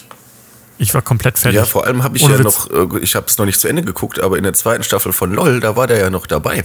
ich 0.79 0.93
war 0.95 1.03
komplett 1.03 1.39
fertig. 1.39 1.57
Ja, 1.57 1.65
vor 1.67 1.85
allem 1.87 2.03
habe 2.03 2.17
ich 2.17 2.25
Ohne 2.25 2.35
ja 2.35 2.39
Witz. 2.45 2.69
noch, 2.71 2.95
äh, 2.95 2.99
ich 3.01 3.15
habe 3.15 3.27
es 3.27 3.39
noch 3.39 3.47
nicht 3.47 3.61
zu 3.61 3.69
Ende 3.69 3.83
geguckt, 3.83 4.21
aber 4.21 4.37
in 4.37 4.43
der 4.45 4.53
zweiten 4.55 4.83
Staffel 4.85 5.13
von 5.13 5.33
LOL, 5.33 5.61
da 5.61 5.77
war 5.77 5.87
der 5.87 5.99
ja 5.99 6.11
noch 6.11 6.27
dabei. 6.27 6.65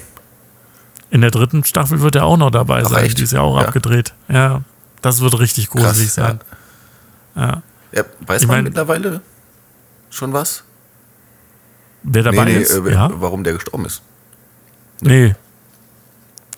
In 1.09 1.21
der 1.21 1.31
dritten 1.31 1.63
Staffel 1.63 2.01
wird 2.01 2.15
er 2.15 2.25
auch 2.25 2.37
noch 2.37 2.51
dabei 2.51 2.83
Ach, 2.85 2.89
sein. 2.89 3.03
echt? 3.05 3.17
Die 3.17 3.23
ist 3.23 3.33
ja 3.33 3.41
auch 3.41 3.59
Ja. 3.59 3.67
abgedreht. 3.67 4.13
Ja, 4.29 4.61
das 5.01 5.19
wird 5.21 5.37
richtig 5.39 5.69
gruselig 5.69 6.13
Krass, 6.13 6.13
sein. 6.15 6.39
Ja. 7.35 7.63
Ja, 7.93 8.03
weiß 8.21 8.41
Ich 8.41 8.47
man 8.47 8.57
mein- 8.57 8.63
mittlerweile 8.65 9.21
schon 10.09 10.31
was? 10.33 10.63
Wer 12.03 12.23
dabei 12.23 12.51
ist? 12.53 12.71
äh, 12.71 12.91
ja. 12.91 13.09
warum 13.13 13.43
der 13.43 13.53
gestorben 13.53 13.85
ist. 13.85 14.01
Nee. 15.01 15.35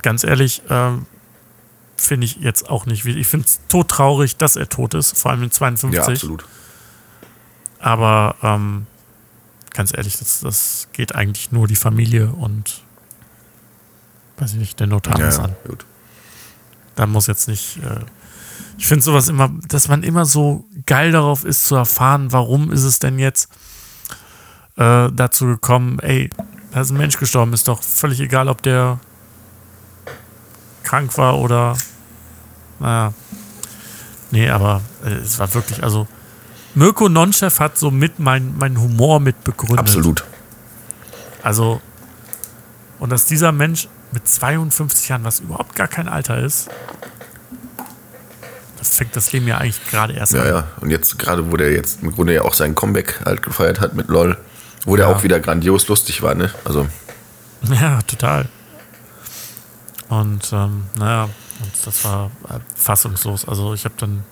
Ganz 0.02 0.24
ehrlich, 0.24 0.62
ähm, 0.70 1.06
finde 1.98 2.26
ich 2.26 2.36
jetzt 2.38 2.70
auch 2.70 2.86
nicht. 2.86 3.06
Ich 3.06 3.28
finde 3.28 3.46
es 3.48 3.60
todtraurig, 3.70 4.38
dass 4.38 4.56
er 4.56 4.70
tot 4.70 4.94
ist, 4.94 5.18
vor 5.18 5.32
allem 5.32 5.42
mit 5.42 5.54
52. 5.54 5.98
Ja, 6.08 6.14
absolut. 6.14 6.46
Aber 7.84 8.36
ähm, 8.42 8.88
ganz 9.72 9.94
ehrlich, 9.96 10.18
das, 10.18 10.40
das 10.40 10.88
geht 10.94 11.16
eigentlich 11.16 11.52
nur 11.52 11.68
die 11.68 11.76
Familie 11.76 12.30
und 12.32 12.82
weiß 14.38 14.54
ich 14.54 14.60
nicht, 14.60 14.80
der 14.80 14.88
Notar 14.88 15.20
Ja, 15.20 15.30
an. 15.44 15.56
gut. 15.68 15.86
Da 16.96 17.06
muss 17.08 17.28
jetzt 17.28 17.48
nicht. 17.50 17.78
Äh, 17.84 18.00
ich 18.78 18.88
finde 18.88 19.04
sowas 19.04 19.28
immer, 19.28 19.52
dass 19.68 19.90
man 19.90 20.02
immer 20.04 20.26
so 20.26 20.66
geil 20.86 21.12
darauf 21.12 21.44
ist 21.44 21.66
zu 21.66 21.76
erfahren, 21.76 22.32
warum 22.32 22.72
ist 22.72 22.84
es 22.84 23.00
denn 23.00 23.20
jetzt 23.20 23.50
äh, 24.78 25.10
dazu 25.12 25.46
gekommen, 25.46 26.00
ey, 26.00 26.30
da 26.72 26.82
ist 26.82 26.92
ein 26.92 26.98
Mensch 26.98 27.18
gestorben, 27.18 27.52
ist 27.54 27.68
doch 27.68 27.84
völlig 27.84 28.20
egal, 28.22 28.48
ob 28.48 28.62
der 28.64 29.00
krank 30.84 31.18
war 31.18 31.38
oder 31.38 31.78
naja. 32.80 33.14
Nee, 34.32 34.50
aber 34.50 34.82
äh, 35.04 35.10
es 35.10 35.38
war 35.38 35.54
wirklich, 35.54 35.84
also 35.84 36.08
Mirko 36.76 37.08
Nonchef 37.10 37.60
hat 37.60 37.78
so 37.78 37.92
mit 37.92 38.20
meinen 38.20 38.58
mein 38.58 38.80
Humor 38.80 39.20
mit 39.20 39.44
begründet. 39.44 39.80
Absolut. 39.80 40.24
Also, 41.44 41.82
und 43.00 43.10
dass 43.12 43.26
dieser 43.26 43.52
Mensch 43.52 43.88
mit 44.12 44.28
52 44.28 45.10
Jahren, 45.10 45.24
was 45.24 45.40
überhaupt 45.40 45.76
gar 45.76 45.88
kein 45.88 46.08
Alter 46.08 46.40
ist, 46.40 46.70
das 48.80 48.90
fängt 48.98 49.16
das 49.16 49.32
Leben 49.32 49.48
ja 49.48 49.58
eigentlich 49.58 49.86
gerade 49.90 50.14
erst 50.14 50.34
Ja, 50.34 50.42
an. 50.42 50.48
ja. 50.48 50.68
Und 50.82 50.90
jetzt 50.90 51.18
gerade, 51.20 51.52
wo 51.52 51.58
der 51.58 51.72
jetzt 51.72 52.02
im 52.04 52.12
Grunde 52.12 52.34
ja 52.34 52.42
auch 52.44 52.54
sein 52.54 52.76
Comeback 52.76 53.22
halt 53.26 53.42
gefeiert 53.42 53.80
hat 53.80 53.94
mit 53.94 54.08
LOL, 54.08 54.38
wo 54.86 54.96
der 54.96 55.08
Ja. 55.10 55.16
auch 55.16 55.24
wieder 55.24 55.40
grandios 55.40 55.88
lustig 55.88 56.22
war, 56.22 56.36
ne? 56.36 56.52
Also, 56.66 56.88
Ja, 57.70 58.02
total. 58.02 58.48
Und 60.10 60.52
ähm, 60.52 60.84
naja, 60.98 61.24
und 61.62 61.72
das 61.86 62.04
war 62.04 62.30
äh, 62.50 62.60
fassungslos. 62.76 63.48
Also 63.48 63.74
ich 63.74 63.86
habe 63.86 63.96
dann 63.98 64.24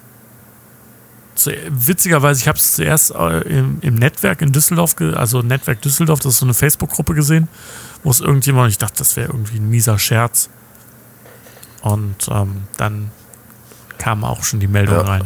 witzigerweise, 1.70 2.42
ich 2.42 2.48
habe 2.48 2.58
es 2.58 2.74
zuerst 2.76 3.12
äh, 3.12 3.40
im, 3.42 3.80
im 3.82 3.96
Netzwerk 3.96 4.42
in 4.42 4.52
Düsseldorf, 4.52 4.96
also 5.16 5.42
Netzwerk 5.42 5.82
Düsseldorf, 5.82 6.20
das 6.20 6.34
ist 6.34 6.40
so 6.40 6.46
eine 6.46 6.54
Facebook-Gruppe 6.54 7.14
gesehen, 7.16 7.48
wo 8.04 8.12
es 8.12 8.20
irgendjemand, 8.20 8.70
ich 8.72 8.78
dachte, 8.78 8.98
das 9.00 9.16
wäre 9.16 9.28
irgendwie 9.28 9.58
ein 9.58 9.70
mieser 9.70 9.98
Scherz. 9.98 10.50
Und 11.82 12.28
ähm, 12.30 12.64
dann 12.78 13.12
kam 13.98 14.24
auch 14.24 14.44
schon 14.44 14.60
die 14.60 14.68
Meldung 14.68 14.96
Ja. 14.98 15.02
rein. 15.02 15.24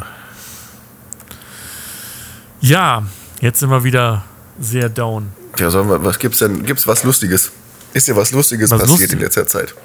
Ja, 2.61 3.03
jetzt 3.41 3.59
sind 3.59 3.69
wir 3.69 3.83
wieder 3.83 4.23
sehr 4.59 4.89
down. 4.89 5.31
ja, 5.59 5.69
sollen 5.69 5.89
wir, 5.89 6.03
was 6.03 6.17
gibt's 6.19 6.39
denn? 6.39 6.63
Gibt's 6.63 6.87
was 6.87 7.03
Lustiges? 7.03 7.51
Ist 7.93 8.07
dir 8.07 8.15
was 8.15 8.31
Lustiges 8.31 8.69
Was 8.71 8.81
passiert 8.81 8.99
Lustig- 8.99 9.11
in 9.13 9.19
letzter 9.19 9.47
Zeit? 9.47 9.75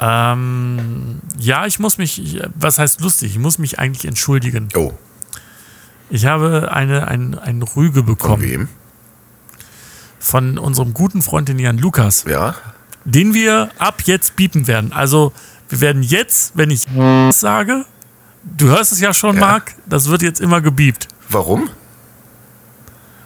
Ähm, 0.00 1.20
ja, 1.38 1.66
ich 1.66 1.78
muss 1.78 1.98
mich, 1.98 2.22
ich- 2.22 2.42
was 2.54 2.78
heißt 2.78 3.00
lustig? 3.00 3.32
Ich 3.32 3.38
muss 3.38 3.58
mich 3.58 3.78
eigentlich 3.78 4.04
entschuldigen. 4.04 4.68
Oh, 4.76 4.92
Ich 6.10 6.26
habe 6.26 6.70
eine, 6.72 7.08
ein, 7.08 7.36
ein 7.38 7.62
Rüge 7.62 8.00
von 8.00 8.06
bekommen 8.06 8.42
wem? 8.42 8.68
von 10.20 10.58
unserem 10.58 10.94
guten 10.94 11.22
Freund, 11.22 11.48
den 11.48 11.58
Jan 11.58 11.78
Lukas, 11.78 12.24
Ja, 12.28 12.54
den 13.04 13.34
wir 13.34 13.70
ab 13.78 14.02
jetzt 14.04 14.36
biepen 14.36 14.66
werden. 14.66 14.92
Also, 14.92 15.32
wir 15.68 15.80
werden 15.80 16.02
jetzt, 16.02 16.52
wenn 16.56 16.70
ich 16.70 16.86
sage, 17.30 17.84
du 18.44 18.66
hörst 18.68 18.92
es 18.92 19.00
ja 19.00 19.12
schon, 19.14 19.36
Ja. 19.36 19.40
Marc, 19.40 19.74
das 19.86 20.08
wird 20.08 20.22
jetzt 20.22 20.40
immer 20.40 20.60
gebiept. 20.60 21.08
warum? 21.28 21.70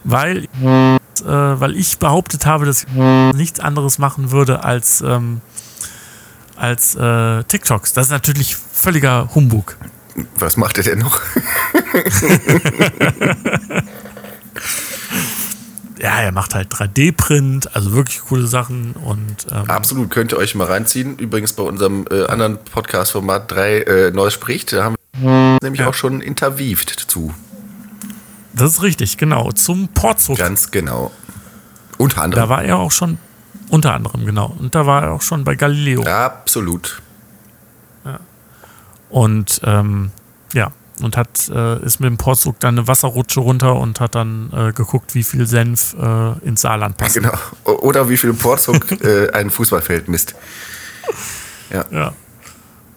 Weil, 0.04 0.44
äh, 0.64 1.24
weil 1.24 1.76
ich 1.76 1.98
behauptet 1.98 2.44
habe, 2.46 2.66
dass 2.66 2.82
ich 2.84 2.88
nichts 3.36 3.60
anderes 3.60 3.98
machen 3.98 4.32
würde 4.32 4.64
als, 4.64 5.00
ähm, 5.00 5.40
als 6.62 6.94
äh, 6.94 7.42
TikToks. 7.44 7.92
Das 7.92 8.06
ist 8.06 8.10
natürlich 8.12 8.56
völliger 8.56 9.28
Humbug. 9.34 9.76
Was 10.36 10.56
macht 10.56 10.78
er 10.78 10.84
denn 10.84 10.98
noch? 11.00 11.18
Ja, 16.00 16.20
er 16.20 16.32
macht 16.32 16.54
halt 16.56 16.72
3D-Print, 16.72 17.76
also 17.76 17.92
wirklich 17.92 18.22
coole 18.22 18.46
Sachen 18.48 18.92
und 18.94 19.46
ähm, 19.52 19.70
Absolut, 19.70 20.10
könnt 20.10 20.32
ihr 20.32 20.38
euch 20.38 20.56
mal 20.56 20.66
reinziehen. 20.66 21.16
Übrigens 21.16 21.52
bei 21.52 21.62
unserem 21.62 22.06
äh, 22.10 22.24
anderen 22.24 22.58
Podcast-Format 22.58 23.52
3 23.52 23.78
äh, 23.82 24.10
Neues 24.10 24.32
spricht, 24.34 24.72
da 24.72 24.82
haben 24.84 24.96
wir 25.20 25.58
nämlich 25.62 25.80
Ja. 25.80 25.88
auch 25.88 25.94
schon 25.94 26.20
interviewt 26.20 26.88
zu. 27.06 27.32
das 28.52 28.72
ist 28.72 28.82
richtig, 28.82 29.16
genau. 29.16 29.52
Zum 29.52 29.88
Porzuk. 29.88 30.38
Ganz 30.38 30.72
genau. 30.72 31.12
Unter 31.98 32.16
Da 32.16 32.22
anderem. 32.22 32.48
war 32.48 32.64
er 32.64 32.78
auch 32.78 32.90
schon 32.90 33.18
Unter 33.72 33.94
anderem, 33.94 34.26
genau. 34.26 34.54
Und 34.58 34.74
da 34.74 34.84
war 34.84 35.02
er 35.02 35.12
auch 35.12 35.22
schon 35.22 35.44
bei 35.44 35.54
Galileo. 35.54 36.02
Absolut. 36.02 37.00
Und 39.08 39.62
ähm, 39.64 40.10
ja, 40.52 40.72
und 41.00 41.16
hat, 41.16 41.48
äh, 41.48 41.82
ist 41.82 41.98
mit 41.98 42.10
dem 42.10 42.18
Porzug 42.18 42.60
dann 42.60 42.76
eine 42.76 42.86
Wasserrutsche 42.86 43.40
runter 43.40 43.76
und 43.76 43.98
hat 43.98 44.14
dann 44.14 44.50
äh, 44.52 44.72
geguckt, 44.72 45.14
wie 45.14 45.22
viel 45.22 45.46
Senf 45.46 45.96
äh, 45.98 46.32
ins 46.46 46.60
Saarland 46.60 46.98
passt. 46.98 47.14
Genau. 47.14 47.32
Oder 47.64 48.10
wie 48.10 48.18
viel 48.18 48.34
Porzug 48.34 48.92
äh, 49.02 49.30
ein 49.32 49.48
Fußballfeld 49.48 50.06
misst. 50.06 50.34
Ja. 51.70 51.86
Ja. 51.90 52.12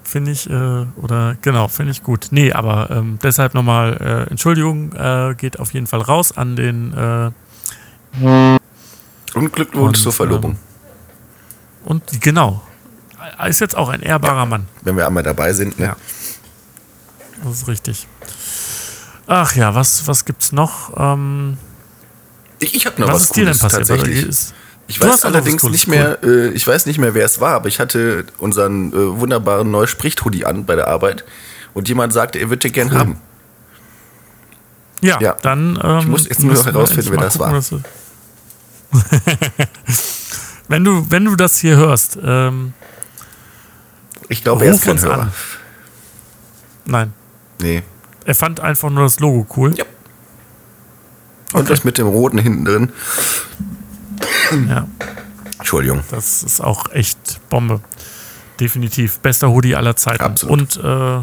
Finde 0.03 0.31
ich, 0.31 0.49
äh, 0.49 0.85
oder 0.97 1.37
genau, 1.41 1.69
finde 1.69 1.93
ich 1.93 2.03
gut. 2.03 2.27
Nee, 2.31 2.51
aber 2.51 2.89
ähm, 2.91 3.17
deshalb 3.23 3.53
nochmal 3.53 4.25
äh, 4.27 4.29
Entschuldigung, 4.29 4.89
geht 5.37 5.57
auf 5.57 5.73
jeden 5.73 5.87
Fall 5.87 6.01
raus 6.01 6.35
an 6.35 6.57
den 6.57 6.93
Und 9.35 9.53
Glückwunsch 9.53 10.01
zur 10.01 10.11
Verlobung. 10.11 10.51
ähm, 10.51 10.64
und 11.85 12.21
genau. 12.21 12.61
Er 13.39 13.47
Ist 13.47 13.59
jetzt 13.61 13.75
auch 13.75 13.89
ein 13.89 14.01
ehrbarer 14.01 14.45
Mann. 14.45 14.67
Wenn 14.83 14.97
wir 14.97 15.07
einmal 15.07 15.23
dabei 15.23 15.53
sind. 15.53 15.79
Ne? 15.79 15.85
Ja. 15.87 15.95
Das 17.43 17.53
ist 17.61 17.67
richtig. 17.67 18.07
Ach 19.27 19.55
ja, 19.55 19.73
was, 19.73 20.07
was 20.07 20.25
gibt's 20.25 20.51
noch? 20.51 20.93
Ähm, 20.97 21.57
Ich, 22.59 22.75
ich 22.75 22.85
habe 22.85 22.99
noch 23.01 23.07
was 23.07 23.15
was, 23.15 23.23
ist 23.23 23.35
dir 23.35 23.45
denn 23.45 23.57
passiert? 23.57 23.87
tatsächlich. 23.87 24.27
Ist- 24.27 24.53
Ich 24.87 25.01
weiß 25.01 25.25
allerdings 25.25 25.61
Cooles, 25.63 25.73
nicht 25.73 25.87
mehr, 25.87 26.23
äh, 26.23 26.49
ich 26.49 26.67
weiß 26.67 26.85
nicht 26.85 26.99
mehr, 26.99 27.15
wer 27.15 27.25
es 27.25 27.39
war, 27.41 27.55
aber 27.55 27.67
ich 27.67 27.79
hatte 27.79 28.25
unseren 28.37 28.93
äh, 28.93 29.19
wunderbaren 29.19 29.71
neu 29.71 29.87
spricht 29.87 30.23
Hoodie 30.23 30.45
an 30.45 30.65
bei 30.65 30.75
der 30.75 30.87
Arbeit 30.87 31.25
und 31.73 31.87
jemand 31.87 32.13
sagte, 32.13 32.37
er 32.37 32.49
würde 32.49 32.59
den 32.61 32.71
gern 32.73 32.91
haben. 32.93 33.19
Ja, 35.01 35.19
Ja. 35.19 35.35
dann. 35.41 35.79
Ähm, 35.83 35.99
Ich 35.99 36.07
muss 36.07 36.25
jetzt 36.27 36.43
nur 36.43 36.53
herausfinden, 36.63 37.09
wer 37.11 37.19
das 37.21 37.37
gucken, 37.39 37.53
war. 37.53 37.81
Wenn, 40.67 40.83
du, 40.83 41.05
wenn 41.09 41.25
du 41.25 41.35
das 41.35 41.57
hier 41.59 41.75
hörst, 41.77 42.17
ähm, 42.23 42.73
Ich 44.29 44.43
glaube, 44.43 44.65
er 44.65 44.73
ist 44.73 44.83
kein 44.85 44.99
Hörer. 45.01 45.21
an. 45.23 45.31
Nein. 46.85 47.13
Nee. 47.61 47.83
Er 48.25 48.35
fand 48.35 48.59
einfach 48.59 48.89
nur 48.89 49.03
das 49.03 49.19
Logo 49.19 49.45
cool. 49.57 49.75
Ja. 49.75 49.85
Und 51.53 51.61
Okay. 51.61 51.69
das 51.69 51.83
mit 51.83 51.97
dem 51.97 52.07
roten 52.07 52.37
hinten 52.37 52.65
drin. 52.65 52.91
Ja, 54.67 54.87
Entschuldigung. 55.57 56.01
das 56.11 56.43
ist 56.43 56.59
auch 56.61 56.91
echt 56.91 57.39
Bombe. 57.49 57.81
Definitiv. 58.59 59.19
Bester 59.19 59.49
Hoodie 59.51 59.75
aller 59.75 59.95
Zeiten. 59.95 60.23
Absolut. 60.23 60.77
Und 60.77 60.83
äh, 60.83 61.21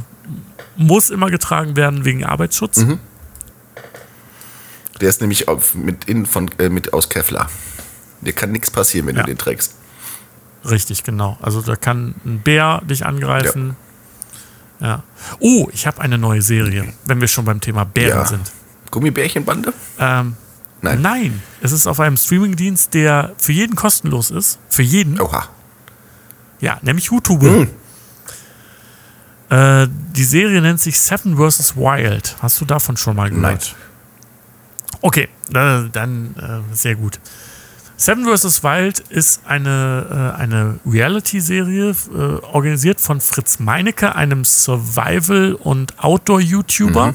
muss 0.76 1.10
immer 1.10 1.30
getragen 1.30 1.76
werden 1.76 2.04
wegen 2.04 2.24
Arbeitsschutz. 2.24 2.78
Mhm. 2.78 2.98
Der 5.00 5.08
ist 5.08 5.20
nämlich 5.20 5.48
auf, 5.48 5.74
mit, 5.74 6.04
innen 6.06 6.26
von, 6.26 6.50
äh, 6.58 6.68
mit 6.68 6.92
aus 6.92 7.08
Kevlar. 7.08 7.48
Dir 8.22 8.32
kann 8.32 8.52
nichts 8.52 8.70
passieren, 8.70 9.06
wenn 9.08 9.16
Ja. 9.16 9.22
du 9.22 9.26
den 9.28 9.38
trägst. 9.38 9.74
Richtig, 10.64 11.02
genau. 11.04 11.36
Also 11.42 11.60
da 11.60 11.76
kann 11.76 12.14
ein 12.24 12.40
Bär 12.40 12.80
dich 12.84 13.04
angreifen. 13.04 13.76
Ja. 14.80 15.02
Oh, 15.40 15.68
ich 15.72 15.86
habe 15.86 16.00
eine 16.00 16.18
neue 16.18 16.40
Serie, 16.42 16.92
wenn 17.04 17.20
wir 17.20 17.28
schon 17.28 17.44
beim 17.44 17.60
Thema 17.60 17.84
Bären 17.84 18.18
Ja. 18.20 18.26
sind. 18.26 18.50
Gummibärchenbande? 18.90 19.72
Ähm, 19.98 20.36
Nein. 20.84 21.00
Nein, 21.00 21.42
es 21.60 21.70
ist 21.70 21.86
auf 21.86 22.00
einem 22.00 22.16
Streamingdienst, 22.16 22.92
der 22.94 23.32
für 23.38 23.52
jeden 23.52 23.76
kostenlos 23.76 24.32
ist. 24.32 24.58
Für 24.68 24.82
jeden. 24.82 25.20
Oha. 25.20 25.48
Ja, 26.60 26.78
nämlich 26.82 27.04
YouTube. 27.06 27.42
Hm. 27.42 27.68
Äh, 29.48 29.86
die 30.16 30.24
Serie 30.24 30.60
nennt 30.60 30.80
sich 30.80 30.98
Seven 31.00 31.36
vs. 31.36 31.76
Wild. 31.76 32.36
Hast 32.40 32.60
du 32.60 32.64
davon 32.64 32.96
schon 32.96 33.14
mal 33.16 33.30
gehört? 33.30 33.42
Nein. 33.42 33.58
Okay, 35.02 35.28
äh, 35.54 35.88
dann 35.92 36.34
äh, 36.70 36.74
sehr 36.74 36.94
gut. 36.96 37.20
Seven 38.02 38.24
vs. 38.24 38.64
Wild 38.64 38.98
ist 38.98 39.46
eine, 39.46 40.34
äh, 40.36 40.40
eine 40.40 40.80
Reality-Serie, 40.84 41.90
äh, 41.90 42.18
organisiert 42.46 43.00
von 43.00 43.20
Fritz 43.20 43.60
Meinecke, 43.60 44.16
einem 44.16 44.44
Survival- 44.44 45.54
und 45.54 46.02
Outdoor-YouTuber. 46.02 47.14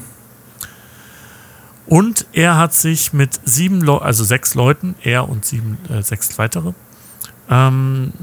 Und 1.84 2.24
er 2.32 2.56
hat 2.56 2.72
sich 2.72 3.12
mit 3.12 3.38
sieben, 3.44 3.82
Leu 3.82 3.98
also 3.98 4.24
sechs 4.24 4.54
Leuten, 4.54 4.94
er 5.02 5.28
und 5.28 5.44
sieben, 5.44 5.76
äh, 5.90 6.02
sechs 6.02 6.38
weitere, 6.38 6.72
ähm, 7.50 8.14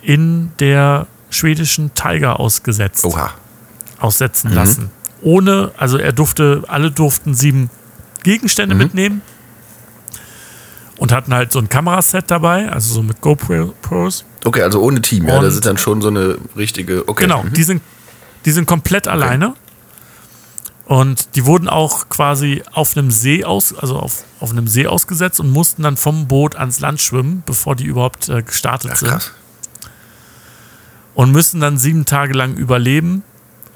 in 0.00 0.52
der 0.60 1.06
schwedischen 1.28 1.92
Tiger 1.92 2.40
ausgesetzt 2.40 3.04
Oha. 3.04 3.34
aussetzen 3.98 4.54
lassen. 4.54 4.90
Ohne, 5.20 5.72
also 5.76 5.98
er 5.98 6.14
durfte, 6.14 6.64
alle 6.66 6.90
durften 6.90 7.34
sieben 7.34 7.68
Gegenstände 8.22 8.74
mitnehmen 8.74 9.20
und 10.98 11.12
hatten 11.12 11.32
halt 11.32 11.52
so 11.52 11.58
ein 11.58 11.68
Kameraset 11.68 12.24
dabei, 12.30 12.70
also 12.70 12.94
so 12.94 13.02
mit 13.02 13.20
GoPros. 13.20 14.24
Okay, 14.44 14.62
also 14.62 14.80
ohne 14.82 15.00
Team, 15.00 15.26
ja. 15.26 15.36
Und- 15.36 15.44
Das 15.44 15.54
ist 15.54 15.64
dann 15.66 15.78
schon 15.78 16.00
so 16.02 16.08
eine 16.08 16.36
richtige. 16.56 17.08
Okay. 17.08 17.24
Genau, 17.24 17.42
Mhm. 17.44 17.52
die 17.54 17.62
sind, 17.62 17.82
die 18.44 18.50
sind 18.50 18.66
komplett 18.66 19.08
alleine. 19.08 19.54
Und 20.86 21.36
die 21.36 21.44
wurden 21.44 21.68
auch 21.68 22.08
quasi 22.08 22.62
auf 22.72 22.96
einem 22.96 23.10
See 23.10 23.44
aus, 23.44 23.74
also 23.76 23.98
auf, 23.98 24.24
auf 24.40 24.52
einem 24.52 24.66
See 24.68 24.86
ausgesetzt 24.86 25.38
und 25.38 25.50
mussten 25.50 25.82
dann 25.82 25.98
vom 25.98 26.28
Boot 26.28 26.56
ans 26.56 26.80
Land 26.80 27.00
schwimmen, 27.02 27.42
bevor 27.44 27.76
die 27.76 27.84
überhaupt 27.84 28.30
äh, 28.30 28.42
gestartet 28.42 28.92
Ach, 28.94 28.96
sind. 28.96 29.08
krass. 29.10 29.32
und 31.14 31.32
müssen 31.32 31.60
dann 31.60 31.78
sieben 31.78 32.04
Tage 32.06 32.32
lang 32.32 32.54
überleben. 32.56 33.22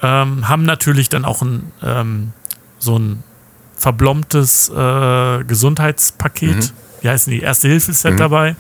Ähm, 0.01 0.49
haben 0.49 0.65
natürlich 0.65 1.09
dann 1.11 1.25
auch 1.25 1.43
ein, 1.43 1.73
ähm, 1.83 2.33
so 2.79 2.99
ein 2.99 3.23
verblombtes 3.77 4.69
äh, 4.71 5.45
Gesundheitspaket. 5.45 6.73
Wie 7.03 7.09
heißen 7.09 7.31
die? 7.33 7.41
Erste-Hilfe-Set 7.41 8.19
dabei. 8.19 8.57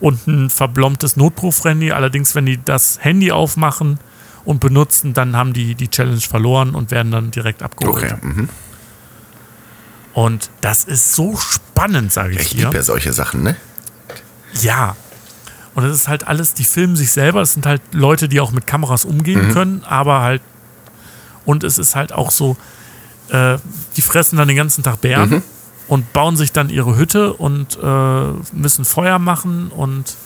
Und 0.00 0.26
ein 0.26 0.50
verblombtes 0.50 1.16
Notrufhandy. 1.16 1.92
Allerdings, 1.92 2.34
wenn 2.34 2.46
die 2.46 2.62
das 2.62 2.98
Handy 3.02 3.32
aufmachen 3.32 3.98
und 4.44 4.60
benutzen, 4.60 5.14
dann 5.14 5.34
haben 5.36 5.52
die 5.52 5.74
die 5.74 5.88
Challenge 5.88 6.20
verloren 6.20 6.74
und 6.74 6.90
werden 6.90 7.10
dann 7.10 7.30
direkt 7.30 7.62
abgeholt. 7.62 8.04
Okay. 8.04 8.14
Mhm. 8.20 8.48
Und 10.12 10.50
das 10.60 10.84
ist 10.84 11.14
so 11.14 11.36
spannend, 11.36 12.12
sage 12.12 12.34
ich 12.34 12.40
Ich 12.40 12.50
dir. 12.50 12.64
liebe 12.66 12.76
ja 12.76 12.82
solche 12.82 13.12
Sachen, 13.12 13.42
ne? 13.42 13.56
Ja. 14.60 14.96
Und 15.74 15.82
das 15.82 15.92
ist 15.96 16.06
halt 16.06 16.26
alles, 16.28 16.54
die 16.54 16.64
filmen 16.64 16.94
sich 16.94 17.10
selber. 17.10 17.40
Das 17.40 17.54
sind 17.54 17.66
halt 17.66 17.82
Leute, 17.92 18.28
die 18.28 18.40
auch 18.40 18.52
mit 18.52 18.66
Kameras 18.66 19.04
umgehen 19.04 19.50
können, 19.52 19.82
aber 19.84 20.20
halt. 20.20 20.42
Und 21.44 21.64
es 21.64 21.78
ist 21.78 21.96
halt 21.96 22.12
auch 22.12 22.30
so, 22.30 22.56
äh, 23.30 23.58
die 23.96 24.02
fressen 24.02 24.36
dann 24.36 24.46
den 24.48 24.56
ganzen 24.56 24.84
Tag 24.84 25.00
Bären 25.00 25.42
und 25.88 26.12
bauen 26.12 26.36
sich 26.36 26.52
dann 26.52 26.68
ihre 26.70 26.96
Hütte 26.96 27.32
und 27.34 27.78
äh, 27.82 28.32
müssen 28.52 28.84
Feuer 28.84 29.18
machen 29.18 29.68
und 29.68 30.16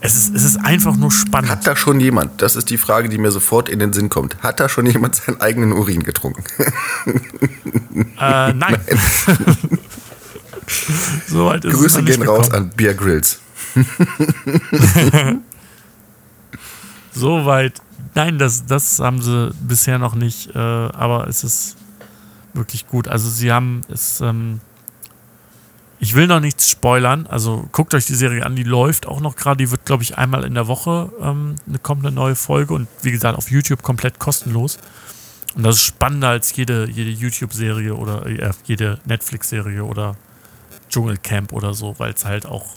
es 0.00 0.16
ist, 0.16 0.34
es 0.34 0.44
ist 0.44 0.56
einfach 0.58 0.96
nur 0.96 1.10
spannend. 1.10 1.50
Hat 1.50 1.66
da 1.66 1.74
schon 1.74 1.98
jemand, 1.98 2.40
das 2.40 2.54
ist 2.54 2.70
die 2.70 2.78
Frage, 2.78 3.08
die 3.08 3.18
mir 3.18 3.32
sofort 3.32 3.68
in 3.68 3.80
den 3.80 3.92
Sinn 3.92 4.08
kommt, 4.08 4.36
hat 4.42 4.60
da 4.60 4.68
schon 4.68 4.86
jemand 4.86 5.16
seinen 5.16 5.40
eigenen 5.40 5.72
Urin 5.72 6.02
getrunken? 6.04 6.44
Äh, 8.20 8.52
nein. 8.52 8.80
Soweit 11.26 11.64
ist 11.64 11.74
es 11.74 11.80
Grüße 11.80 12.02
gehen 12.04 12.22
raus 12.22 12.46
gekommen. 12.46 12.70
an 12.70 12.76
Beer 12.76 12.94
Grills. 12.94 13.40
Soweit. 17.12 17.82
Nein, 18.14 18.38
das, 18.38 18.66
das 18.66 19.00
haben 19.00 19.20
sie 19.20 19.50
bisher 19.60 19.98
noch 19.98 20.14
nicht, 20.14 20.54
äh, 20.54 20.58
aber 20.58 21.26
es 21.28 21.42
ist 21.42 21.77
wirklich 22.58 22.86
gut. 22.86 23.08
Also 23.08 23.30
sie 23.30 23.50
haben 23.50 23.80
es, 23.88 24.20
ähm, 24.20 24.60
ich 25.98 26.14
will 26.14 26.26
noch 26.26 26.40
nichts 26.40 26.68
spoilern, 26.68 27.26
also 27.26 27.68
guckt 27.72 27.94
euch 27.94 28.04
die 28.04 28.14
Serie 28.14 28.44
an, 28.44 28.54
die 28.54 28.64
läuft 28.64 29.06
auch 29.06 29.20
noch 29.20 29.34
gerade, 29.34 29.56
die 29.56 29.70
wird, 29.70 29.86
glaube 29.86 30.02
ich, 30.02 30.18
einmal 30.18 30.44
in 30.44 30.54
der 30.54 30.68
Woche 30.68 31.10
ähm, 31.20 31.56
eine, 31.66 31.78
kommt 31.78 32.04
eine 32.04 32.14
neue 32.14 32.36
Folge 32.36 32.74
und 32.74 32.88
wie 33.00 33.10
gesagt, 33.10 33.38
auf 33.38 33.50
YouTube 33.50 33.82
komplett 33.82 34.18
kostenlos. 34.18 34.78
Und 35.56 35.62
das 35.62 35.76
ist 35.76 35.82
spannender 35.82 36.28
als 36.28 36.54
jede, 36.54 36.88
jede 36.90 37.10
YouTube-Serie 37.10 37.94
oder 37.94 38.26
äh, 38.26 38.50
jede 38.64 39.00
Netflix-Serie 39.06 39.82
oder 39.82 40.16
Dschungelcamp 40.90 41.52
oder 41.52 41.72
so, 41.72 41.98
weil 41.98 42.12
es 42.12 42.24
halt 42.24 42.44
auch 42.44 42.76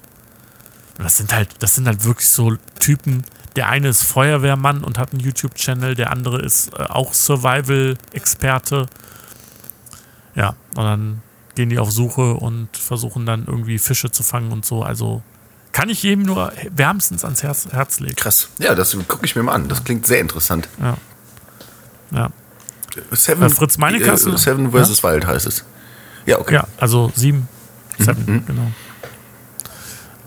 das 0.98 1.18
sind 1.18 1.34
halt, 1.34 1.50
das 1.60 1.76
sind 1.76 1.88
halt 1.88 2.06
wirklich 2.06 2.30
so 2.30 2.56
Typen. 2.80 3.24
Der 3.56 3.70
eine 3.70 3.90
ist 3.90 4.04
Feuerwehrmann 4.04 4.84
und 4.84 4.98
hat 4.98 5.12
einen 5.12 5.20
YouTube-Channel, 5.20 5.96
der 5.96 6.12
andere 6.12 6.42
ist 6.42 6.74
äh, 6.74 6.84
auch 6.84 7.14
Survival-Experte. 7.14 8.88
Ja, 10.36 10.56
und 10.76 10.84
dann 10.84 11.22
gehen 11.56 11.70
die 11.70 11.80
auf 11.80 11.92
Suche 11.92 12.34
und 12.36 12.70
versuchen 12.78 13.26
dann 13.26 13.46
irgendwie 13.46 13.78
Fische 13.78 14.12
zu 14.12 14.24
fangen 14.24 14.52
und 14.52 14.66
so. 14.66 14.84
Also 14.84 15.22
kann 15.72 15.90
ich 15.90 16.04
jedem 16.04 16.24
nur 16.24 16.52
wärmstens 16.70 17.24
ans 17.24 17.44
Herz, 17.44 17.68
Herz 17.72 18.00
legen. 18.00 18.16
Krass. 18.16 18.50
Ja, 18.60 18.76
das 18.76 18.98
gucke 19.08 19.26
ich 19.26 19.36
mir 19.36 19.44
mal 19.44 19.54
an. 19.54 19.68
Das 19.68 19.84
klingt 19.84 20.06
sehr 20.06 20.20
interessant. 20.20 20.68
Ja. 20.82 20.98
Ja, 22.12 22.30
Seven, 23.12 23.44
Äh, 23.44 23.50
Fritz 23.50 23.78
Meinecke 23.78 24.12
äh, 24.12 24.18
Seven 24.18 24.72
vs. 24.72 25.04
Wild 25.04 25.26
heißt 25.26 25.46
es. 25.46 25.64
Ja, 26.26 26.40
okay. 26.40 26.56
ja 26.56 26.68
also 26.78 27.12
sieben, 27.16 27.48
seven, 27.98 28.46
genau. 28.46 28.72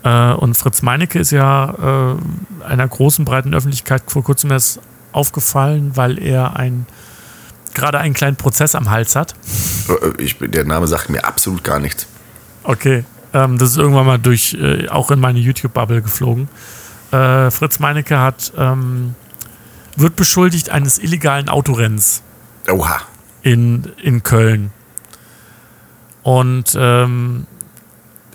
Äh, 0.03 0.35
und 0.35 0.55
Fritz 0.55 0.81
Meinecke 0.81 1.19
ist 1.19 1.31
ja 1.31 2.13
äh, 2.13 2.63
einer 2.65 2.87
großen, 2.87 3.23
breiten 3.23 3.53
Öffentlichkeit 3.53 4.03
vor 4.07 4.23
kurzem 4.23 4.51
erst 4.51 4.79
aufgefallen, 5.11 5.95
weil 5.95 6.19
er 6.19 6.55
ein 6.57 6.85
gerade 7.75 7.99
einen 7.99 8.13
kleinen 8.13 8.37
Prozess 8.37 8.73
am 8.73 8.89
Hals 8.89 9.15
hat. 9.15 9.35
Äh, 9.89 10.23
Ich, 10.23 10.37
der 10.39 10.65
Name 10.65 10.87
sagt 10.87 11.09
mir 11.09 11.25
absolut 11.25 11.63
gar 11.63 11.79
nichts. 11.79 12.07
Okay. 12.63 13.05
Ähm, 13.33 13.57
das 13.57 13.71
ist 13.71 13.77
irgendwann 13.77 14.05
mal 14.05 14.17
durch, 14.17 14.53
äh, 14.55 14.87
auch 14.89 15.11
in 15.11 15.19
meine 15.19 15.39
YouTube-Bubble 15.39 16.01
geflogen. 16.01 16.47
Äh, 17.11 17.51
Fritz 17.51 17.79
Meinecke 17.79 18.19
hat, 18.19 18.53
ähm, 18.57 19.13
wird 19.95 20.15
beschuldigt 20.15 20.69
eines 20.69 20.97
illegalen 20.97 21.49
Autorennens 21.49 22.23
Oha. 22.69 23.01
in, 23.43 23.91
in 24.01 24.23
Köln. 24.23 24.71
Und 26.23 26.75
ähm, 26.79 27.45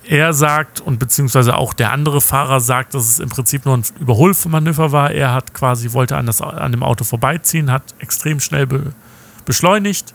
er 0.06 0.32
sagt, 0.32 0.80
und 0.80 0.98
beziehungsweise 0.98 1.56
auch 1.56 1.72
der 1.72 1.92
andere 1.92 2.20
Fahrer 2.20 2.60
sagt, 2.60 2.94
dass 2.94 3.08
es 3.08 3.18
im 3.20 3.28
Prinzip 3.28 3.64
nur 3.64 3.76
ein 3.76 3.84
Überholmanöver 4.00 4.92
war. 4.92 5.10
Er 5.12 5.32
hat 5.32 5.54
quasi, 5.54 5.92
wollte 5.92 6.16
an, 6.16 6.26
das, 6.26 6.40
an 6.40 6.72
dem 6.72 6.82
Auto 6.82 7.04
vorbeiziehen, 7.04 7.70
hat 7.70 7.94
extrem 7.98 8.40
schnell 8.40 8.66
be, 8.66 8.92
beschleunigt 9.50 10.14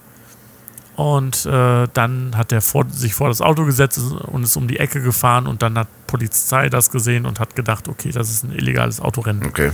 und 0.95 1.45
äh, 1.45 1.87
dann 1.93 2.37
hat 2.37 2.53
er 2.53 2.61
vor, 2.61 2.85
sich 2.89 3.13
vor 3.13 3.27
das 3.27 3.41
Auto 3.41 3.65
gesetzt 3.65 3.97
und 3.99 4.43
ist 4.43 4.55
um 4.55 4.69
die 4.69 4.79
Ecke 4.79 5.01
gefahren 5.01 5.45
und 5.45 5.61
dann 5.61 5.77
hat 5.77 5.89
Polizei 6.07 6.69
das 6.69 6.89
gesehen 6.89 7.25
und 7.25 7.41
hat 7.41 7.53
gedacht, 7.53 7.89
okay, 7.89 8.11
das 8.11 8.29
ist 8.29 8.43
ein 8.45 8.53
illegales 8.53 9.01
Autorennen. 9.01 9.45
Okay. 9.45 9.71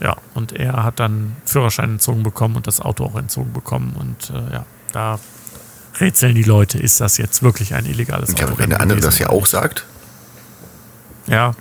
Ja, 0.00 0.16
und 0.32 0.52
er 0.52 0.82
hat 0.84 0.98
dann 1.00 1.36
Führerschein 1.44 1.90
entzogen 1.90 2.22
bekommen 2.22 2.56
und 2.56 2.66
das 2.66 2.80
Auto 2.80 3.04
auch 3.04 3.16
entzogen 3.16 3.52
bekommen 3.52 3.94
und 3.98 4.30
äh, 4.30 4.54
ja, 4.54 4.64
da 4.92 5.18
rätseln 6.00 6.34
die 6.34 6.44
Leute, 6.44 6.78
ist 6.78 6.98
das 7.02 7.18
jetzt 7.18 7.42
wirklich 7.42 7.74
ein 7.74 7.84
illegales 7.84 8.30
Ja, 8.30 8.36
Autorennen? 8.36 8.58
wenn 8.58 8.70
der 8.70 8.80
andere 8.80 9.00
das 9.00 9.18
ja 9.18 9.28
auch 9.28 9.44
sagt, 9.44 9.84
Ja, 11.26 11.52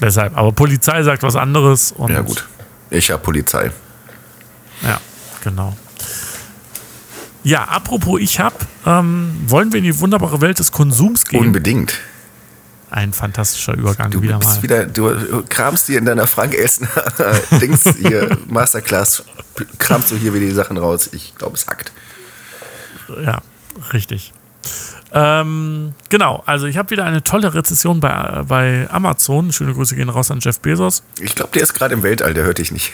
deshalb. 0.00 0.36
Aber 0.38 0.52
Polizei 0.52 1.02
sagt 1.02 1.24
was 1.24 1.34
anderes 1.34 1.90
und 1.90 2.12
ja 2.12 2.20
gut. 2.20 2.46
Ich 2.90 3.10
hab 3.10 3.24
Polizei. 3.24 3.72
Ja, 4.82 5.00
genau. 5.42 5.76
Ja, 7.42 7.64
apropos 7.64 8.20
ich 8.20 8.38
hab, 8.38 8.66
ähm, 8.86 9.34
wollen 9.46 9.72
wir 9.72 9.78
in 9.78 9.84
die 9.84 9.98
wunderbare 10.00 10.40
Welt 10.40 10.58
des 10.58 10.72
Konsums 10.72 11.24
gehen? 11.24 11.40
Unbedingt. 11.40 11.94
Ein 12.90 13.12
fantastischer 13.12 13.74
Übergang 13.74 14.10
Du 14.10 14.20
wieder 14.20 14.38
bist 14.38 14.56
mal. 14.56 14.62
wieder, 14.64 14.84
du 14.84 15.44
kramst 15.48 15.86
dir 15.88 15.98
in 15.98 16.04
deiner 16.04 16.26
Frank 16.26 16.54
Elsner 16.54 16.88
Dings 17.60 17.84
hier, 17.98 18.36
Masterclass, 18.48 19.22
kramst 19.78 20.10
du 20.10 20.16
hier 20.16 20.34
wieder 20.34 20.46
die 20.46 20.52
Sachen 20.52 20.76
raus. 20.76 21.08
Ich 21.12 21.34
glaube, 21.36 21.54
es 21.56 21.66
hackt. 21.68 21.92
Ja, 23.24 23.42
richtig. 23.92 24.32
Ähm, 25.12 25.94
genau, 26.08 26.42
also 26.46 26.66
ich 26.66 26.76
habe 26.76 26.90
wieder 26.90 27.04
eine 27.04 27.22
tolle 27.22 27.54
Rezession 27.54 28.00
bei, 28.00 28.42
bei 28.46 28.88
Amazon. 28.90 29.52
Schöne 29.52 29.72
Grüße 29.72 29.94
gehen 29.96 30.08
raus 30.08 30.30
an 30.30 30.40
Jeff 30.40 30.60
Bezos. 30.60 31.02
Ich 31.20 31.34
glaube, 31.34 31.50
der 31.54 31.62
ist 31.62 31.74
gerade 31.74 31.94
im 31.94 32.02
Weltall, 32.02 32.34
der 32.34 32.44
hört 32.44 32.58
dich 32.58 32.70
nicht. 32.70 32.92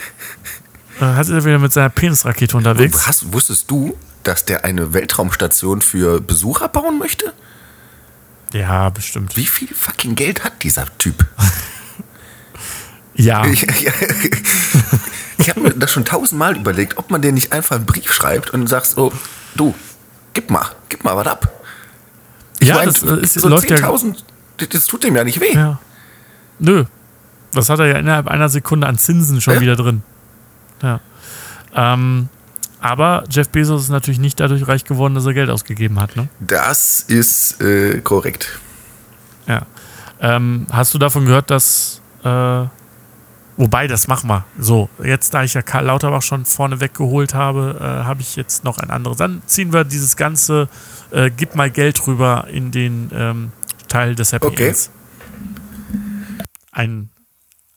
Äh, 1.00 1.04
hat 1.04 1.28
er 1.28 1.44
wieder 1.44 1.58
mit 1.58 1.72
seiner 1.72 1.90
Penisrakete 1.90 2.56
unterwegs. 2.56 3.06
Hast, 3.06 3.32
wusstest 3.32 3.70
du, 3.70 3.96
dass 4.26 4.44
der 4.44 4.64
eine 4.64 4.92
Weltraumstation 4.92 5.80
für 5.80 6.20
Besucher 6.20 6.68
bauen 6.68 6.98
möchte? 6.98 7.32
Ja, 8.52 8.90
bestimmt. 8.90 9.36
Wie 9.36 9.46
viel 9.46 9.68
fucking 9.74 10.14
Geld 10.14 10.44
hat 10.44 10.62
dieser 10.62 10.86
Typ? 10.98 11.26
Ja, 13.14 13.46
Ich, 13.46 13.62
ich, 13.62 13.86
ich 15.38 15.50
habe 15.50 15.60
mir 15.60 15.70
das 15.70 15.90
schon 15.92 16.04
tausendmal 16.04 16.56
überlegt, 16.56 16.98
ob 16.98 17.10
man 17.10 17.22
dir 17.22 17.32
nicht 17.32 17.52
einfach 17.52 17.76
einen 17.76 17.86
Brief 17.86 18.12
schreibt 18.12 18.50
und 18.50 18.66
sagst, 18.66 18.92
so, 18.96 19.12
du, 19.54 19.74
gib 20.34 20.50
mal, 20.50 20.66
gib 20.88 21.02
mal 21.04 21.16
was 21.16 21.26
ab. 21.26 21.52
Ich 22.60 22.68
Ja, 22.68 22.76
mein, 22.76 22.86
das, 22.86 23.02
äh, 23.02 23.20
ist- 23.20 23.34
so 23.34 23.48
läuft 23.48 23.70
ja- 23.70 23.76
10.000, 23.76 24.22
das, 24.68 24.86
tut 24.86 25.02
dem 25.04 25.16
ja 25.16 25.24
nicht 25.24 25.40
weh. 25.40 25.54
ja. 25.54 25.78
Nö. 26.58 26.84
Das 27.52 27.68
hat 27.70 27.78
er 27.80 27.86
ja 27.86 27.98
innerhalb 27.98 28.28
einer 28.28 28.48
Sekunde 28.48 28.86
an 28.86 28.98
Zinsen 28.98 29.40
schon 29.40 29.54
Ja. 29.54 29.60
wieder 29.60 29.76
drin. 29.76 30.02
Ja. 30.82 31.00
Ähm, 31.74 32.28
aber 32.86 33.24
Jeff 33.28 33.48
Bezos 33.48 33.82
ist 33.82 33.88
natürlich 33.90 34.20
nicht 34.20 34.38
dadurch 34.38 34.68
reich 34.68 34.84
geworden, 34.84 35.14
dass 35.14 35.26
er 35.26 35.34
Geld 35.34 35.50
ausgegeben 35.50 36.00
hat. 36.00 36.14
Ne? 36.14 36.28
Das 36.38 37.00
ist 37.00 37.60
äh, 37.60 38.00
korrekt. 38.00 38.60
Ja. 39.48 39.62
Ähm, 40.20 40.66
hast 40.70 40.94
du 40.94 40.98
davon 40.98 41.26
gehört, 41.26 41.50
dass. 41.50 42.00
Äh, 42.22 42.64
wobei, 43.56 43.88
das 43.88 44.06
machen 44.06 44.30
wir. 44.30 44.44
So, 44.58 44.88
jetzt, 45.02 45.34
da 45.34 45.42
ich 45.42 45.54
ja 45.54 45.62
Karl 45.62 45.86
Lauterbach 45.86 46.22
schon 46.22 46.44
vorne 46.44 46.80
weggeholt 46.80 47.34
habe, 47.34 47.76
äh, 47.80 47.84
habe 48.04 48.20
ich 48.20 48.36
jetzt 48.36 48.62
noch 48.62 48.78
ein 48.78 48.90
anderes. 48.90 49.16
Dann 49.16 49.42
ziehen 49.46 49.72
wir 49.72 49.82
dieses 49.84 50.16
ganze 50.16 50.68
äh, 51.10 51.30
Gib 51.36 51.56
mal 51.56 51.70
Geld 51.70 52.06
rüber 52.06 52.46
in 52.50 52.70
den 52.70 53.10
ähm, 53.12 53.52
Teil 53.88 54.14
des 54.14 54.32
Happy 54.32 54.46
Okay. 54.46 54.68
Ends. 54.68 54.90
Ein 56.70 57.10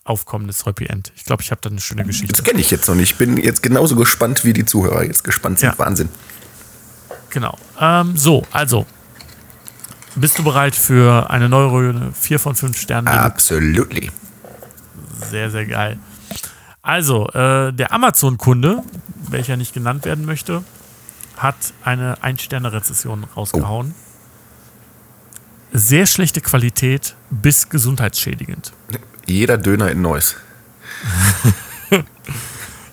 aufkommendes 0.09 0.65
Happy 0.65 0.85
End. 0.85 1.11
Ich 1.15 1.23
glaube, 1.23 1.43
ich 1.43 1.51
habe 1.51 1.61
da 1.61 1.69
eine 1.69 1.79
schöne 1.79 2.03
Geschichte. 2.03 2.33
Das 2.33 2.43
kenne 2.43 2.59
ich 2.59 2.71
jetzt 2.71 2.87
noch 2.87 2.95
nicht. 2.95 3.11
Ich 3.11 3.17
bin 3.17 3.37
jetzt 3.37 3.61
genauso 3.61 3.95
gespannt, 3.95 4.43
wie 4.43 4.53
die 4.53 4.65
Zuhörer 4.65 5.03
jetzt 5.03 5.23
gespannt 5.23 5.59
sind. 5.59 5.69
Ja. 5.69 5.79
Wahnsinn. 5.79 6.09
Genau. 7.29 7.57
Ähm, 7.79 8.17
so, 8.17 8.45
also. 8.51 8.85
Bist 10.15 10.39
du 10.39 10.43
bereit 10.43 10.75
für 10.75 11.29
eine 11.29 11.47
neue 11.47 12.11
4 12.13 12.39
von 12.39 12.55
5 12.55 12.77
Sternen? 12.77 13.07
Absolutely. 13.07 14.11
Sehr, 15.29 15.51
sehr 15.51 15.65
geil. 15.65 15.99
Also, 16.81 17.27
äh, 17.29 17.71
der 17.71 17.91
Amazon-Kunde, 17.91 18.83
welcher 19.29 19.55
nicht 19.55 19.73
genannt 19.73 20.05
werden 20.05 20.25
möchte, 20.25 20.63
hat 21.37 21.55
eine 21.83 22.21
Ein-Sterne-Rezession 22.23 23.25
rausgehauen. 23.35 23.93
Sehr 25.71 26.07
schlechte 26.07 26.41
Qualität 26.41 27.15
bis 27.29 27.69
gesundheitsschädigend. 27.69 28.73
Jeder 29.29 29.57
Döner 29.57 29.91
in 29.91 30.01
Neuss. 30.01 30.35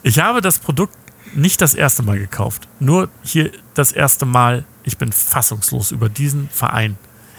Ich 0.02 0.20
habe 0.20 0.40
das 0.40 0.60
Produkt 0.60 0.96
nicht 1.34 1.60
das 1.60 1.74
erste 1.74 2.04
Mal 2.04 2.16
gekauft. 2.20 2.68
Nur 2.78 3.08
hier 3.24 3.50
das 3.74 3.90
erste 3.90 4.24
Mal. 4.24 4.64
Ich 4.84 4.98
bin 4.98 5.12
fassungslos 5.12 5.90
über 5.90 6.08
diesen 6.08 6.48
Verein. 6.48 6.96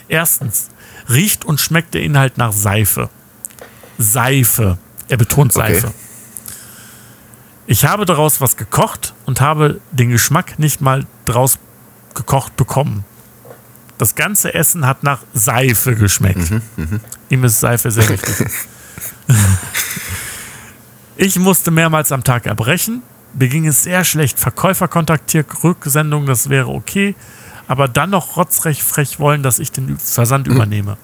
Erstens, 0.09 0.67
riecht 1.09 1.45
und 1.45 1.61
schmeckt 1.61 1.93
der 1.93 2.03
Inhalt 2.03 2.37
nach 2.37 2.51
Seife. 2.51 3.09
Seife. 3.97 4.77
Er 5.07 5.15
betont 5.15 5.55
Okay. 5.55 5.79
Seife. 5.79 5.93
Ich 7.67 7.85
habe 7.85 8.05
daraus 8.05 8.41
was 8.41 8.57
gekocht 8.57 9.13
und 9.25 9.39
habe 9.39 9.79
den 9.91 10.09
Geschmack 10.09 10.59
nicht 10.59 10.81
mal 10.81 11.05
draus 11.25 11.57
gekocht 12.15 12.57
bekommen. 12.57 13.05
Das 13.97 14.15
ganze 14.15 14.53
Essen 14.53 14.85
hat 14.85 15.03
nach 15.03 15.21
Seife 15.33 15.95
geschmeckt. 15.95 16.51
Ihm 17.29 17.43
ist 17.45 17.61
Seife 17.61 17.91
sehr 17.91 18.09
wichtig. 18.09 18.45
Ich 21.19 21.39
musste 21.39 21.71
mehrmals 21.71 22.11
am 22.11 22.23
Tag 22.23 22.45
erbrechen. 22.45 23.01
Mir 23.33 23.47
ging 23.47 23.65
es 23.65 23.81
sehr 23.81 24.03
schlecht. 24.03 24.39
Verkäufer 24.39 24.87
kontaktiert, 24.87 25.47
Rücksendung, 25.63 26.27
das 26.27 26.49
wäre 26.49 26.67
okay. 26.67 27.15
Aber 27.67 27.87
dann 27.87 28.11
noch 28.11 28.37
rotzrecht 28.37 28.83
frech 28.83 29.19
wollen, 29.19 29.41
dass 29.41 29.57
ich 29.57 29.71
den 29.71 29.97
Versand 29.97 30.47
übernehme. 30.47 30.97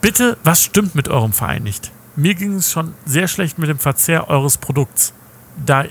Bitte, 0.00 0.38
was 0.44 0.62
stimmt 0.62 0.94
mit 0.94 1.10
eurem 1.10 1.34
Verein 1.34 1.62
nicht? 1.62 1.92
Mir 2.16 2.34
ging 2.34 2.54
es 2.54 2.72
schon 2.72 2.94
sehr 3.04 3.28
schlecht 3.28 3.58
mit 3.58 3.68
dem 3.68 3.78
Verzehr 3.78 4.30
eures 4.30 4.56
Produkts, 4.56 5.12
da 5.62 5.84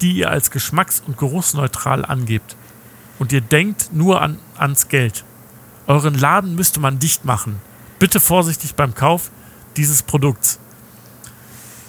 die 0.00 0.12
ihr 0.12 0.30
als 0.30 0.52
geschmacks- 0.52 1.02
und 1.04 1.18
geruchsneutral 1.18 2.04
angebt. 2.04 2.54
Und 3.18 3.32
ihr 3.32 3.40
denkt 3.40 3.90
nur 3.92 4.22
an, 4.22 4.38
ans 4.56 4.86
Geld. 4.86 5.24
Euren 5.88 6.14
Laden 6.14 6.54
müsste 6.54 6.78
man 6.78 7.00
dicht 7.00 7.24
machen. 7.24 7.60
Bitte 7.98 8.20
vorsichtig 8.20 8.74
beim 8.74 8.94
Kauf 8.94 9.30
dieses 9.76 10.02
Produkts. 10.02 10.58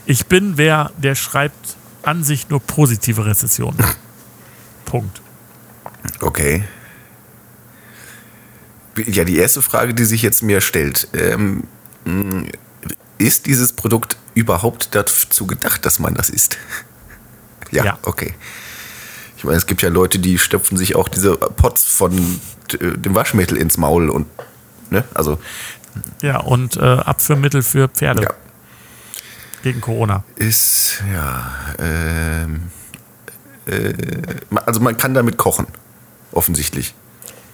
Ich 0.05 0.25
bin 0.25 0.57
wer, 0.57 0.91
der 0.97 1.15
schreibt 1.15 1.75
an 2.03 2.23
sich 2.23 2.49
nur 2.49 2.59
positive 2.59 3.25
Rezessionen. 3.25 3.77
Punkt. 4.85 5.21
Okay. 6.21 6.63
Ja, 9.05 9.23
die 9.23 9.37
erste 9.37 9.61
Frage, 9.61 9.93
die 9.93 10.05
sich 10.05 10.21
jetzt 10.21 10.41
mir 10.41 10.61
stellt, 10.61 11.07
ähm, 11.13 11.63
ist 13.17 13.45
dieses 13.45 13.73
Produkt 13.73 14.17
überhaupt 14.33 14.95
dazu 14.95 15.45
gedacht, 15.45 15.85
dass 15.85 15.99
man 15.99 16.15
das 16.15 16.29
isst? 16.29 16.57
ja, 17.71 17.85
Ja. 17.85 17.99
okay. 18.03 18.33
Ich 19.37 19.45
meine, 19.45 19.57
es 19.57 19.67
gibt 19.67 19.81
ja 19.81 19.87
Leute, 19.89 20.19
die 20.19 20.37
stopfen 20.37 20.75
sich 20.77 20.95
auch 20.95 21.07
diese 21.07 21.37
Pots 21.37 21.85
von 21.85 22.41
äh, 22.73 22.97
dem 22.97 23.15
Waschmittel 23.15 23.57
ins 23.57 23.77
Maul 23.77 24.09
und, 24.09 24.27
ne, 24.89 25.05
also, 25.13 25.39
Ja, 26.21 26.39
und 26.39 26.77
äh, 26.77 26.81
Abführmittel 26.81 27.61
für 27.61 27.87
Pferde 27.87 28.23
ja, 28.23 28.29
gegen 29.63 29.81
Corona. 29.81 30.23
ist, 30.35 31.03
ja, 31.13 31.51
ähm, 31.79 32.69
äh, 33.65 33.93
also 34.65 34.79
man 34.79 34.97
kann 34.97 35.13
damit 35.13 35.37
kochen, 35.37 35.67
offensichtlich. 36.31 36.93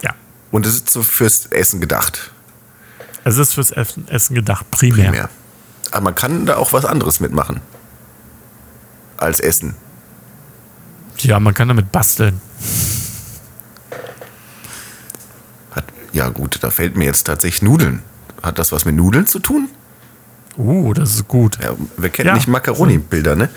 Ja. 0.01 0.13
Und 0.51 0.65
es 0.65 0.75
ist 0.75 0.89
so 0.89 1.03
fürs 1.03 1.47
Essen 1.47 1.81
gedacht. 1.81 2.31
Es 3.23 3.38
ist 3.38 3.55
fürs 3.55 3.71
Essen 3.71 4.07
Essen 4.07 4.36
gedacht, 4.36 4.69
primär. 4.71 5.05
Primär. 5.05 5.29
Aber 5.91 6.01
man 6.01 6.15
kann 6.15 6.45
da 6.45 6.57
auch 6.57 6.73
was 6.73 6.86
anderes 6.86 7.19
mitmachen. 7.19 7.61
Als 9.17 9.39
Essen. 9.39 9.75
Ja, 11.19 11.39
man 11.39 11.53
kann 11.53 11.67
damit 11.67 11.91
basteln. 11.91 12.41
Hat, 15.71 15.86
ja, 16.11 16.29
gut, 16.29 16.57
da 16.61 16.69
fällt 16.69 16.97
mir 16.97 17.05
jetzt 17.05 17.25
tatsächlich 17.25 17.61
Nudeln. 17.61 18.03
Hat 18.45 18.59
das 18.59 18.71
was 18.71 18.85
mit 18.85 18.95
Nudeln 18.95 19.25
zu 19.27 19.39
tun? 19.39 19.69
Uh, 20.57 20.93
das 20.93 21.15
ist 21.15 21.27
gut. 21.27 21.57
Ja, 21.61 21.75
wer 21.97 22.09
kennt 22.09 22.27
Ja. 22.27 22.35
nicht 22.35 22.47
Macaroni-Bilder, 22.47 23.35
ne? 23.35 23.49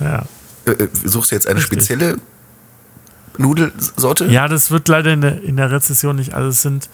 Ja. 0.00 0.24
Äh, 0.64 0.70
äh, 0.70 0.88
suchst 1.04 1.30
du 1.30 1.34
jetzt 1.34 1.46
eine 1.46 1.58
Richtig. 1.58 1.78
spezielle 1.82 2.16
Nudelsorte? 3.36 4.26
Ja, 4.26 4.48
das 4.48 4.70
wird 4.70 4.88
leider 4.88 5.12
in 5.12 5.20
der, 5.20 5.42
in 5.42 5.56
der 5.56 5.70
Rezession 5.70 6.16
nicht. 6.16 6.34
Also 6.34 6.48
es 6.48 6.62
sind, 6.62 6.88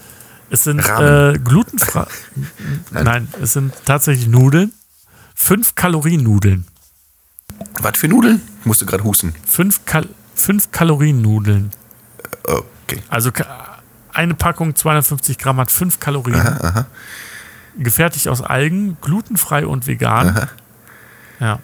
es 0.51 0.65
sind 0.65 0.81
äh, 0.81 1.39
glutenfrei. 1.43 2.07
Nein. 2.91 3.05
Nein. 3.05 3.29
es 3.41 3.53
sind 3.53 3.73
tatsächlich 3.85 4.27
Nudeln. 4.27 4.73
Fünf 5.35 5.75
Kalorien 5.75 6.23
Nudeln. 6.23 6.67
Was 7.81 7.99
für 7.99 8.09
Nudeln? 8.09 8.41
Musst 8.65 8.81
du 8.81 8.87
gerade 8.87 9.05
husten. 9.05 9.35
Fünf, 9.47 9.85
Kal 9.85 10.09
fünf 10.35 10.71
Kalorien 10.71 11.21
Nudeln. 11.23 11.71
Okay. 12.45 13.03
Also 13.09 13.31
eine 14.17 14.35
Packung 14.35 14.75
250 14.75 15.39
Gramm 15.39 15.59
hat 15.59 15.71
fünf 15.71 16.01
Kalorien. 16.01 16.59
Gefertigt 17.79 18.29
aus 18.29 18.43
Algen, 18.43 18.97
glutenfrei 19.01 19.67
und 19.67 19.87
vegan. 19.87 20.49
Ja. 21.41 21.59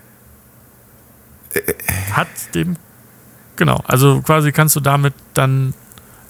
Hat 2.12 2.28
dem. 2.54 2.76
Genau, 3.56 3.82
also 3.86 4.20
quasi 4.22 4.52
kannst 4.52 4.76
du 4.76 4.80
damit 4.80 5.14
dann. 5.34 5.74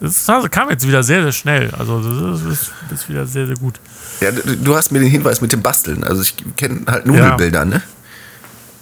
Es 0.00 0.26
kam 0.50 0.68
jetzt 0.70 0.86
wieder 0.86 1.04
sehr, 1.04 1.22
sehr 1.22 1.32
schnell. 1.32 1.70
Also 1.78 2.00
das 2.00 2.42
ist, 2.42 2.72
das 2.90 3.02
ist 3.02 3.08
wieder 3.08 3.24
sehr, 3.26 3.46
sehr 3.46 3.56
gut. 3.56 3.78
Ja, 4.20 4.30
du 4.32 4.74
hast 4.76 4.90
mir 4.90 4.98
den 4.98 5.08
Hinweis 5.08 5.40
mit 5.40 5.52
dem 5.52 5.62
Basteln. 5.62 6.02
Also 6.02 6.22
ich 6.22 6.34
kenne 6.56 6.80
halt 6.88 7.06
Nudelbilder, 7.06 7.64
ne? 7.64 7.82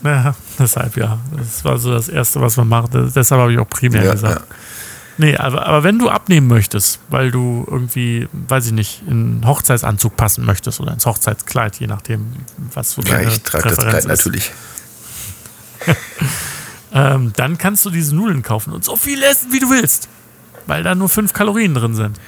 Ja, 0.02 0.34
deshalb 0.58 0.96
ja. 0.96 1.18
Das 1.36 1.62
war 1.62 1.76
so 1.78 1.92
das 1.92 2.08
Erste, 2.08 2.40
was 2.40 2.56
man 2.56 2.68
macht. 2.68 2.92
Deshalb 2.94 3.38
habe 3.40 3.52
ich 3.52 3.58
auch 3.58 3.68
primär 3.68 4.02
Ja, 4.02 4.12
gesagt. 4.12 4.40
ja. 4.40 4.56
Nee, 5.20 5.36
aber, 5.36 5.66
aber 5.66 5.84
wenn 5.84 5.98
du 5.98 6.08
abnehmen 6.08 6.48
möchtest, 6.48 6.98
weil 7.10 7.30
du 7.30 7.66
irgendwie, 7.70 8.26
weiß 8.32 8.68
ich 8.68 8.72
nicht, 8.72 9.02
in 9.06 9.10
einen 9.10 9.46
Hochzeitsanzug 9.46 10.16
passen 10.16 10.46
möchtest 10.46 10.80
oder 10.80 10.94
ins 10.94 11.04
Hochzeitskleid, 11.04 11.78
je 11.78 11.88
nachdem, 11.88 12.32
was 12.72 12.92
so 12.92 13.02
Ja, 13.02 13.16
deine 13.16 13.28
ich 13.28 13.42
trage 13.42 13.64
das 13.64 13.76
Präferenz 13.76 14.04
Kleid 14.06 14.14
ist, 14.14 14.24
natürlich. 14.24 14.52
ähm, 16.94 17.32
dann 17.36 17.58
kannst 17.58 17.84
du 17.84 17.90
diese 17.90 18.16
Nudeln 18.16 18.42
kaufen 18.42 18.72
und 18.72 18.82
so 18.82 18.96
viel 18.96 19.22
essen, 19.22 19.52
wie 19.52 19.60
du 19.60 19.68
willst, 19.68 20.08
weil 20.66 20.82
da 20.82 20.94
nur 20.94 21.10
fünf 21.10 21.34
Kalorien 21.34 21.74
drin 21.74 21.94
sind. 21.94 22.18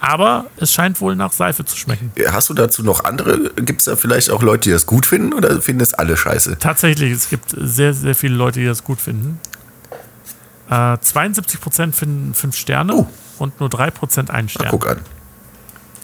Aber 0.00 0.46
es 0.56 0.72
scheint 0.72 1.00
wohl 1.00 1.14
nach 1.14 1.30
Seife 1.30 1.64
zu 1.64 1.76
schmecken. 1.76 2.10
Hast 2.28 2.48
du 2.50 2.54
dazu 2.54 2.82
noch 2.82 3.04
andere? 3.04 3.52
Gibt 3.54 3.82
es 3.82 3.84
da 3.84 3.94
vielleicht 3.94 4.30
auch 4.30 4.42
Leute, 4.42 4.62
die 4.62 4.70
das 4.72 4.86
gut 4.86 5.06
finden 5.06 5.32
oder 5.32 5.62
finden 5.62 5.80
es 5.80 5.94
alle 5.94 6.16
scheiße? 6.16 6.58
Tatsächlich, 6.58 7.12
es 7.12 7.30
gibt 7.30 7.54
sehr, 7.56 7.94
sehr 7.94 8.16
viele 8.16 8.34
Leute, 8.34 8.58
die 8.58 8.66
das 8.66 8.82
gut 8.82 9.00
finden. 9.00 9.38
Äh, 10.68 10.72
72% 10.72 11.92
finden 11.92 12.34
fünf 12.34 12.56
Sterne 12.56 12.94
Oh. 12.94 13.06
und 13.38 13.60
nur 13.60 13.68
3% 13.68 14.30
einen 14.30 14.48
Ach, 14.48 14.50
Stern. 14.50 14.68
guck 14.70 14.86
an. 14.88 15.00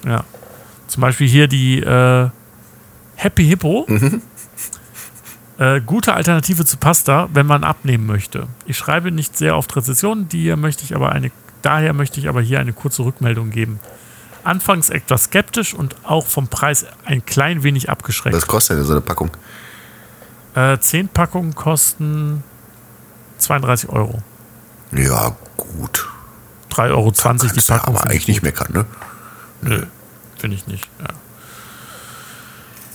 Ja. 0.06 0.24
Zum 0.86 1.00
Beispiel 1.00 1.26
hier 1.28 1.48
die 1.48 1.80
äh, 1.80 2.28
Happy 3.16 3.44
Hippo. 3.46 3.86
Äh, 5.58 5.80
gute 5.82 6.14
Alternative 6.14 6.64
zu 6.64 6.76
Pasta, 6.76 7.28
wenn 7.34 7.46
man 7.46 7.62
abnehmen 7.62 8.06
möchte. 8.06 8.48
Ich 8.66 8.76
schreibe 8.76 9.12
nicht 9.12 9.36
sehr 9.36 9.56
oft 9.56 9.74
Rezessionen, 9.76 10.28
die 10.28 10.54
möchte 10.56 10.82
ich 10.82 10.94
aber 10.94 11.12
eine, 11.12 11.30
daher 11.60 11.92
möchte 11.92 12.18
ich 12.20 12.28
aber 12.28 12.40
hier 12.40 12.58
eine 12.58 12.72
kurze 12.72 13.04
Rückmeldung 13.04 13.50
geben. 13.50 13.78
Anfangs 14.44 14.90
etwas 14.90 15.24
skeptisch 15.24 15.72
und 15.74 15.94
auch 16.04 16.26
vom 16.26 16.48
Preis 16.48 16.86
ein 17.04 17.24
klein 17.24 17.62
wenig 17.62 17.90
abgeschreckt. 17.90 18.34
Was 18.36 18.46
kostet 18.46 18.78
denn 18.78 18.84
so 18.84 18.92
eine 18.92 19.02
Packung? 19.02 19.30
Äh, 20.54 20.78
10 20.78 21.08
Packungen 21.08 21.54
kosten 21.54 22.42
32 23.38 23.90
Euro. 23.90 24.18
Ja, 24.92 25.36
gut. 25.56 26.08
3,20 26.70 26.90
Euro 26.90 27.10
die 27.10 27.20
Kannst 27.20 27.42
du 27.42 27.46
ja 27.72 27.78
Packung. 27.78 27.96
aber 27.96 28.06
eigentlich 28.06 28.28
nicht 28.28 28.42
meckern, 28.42 28.72
ne? 28.72 28.84
Nö, 29.62 29.86
finde 30.38 30.56
ich 30.56 30.66
nicht. 30.66 30.88
Ja. 31.00 31.08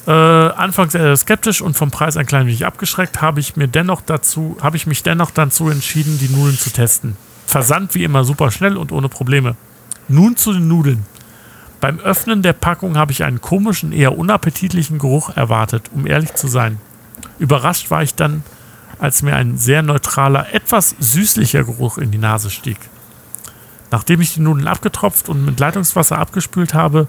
Äh, 0.08 0.54
anfangs 0.54 0.95
äh, 0.95 1.16
skeptisch 1.18 1.62
und 1.62 1.76
vom 1.78 1.91
Preis 1.91 2.16
ein 2.18 2.26
klein 2.26 2.48
wenig 2.48 2.66
abgeschreckt, 2.66 3.22
habe 3.22 3.39
ich 3.39 3.56
mir 3.58 3.68
dennoch 3.68 4.02
dazu, 4.02 4.58
habe 4.62 4.78
ich 4.78 4.88
mich 4.88 5.04
dennoch 5.04 5.32
dazu 5.32 5.70
entschieden, 5.70 6.18
die 6.18 6.30
Nudeln 6.30 6.58
zu 6.58 6.70
testen. 6.72 7.18
Versand 7.45 7.93
wie 7.93 8.04
immer 8.04 8.24
super 8.24 8.52
schnell 8.52 8.78
und 8.78 8.91
ohne 8.91 9.10
Probleme. 9.10 9.56
Nun 10.08 10.38
zu 10.38 10.54
den 10.54 10.68
Nudeln. 10.68 11.06
Beim 11.82 12.00
Öffnen 12.00 12.41
der 12.41 12.54
Packung 12.54 12.98
habe 12.98 13.12
ich 13.12 13.24
einen 13.24 13.41
komischen, 13.41 13.91
eher 13.91 14.18
unappetitlichen 14.18 14.98
Geruch 14.98 15.36
erwartet, 15.36 15.91
um 15.93 16.08
ehrlich 16.08 16.34
zu 16.34 16.48
sein. 16.48 16.80
Überrascht 17.38 17.91
war 17.91 18.02
ich 18.02 18.16
dann, 18.16 18.43
als 19.00 19.22
mir 19.22 19.36
ein 19.36 19.58
sehr 19.58 19.82
neutraler, 19.82 20.54
etwas 20.54 20.95
süßlicher 21.00 21.64
Geruch 21.64 21.98
in 21.98 22.12
die 22.12 22.18
Nase 22.18 22.50
stieg. 22.50 22.78
Nachdem 23.91 24.22
ich 24.22 24.34
die 24.34 24.41
Nudeln 24.41 24.68
abgetropft 24.68 25.30
und 25.30 25.45
mit 25.45 25.60
Leitungswasser 25.60 26.18
abgespült 26.18 26.74
habe, 26.74 27.08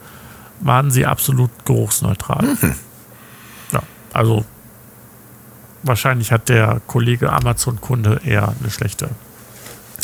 waren 0.61 0.91
sie 0.91 1.07
absolut 1.07 1.51
geruchsneutral. 1.65 2.57
Ja, 3.73 3.83
also 4.13 4.45
wahrscheinlich 5.83 6.33
hat 6.33 6.49
der 6.49 6.81
Kollege 6.87 7.33
Amazon-Kunde 7.33 8.21
eher 8.25 8.55
eine 8.61 8.71
schlechte 8.71 9.09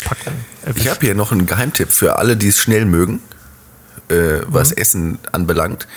Packung 0.03 0.33
Ich 0.61 0.67
erwischt. 0.67 0.89
habe 0.89 0.99
hier 1.01 1.15
noch 1.15 1.31
einen 1.31 1.45
Geheimtipp 1.45 1.91
für 1.91 2.17
alle, 2.17 2.35
die 2.37 2.49
es 2.49 2.57
schnell 2.59 2.85
mögen, 2.85 3.21
äh, 4.09 4.41
was 4.47 4.71
Essen 4.71 5.19
anbelangt. 5.31 5.87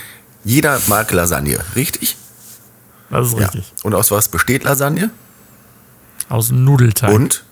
Jeder 0.44 0.78
mag 0.88 1.10
Lasagne, 1.12 1.58
richtig? 1.74 2.16
Das 3.10 3.28
ist 3.28 3.36
richtig. 3.38 3.72
Und 3.82 3.94
aus 3.94 4.10
was 4.10 4.28
besteht 4.28 4.64
Lasagne? 4.64 5.10
Aus 6.28 6.50
Nudelteig. 6.50 7.10
Und? 7.14 7.44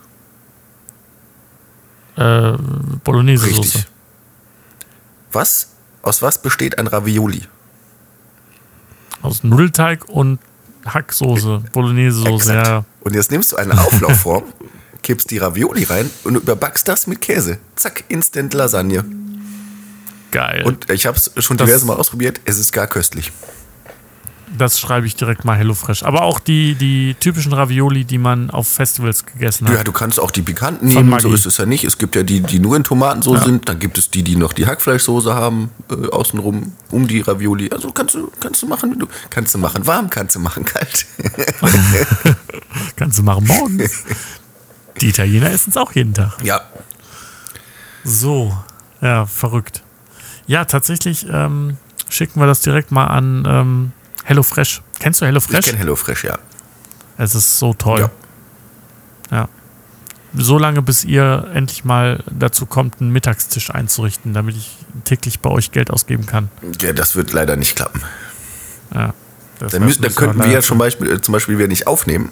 Äh, 2.16 2.52
Bolognese-Soße. 3.04 3.84
Was? 5.32 5.68
Aus 6.02 6.22
was 6.22 6.40
besteht 6.40 6.78
ein 6.78 6.86
Ravioli? 6.86 7.42
Aus 9.22 9.42
Nudelteig 9.42 10.08
und 10.08 10.38
Hacksoße, 10.86 11.64
Bolognese-Soße. 11.72 12.54
Ja, 12.54 12.84
Und 13.00 13.14
jetzt 13.14 13.30
nimmst 13.30 13.52
du 13.52 13.56
eine 13.56 13.78
Auflaufform, 13.80 14.44
kippst 15.02 15.30
die 15.30 15.38
Ravioli 15.38 15.84
rein 15.84 16.08
und 16.24 16.36
überbackst 16.36 16.86
das 16.86 17.06
mit 17.06 17.20
Käse. 17.22 17.58
Zack, 17.74 18.04
Instant 18.08 18.54
Lasagne. 18.54 19.04
geil. 20.30 20.62
Und 20.64 20.88
ich 20.90 21.06
habe 21.06 21.16
es 21.16 21.32
schon 21.44 21.56
Das- 21.56 21.66
diverse 21.66 21.86
Mal 21.86 21.96
ausprobiert. 21.96 22.40
Es 22.44 22.58
ist 22.58 22.72
gar 22.72 22.86
köstlich. 22.86 23.32
Das 24.56 24.80
schreibe 24.80 25.06
ich 25.06 25.14
direkt 25.16 25.44
mal 25.44 25.56
HelloFresh. 25.56 26.02
Aber 26.02 26.22
auch 26.22 26.40
die, 26.40 26.74
die 26.74 27.14
typischen 27.20 27.52
Ravioli, 27.52 28.04
die 28.04 28.18
man 28.18 28.50
auf 28.50 28.68
Festivals 28.68 29.24
gegessen 29.26 29.68
hat. 29.68 29.74
Ja, 29.74 29.84
du 29.84 29.92
kannst 29.92 30.18
auch 30.20 30.30
die 30.30 30.42
pikanten 30.42 30.88
Von 30.90 30.96
nehmen, 31.02 31.10
Maggi. 31.10 31.22
so 31.22 31.32
ist 31.34 31.46
es 31.46 31.56
ja 31.58 31.66
nicht. 31.66 31.84
Es 31.84 31.98
gibt 31.98 32.14
ja 32.14 32.22
die, 32.22 32.40
die 32.40 32.58
nur 32.58 32.76
in 32.76 32.84
Tomatensoße 32.84 33.38
Ja. 33.38 33.44
sind. 33.44 33.68
Dann 33.68 33.78
gibt 33.78 33.98
es 33.98 34.10
die, 34.10 34.22
die 34.22 34.36
noch 34.36 34.52
die 34.52 34.66
Hackfleischsoße 34.66 35.34
haben, 35.34 35.70
äh, 35.90 36.08
außenrum, 36.08 36.72
um 36.90 37.06
die 37.08 37.20
Ravioli. 37.20 37.70
Also 37.70 37.92
kannst 37.92 38.14
du, 38.14 38.30
kannst 38.40 38.62
du 38.62 38.66
machen, 38.66 38.92
wie 38.94 38.98
du 38.98 39.06
kannst 39.30 39.54
du 39.54 39.58
machen. 39.58 39.86
Warm 39.86 40.10
kannst 40.10 40.34
du 40.36 40.40
machen, 40.40 40.64
kalt. 40.64 41.06
Kannst 42.96 43.18
du 43.18 43.22
machen 43.22 43.46
morgen. 43.46 43.78
die 45.00 45.08
Italiener 45.08 45.50
essen 45.50 45.70
es 45.70 45.76
auch 45.76 45.92
jeden 45.92 46.14
Tag. 46.14 46.32
ja, 46.42 46.60
So, 48.04 48.56
ja, 49.00 49.26
verrückt. 49.26 49.82
Ja, 50.46 50.64
tatsächlich 50.64 51.26
ähm, 51.30 51.76
schicken 52.08 52.40
wir 52.40 52.46
das 52.46 52.60
direkt 52.60 52.92
mal 52.92 53.06
an 53.06 53.44
ähm, 53.48 53.92
HelloFresh. 54.26 54.82
Kennst 54.98 55.20
du 55.20 55.24
ich 55.24 55.28
HelloFresh? 55.28 55.64
kenne 55.66 55.78
HelloFresh, 55.78 56.24
ja. 56.24 56.38
Es 57.18 57.34
ist 57.34 57.58
so 57.58 57.72
toll. 57.74 58.00
Ja. 59.30 59.38
Ja. 59.38 59.48
So 60.34 60.58
lange, 60.58 60.82
bis 60.82 61.04
ihr 61.04 61.48
endlich 61.54 61.84
mal 61.84 62.22
dazu 62.30 62.66
kommt, 62.66 63.00
einen 63.00 63.10
Mittagstisch 63.10 63.70
einzurichten, 63.70 64.34
damit 64.34 64.56
ich 64.56 64.76
täglich 65.04 65.40
bei 65.40 65.48
euch 65.50 65.72
Geld 65.72 65.90
ausgeben 65.90 66.26
kann. 66.26 66.50
ja. 66.80 66.92
Das 66.92 67.16
wird 67.16 67.32
leider 67.32 67.56
nicht 67.56 67.76
klappen. 67.76 68.02
Ja. 68.94 69.14
Dann, 69.58 69.84
müssen, 69.84 70.02
dann 70.02 70.14
könnten 70.14 70.38
wir 70.38 70.48
ja 70.50 70.60
zum 70.60 70.76
Beispiel, 70.78 71.10
äh, 71.12 71.20
zum 71.22 71.32
Beispiel 71.32 71.56
wieder 71.56 71.68
nicht 71.68 71.86
aufnehmen. 71.86 72.30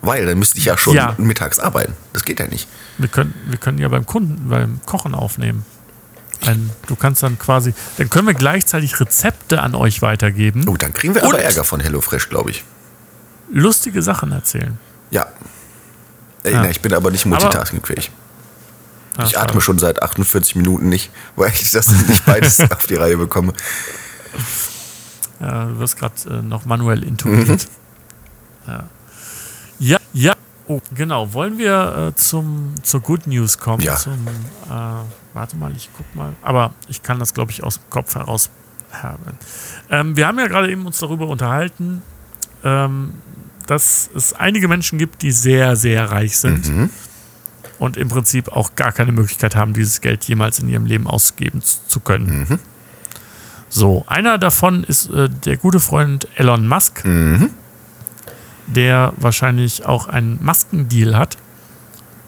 Weil 0.00 0.26
dann 0.26 0.38
müsste 0.38 0.58
ich 0.58 0.66
ja 0.66 0.78
schon 0.78 0.94
Ja. 0.94 1.14
mittags 1.18 1.58
arbeiten. 1.58 1.94
Das 2.12 2.22
geht 2.24 2.38
ja 2.38 2.46
nicht. 2.46 2.68
Wir 2.98 3.08
können, 3.08 3.34
wir 3.46 3.58
können 3.58 3.78
ja 3.78 3.88
beim 3.88 4.06
Kunden, 4.06 4.48
beim 4.48 4.80
Kochen 4.86 5.14
aufnehmen. 5.14 5.66
Ein, 6.46 6.70
du 6.86 6.94
kannst 6.96 7.22
dann 7.22 7.38
quasi, 7.38 7.74
dann 7.96 8.08
können 8.10 8.26
wir 8.28 8.34
gleichzeitig 8.34 9.00
Rezepte 9.00 9.60
an 9.60 9.74
euch 9.74 10.02
weitergeben, 10.02 10.66
Oh, 10.68 10.76
dann 10.76 10.92
kriegen 10.94 11.14
wir 11.14 11.24
aber 11.24 11.38
Ärger 11.40 11.64
von 11.64 11.80
HelloFresh, 11.80 12.28
glaube 12.28 12.50
ich. 12.50 12.64
lustige 13.50 14.02
Sachen 14.02 14.30
erzählen. 14.32 14.78
Ja. 15.10 15.26
Äh, 16.44 16.52
Ja. 16.52 16.62
na, 16.62 16.70
ich 16.70 16.80
bin 16.80 16.94
aber 16.94 17.10
nicht 17.10 17.26
multitaskingfähig. 17.26 18.10
Ich 19.24 19.36
atme 19.36 19.60
schon 19.60 19.80
seit 19.80 20.00
48 20.00 20.54
Minuten 20.54 20.88
nicht, 20.88 21.10
weil 21.34 21.50
ich 21.52 21.72
das 21.72 21.90
nicht 22.06 22.24
beides 22.24 22.60
auf 22.70 22.82
die 22.88 22.94
Reihe 22.94 23.16
bekomme. 23.16 23.52
Ja, 25.40 25.64
du 25.66 25.78
wirst 25.80 25.98
gerade 25.98 26.14
äh, 26.30 26.42
noch 26.42 26.64
manuell 26.66 27.02
intubiert. 27.02 27.66
Ja. 28.66 28.84
ja, 29.80 29.98
ja. 30.12 30.36
Oh, 30.68 30.80
genau. 30.94 31.32
Wollen 31.32 31.58
wir 31.58 32.08
äh, 32.10 32.14
zum, 32.14 32.74
zur 32.82 33.00
Good 33.00 33.26
News 33.26 33.58
kommen? 33.58 33.82
Ja. 33.82 33.96
Zum, 33.96 34.12
äh, 34.28 34.70
warte 35.34 35.56
mal, 35.56 35.72
ich 35.74 35.88
guck 35.96 36.14
mal. 36.14 36.34
Aber 36.42 36.74
ich 36.88 37.02
kann 37.02 37.18
das, 37.18 37.32
glaube 37.34 37.50
ich, 37.52 37.62
aus 37.64 37.76
dem 37.80 37.90
Kopf 37.90 38.14
heraus 38.14 38.50
haben. 38.92 39.38
Ähm, 39.90 40.16
wir 40.16 40.26
haben 40.26 40.38
ja 40.38 40.46
gerade 40.46 40.70
eben 40.70 40.84
uns 40.86 40.98
darüber 40.98 41.26
unterhalten, 41.26 42.02
ähm, 42.64 43.14
dass 43.66 44.08
es 44.14 44.32
einige 44.34 44.68
Menschen 44.68 44.98
gibt, 44.98 45.22
die 45.22 45.30
sehr, 45.32 45.76
sehr 45.76 46.10
reich 46.10 46.38
sind 46.38 46.68
Mhm. 46.68 46.90
und 47.78 47.96
im 47.96 48.08
Prinzip 48.08 48.48
auch 48.48 48.74
gar 48.76 48.92
keine 48.92 49.12
Möglichkeit 49.12 49.56
haben, 49.56 49.72
dieses 49.74 50.00
Geld 50.00 50.24
jemals 50.24 50.58
in 50.58 50.68
ihrem 50.68 50.86
Leben 50.86 51.06
ausgeben 51.06 51.60
zu, 51.62 51.78
zu 51.86 52.00
können. 52.00 52.46
Mhm. 52.48 52.58
So, 53.70 54.04
einer 54.06 54.38
davon 54.38 54.84
ist 54.84 55.10
äh, 55.10 55.28
der 55.28 55.58
gute 55.58 55.80
Freund 55.80 56.28
Elon 56.36 56.66
Musk, 56.66 57.04
Mhm. 57.04 57.50
Der 58.74 59.12
wahrscheinlich 59.16 59.86
auch 59.86 60.08
einen 60.08 60.38
Maskendeal 60.42 61.16
hat. 61.16 61.36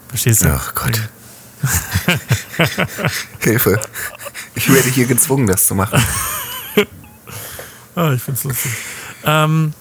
Verstehst 0.09 0.43
du? 0.43 0.53
Ach 0.53 0.75
Gott. 0.75 1.09
Hilfe. 3.41 3.81
Ich 4.55 4.73
werde 4.73 4.89
hier 4.89 5.07
gezwungen, 5.07 5.47
das 5.47 5.67
zu 5.67 5.75
machen. 5.75 6.03
Ah, 7.97 8.13
ich 8.13 8.23
find's 8.23 8.45
lustig. 8.45 8.71
Ähm, 9.25 9.75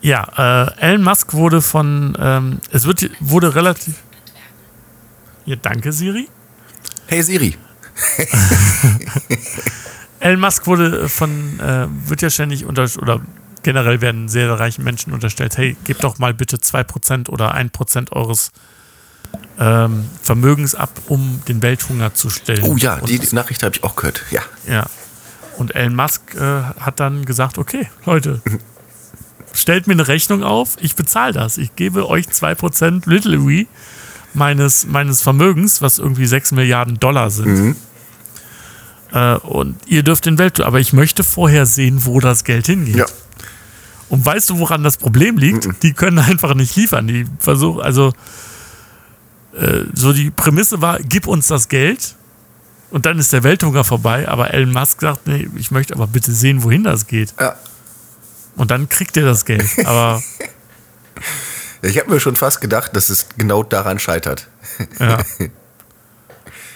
ja, 0.00 0.68
äh, 0.78 0.80
Elon 0.80 1.02
Musk 1.02 1.34
wurde 1.34 1.60
von, 1.60 2.16
ähm, 2.18 2.60
es 2.70 2.86
wird, 2.86 3.10
wurde 3.18 3.54
relativ. 3.54 3.96
Ja, 5.44 5.56
danke, 5.56 5.92
Siri. 5.92 6.28
Hey 7.08 7.22
Siri. 7.22 7.58
Elon 10.20 10.40
Musk 10.40 10.66
wurde 10.66 11.08
von, 11.08 11.58
äh, 11.60 11.88
wird 12.08 12.22
ja 12.22 12.30
ständig 12.30 12.64
unter, 12.64 12.88
oder 13.02 13.20
generell 13.62 14.00
werden 14.00 14.28
sehr 14.28 14.58
reichen 14.58 14.84
Menschen 14.84 15.12
unterstellt, 15.12 15.56
hey, 15.58 15.76
gebt 15.84 16.02
doch 16.04 16.18
mal 16.18 16.34
bitte 16.34 16.56
2% 16.56 17.28
oder 17.28 17.54
1% 17.54 18.12
eures 18.12 18.50
ähm, 19.58 20.06
Vermögens 20.22 20.74
ab, 20.74 20.90
um 21.08 21.42
den 21.48 21.62
Welthunger 21.62 22.14
zu 22.14 22.30
stellen. 22.30 22.62
Oh 22.62 22.76
ja, 22.76 22.94
Und- 22.96 23.08
die 23.08 23.20
Nachricht 23.34 23.62
habe 23.62 23.74
ich 23.76 23.84
auch 23.84 23.96
gehört. 23.96 24.22
Ja. 24.30 24.40
Ja. 24.68 24.86
Und 25.58 25.74
Elon 25.74 25.94
Musk 25.94 26.34
äh, 26.34 26.40
hat 26.80 27.00
dann 27.00 27.24
gesagt, 27.26 27.58
okay, 27.58 27.88
Leute, 28.06 28.40
stellt 29.52 29.86
mir 29.86 29.92
eine 29.92 30.08
Rechnung 30.08 30.42
auf, 30.42 30.76
ich 30.80 30.94
bezahle 30.94 31.32
das. 31.34 31.58
Ich 31.58 31.76
gebe 31.76 32.08
euch 32.08 32.26
2% 32.28 33.02
literally 33.08 33.68
meines, 34.32 34.86
meines 34.86 35.20
Vermögens, 35.22 35.82
was 35.82 35.98
irgendwie 35.98 36.24
6 36.26 36.52
Milliarden 36.52 36.98
Dollar 36.98 37.30
sind. 37.30 37.76
Äh, 39.12 39.34
und 39.36 39.76
ihr 39.86 40.02
dürft 40.02 40.26
den 40.26 40.38
Welt, 40.38 40.60
aber 40.60 40.80
ich 40.80 40.92
möchte 40.92 41.24
vorher 41.24 41.66
sehen, 41.66 42.04
wo 42.04 42.20
das 42.20 42.44
Geld 42.44 42.66
hingeht. 42.66 42.96
Ja. 42.96 43.06
Und 44.08 44.26
weißt 44.26 44.50
du, 44.50 44.58
woran 44.58 44.82
das 44.82 44.96
Problem 44.96 45.38
liegt? 45.38 45.68
Die 45.82 45.92
können 45.92 46.18
einfach 46.18 46.54
nicht 46.54 46.74
liefern. 46.76 47.06
Die 47.06 47.26
versuchen, 47.38 47.80
also 47.80 48.12
äh, 49.56 49.84
so 49.94 50.12
die 50.12 50.30
Prämisse 50.30 50.80
war, 50.82 50.98
gib 50.98 51.26
uns 51.26 51.46
das 51.46 51.68
Geld 51.68 52.16
und 52.90 53.06
dann 53.06 53.18
ist 53.18 53.32
der 53.32 53.44
Welthunger 53.44 53.84
vorbei. 53.84 54.28
Aber 54.28 54.52
Elon 54.52 54.72
Musk 54.72 55.00
sagt, 55.00 55.26
nee, 55.26 55.48
ich 55.56 55.70
möchte 55.70 55.94
aber 55.94 56.06
bitte 56.08 56.32
sehen, 56.32 56.64
wohin 56.64 56.82
das 56.82 57.06
geht. 57.06 57.34
Ja. 57.38 57.54
Und 58.56 58.70
dann 58.72 58.88
kriegt 58.88 59.16
er 59.16 59.24
das 59.24 59.44
Geld. 59.44 59.64
Aber 59.86 60.22
Ich 61.82 61.98
habe 61.98 62.10
mir 62.10 62.20
schon 62.20 62.36
fast 62.36 62.60
gedacht, 62.60 62.94
dass 62.94 63.08
es 63.08 63.28
genau 63.38 63.62
daran 63.62 63.98
scheitert. 63.98 64.48
ja. 64.98 65.18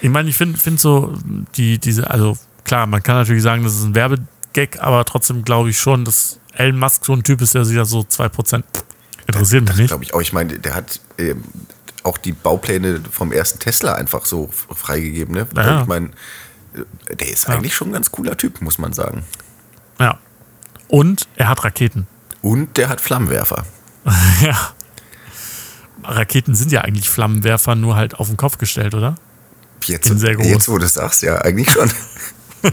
Ich 0.00 0.10
meine, 0.10 0.28
ich 0.28 0.36
finde 0.36 0.58
find 0.58 0.78
so, 0.80 1.14
die, 1.56 1.78
diese, 1.78 2.10
also 2.10 2.36
klar, 2.64 2.86
man 2.86 3.02
kann 3.02 3.16
natürlich 3.16 3.42
sagen, 3.42 3.64
das 3.64 3.74
ist 3.74 3.84
ein 3.84 3.94
Werbegag, 3.94 4.80
aber 4.80 5.04
trotzdem 5.04 5.44
glaube 5.44 5.70
ich 5.70 5.78
schon, 5.78 6.04
dass 6.04 6.38
Elon 6.54 6.78
Musk 6.78 7.04
so 7.04 7.12
ein 7.12 7.22
Typ 7.22 7.40
ist, 7.40 7.54
der 7.54 7.64
sich 7.64 7.76
da 7.76 7.84
so 7.84 8.00
2% 8.00 8.62
interessiert 9.26 9.62
mich 9.62 9.70
Das 9.70 9.76
nicht. 9.78 9.88
glaube 9.88 10.04
ich 10.04 10.14
auch. 10.14 10.20
Ich 10.20 10.32
meine, 10.32 10.58
der 10.58 10.74
hat 10.74 11.00
ähm, 11.18 11.42
auch 12.02 12.18
die 12.18 12.32
Baupläne 12.32 13.00
vom 13.10 13.32
ersten 13.32 13.58
Tesla 13.58 13.94
einfach 13.94 14.24
so 14.26 14.50
freigegeben. 14.52 15.34
Ne? 15.34 15.46
Ja. 15.56 15.80
Ich 15.80 15.86
meine, 15.86 16.10
äh, 17.08 17.16
der 17.16 17.28
ist 17.32 17.48
eigentlich 17.48 17.74
schon 17.74 17.88
ein 17.88 17.92
ganz 17.94 18.10
cooler 18.10 18.36
Typ, 18.36 18.60
muss 18.60 18.78
man 18.78 18.92
sagen. 18.92 19.24
Ja. 19.98 20.18
Und 20.88 21.26
er 21.36 21.48
hat 21.48 21.64
Raketen. 21.64 22.06
Und 22.42 22.76
der 22.76 22.88
hat 22.90 23.00
Flammenwerfer. 23.00 23.64
Ja. 24.42 24.72
Raketen 26.02 26.54
sind 26.54 26.70
ja 26.70 26.82
eigentlich 26.82 27.08
Flammenwerfer, 27.08 27.74
nur 27.74 27.96
halt 27.96 28.14
auf 28.16 28.28
den 28.28 28.36
Kopf 28.36 28.58
gestellt, 28.58 28.94
oder? 28.94 29.14
Jetzt, 29.88 30.08
Bin 30.08 30.18
sehr 30.18 30.34
groß. 30.36 30.46
jetzt 30.46 30.68
wo 30.68 30.78
du 30.78 30.84
es 30.86 30.94
sagst, 30.94 31.22
ja, 31.22 31.36
eigentlich 31.38 31.70
schon. 31.70 31.90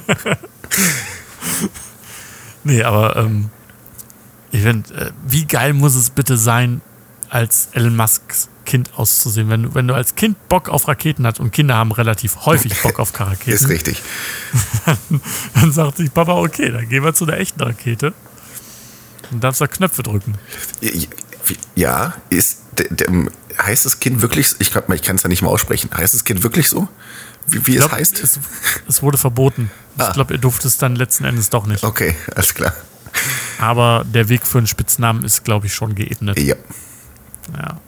Nee, 2.64 2.84
aber 2.84 3.16
ähm, 3.16 3.50
ich 4.52 4.62
finde, 4.62 4.94
äh, 4.94 5.12
wie 5.26 5.46
geil 5.46 5.74
muss 5.74 5.96
es 5.96 6.10
bitte 6.10 6.38
sein, 6.38 6.82
als 7.30 7.70
Elon 7.74 7.96
Musks 7.96 8.50
Kind 8.66 8.92
auszusehen? 8.98 9.50
Wenn 9.50 9.64
du, 9.64 9.74
wenn 9.74 9.88
du 9.88 9.96
als 9.96 10.16
Kind 10.16 10.48
Bock 10.48 10.70
auf 10.70 10.88
Raketen 10.88 11.26
hast 11.26 11.40
und 11.40 11.52
Kinder 11.52 11.76
haben 11.76 11.92
relativ 11.92 12.46
häufig 12.46 12.80
Bock 12.84 13.00
auf 13.00 13.12
Ist 13.12 13.20
Raketen, 13.20 13.66
richtig. 13.66 14.02
dann 15.56 15.72
sagt 15.72 15.98
sich 15.98 16.14
Papa, 16.14 16.34
okay, 16.34 16.72
dann 16.72 16.88
gehen 16.88 17.04
wir 17.04 17.14
zu 17.14 17.26
der 17.26 17.40
echten 17.40 17.62
Rakete 17.62 18.14
und 19.32 19.44
darfst 19.44 19.62
da 19.62 19.68
Knöpfe 19.68 20.04
drücken. 20.04 20.36
Ja, 21.76 22.14
ist, 22.30 22.61
heißt 23.62 23.86
das 23.86 24.00
Kind 24.00 24.22
wirklich, 24.22 24.56
ich 24.60 24.72
kann 24.72 24.84
es 24.90 25.24
ja 25.24 25.30
nicht 25.30 25.42
mal 25.42 25.50
aussprechen, 25.50 25.90
heißt 25.96 26.14
das 26.14 26.24
Kind 26.24 26.44
wirklich 26.44 26.70
so? 26.70 26.88
Wie, 27.48 27.66
wie 27.66 27.72
Ich 27.72 27.78
es 27.78 27.86
glaub, 27.86 28.00
heißt? 28.00 28.24
Es, 28.24 28.40
es 28.88 29.02
wurde 29.02 29.18
verboten. 29.18 29.72
Ah. 29.98 30.08
Ich 30.08 30.14
glaube, 30.14 30.34
ihr 30.34 30.40
durfte 30.40 30.68
es 30.68 30.78
dann 30.78 30.96
letzten 30.96 31.26
Endes 31.26 31.50
doch 31.50 31.66
nicht. 31.66 31.84
Okay, 31.84 32.16
alles 32.36 32.54
klar. 32.54 32.74
Aber 33.60 34.06
der 34.06 34.30
Weg 34.30 34.46
für 34.48 34.60
einen 34.60 34.68
Spitznamen 34.68 35.24
ist, 35.24 35.44
glaube 35.44 35.68
ich, 35.68 35.74
schon 35.74 35.96
geebnet. 35.96 36.40
Ja. 36.40 36.56
Ja. 37.58 37.80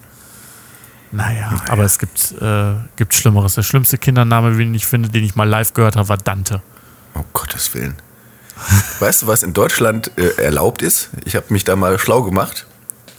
Naja, 1.12 1.62
aber 1.70 1.84
es 1.84 2.00
gibt, 2.00 2.34
äh, 2.42 2.74
gibt 2.96 3.14
Schlimmeres. 3.14 3.54
Der 3.54 3.62
schlimmste 3.62 4.00
Kindername, 4.00 4.58
den 4.58 4.74
ich 4.74 4.88
finde, 4.88 5.10
den 5.10 5.24
ich 5.24 5.36
mal 5.36 5.48
live 5.48 5.74
gehört 5.74 5.96
habe, 5.96 6.10
war 6.10 6.18
Dante. 6.18 6.64
Um 7.14 7.24
Gottes 7.34 7.74
Willen. 7.76 7.96
Weißt 9.00 9.22
du, 9.22 9.28
was 9.28 9.44
in 9.44 9.54
Deutschland 9.54 10.12
äh, 10.18 10.42
erlaubt 10.42 10.82
ist? 10.82 11.10
Ich 11.26 11.36
habe 11.36 11.46
mich 11.50 11.64
da 11.64 11.76
mal 11.76 12.00
schlau 12.00 12.24
gemacht. 12.24 12.66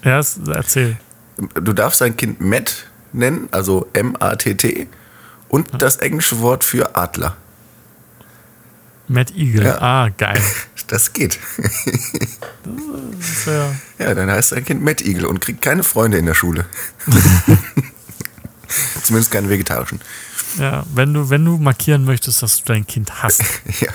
Ja, 0.03 0.21
erzähl. 0.49 0.97
Du 1.37 1.73
darfst 1.73 2.01
dein 2.01 2.17
Kind 2.17 2.41
Matt 2.41 2.87
nennen, 3.13 3.49
also 3.51 3.89
M-A-T-T, 3.93 4.87
und 5.49 5.69
das 5.83 5.97
englische 5.97 6.41
Wort 6.41 6.65
für 6.65 6.97
Adler. 6.97 7.37
Matt 9.09 9.33
Eagle. 9.33 9.65
Ja. 9.65 9.81
Ah, 9.81 10.09
geil. 10.17 10.41
Das 10.87 11.15
geht. 11.15 11.39
Das 13.17 13.29
ist 13.31 13.47
ja, 13.47 13.75
Ja, 13.99 14.15
dann 14.15 14.31
heißt 14.31 14.53
dein 14.53 14.67
Kind 14.67 14.83
Matt 14.83 15.01
Eagle 15.01 15.25
und 15.27 15.41
kriegt 15.41 15.63
keine 15.63 15.83
Freunde 15.83 16.19
in 16.19 16.27
der 16.27 16.35
Schule. 16.35 16.67
Zumindest 19.03 19.31
keine 19.31 19.49
vegetarischen. 19.49 20.01
ja, 20.59 20.85
wenn 20.95 21.15
du, 21.15 21.31
wenn 21.31 21.43
du 21.43 21.57
markieren 21.57 22.05
möchtest, 22.05 22.43
dass 22.43 22.59
du 22.59 22.65
dein 22.67 22.87
Kind 22.87 23.23
hast. 23.23 23.43
Ja. 23.81 23.93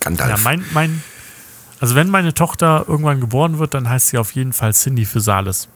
Gandalf. 0.00 0.30
Ja, 0.30 0.36
mein, 0.44 0.64
mein, 0.74 1.02
also 1.80 1.94
wenn 1.94 2.10
meine 2.10 2.34
Tochter 2.34 2.84
irgendwann 2.86 3.20
geboren 3.20 3.58
wird, 3.58 3.72
dann 3.72 3.88
heißt 3.88 4.08
sie 4.08 4.18
auf 4.18 4.32
jeden 4.32 4.52
Fall 4.52 4.74
Cindy 4.74 5.06
Physalis. 5.06 5.68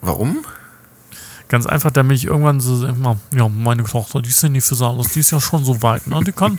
Warum? 0.00 0.44
Ganz 1.48 1.66
einfach, 1.66 1.90
damit 1.90 2.18
ich 2.18 2.26
irgendwann 2.26 2.60
so 2.60 2.86
immer, 2.86 3.16
ja, 3.34 3.48
meine 3.48 3.84
Tochter, 3.84 4.20
die 4.20 4.30
Cindy 4.30 4.60
Physalis, 4.60 5.12
die 5.14 5.20
ist 5.20 5.30
ja 5.30 5.40
schon 5.40 5.64
so 5.64 5.82
weit, 5.82 6.06
ne? 6.06 6.22
Die 6.22 6.32
kann, 6.32 6.58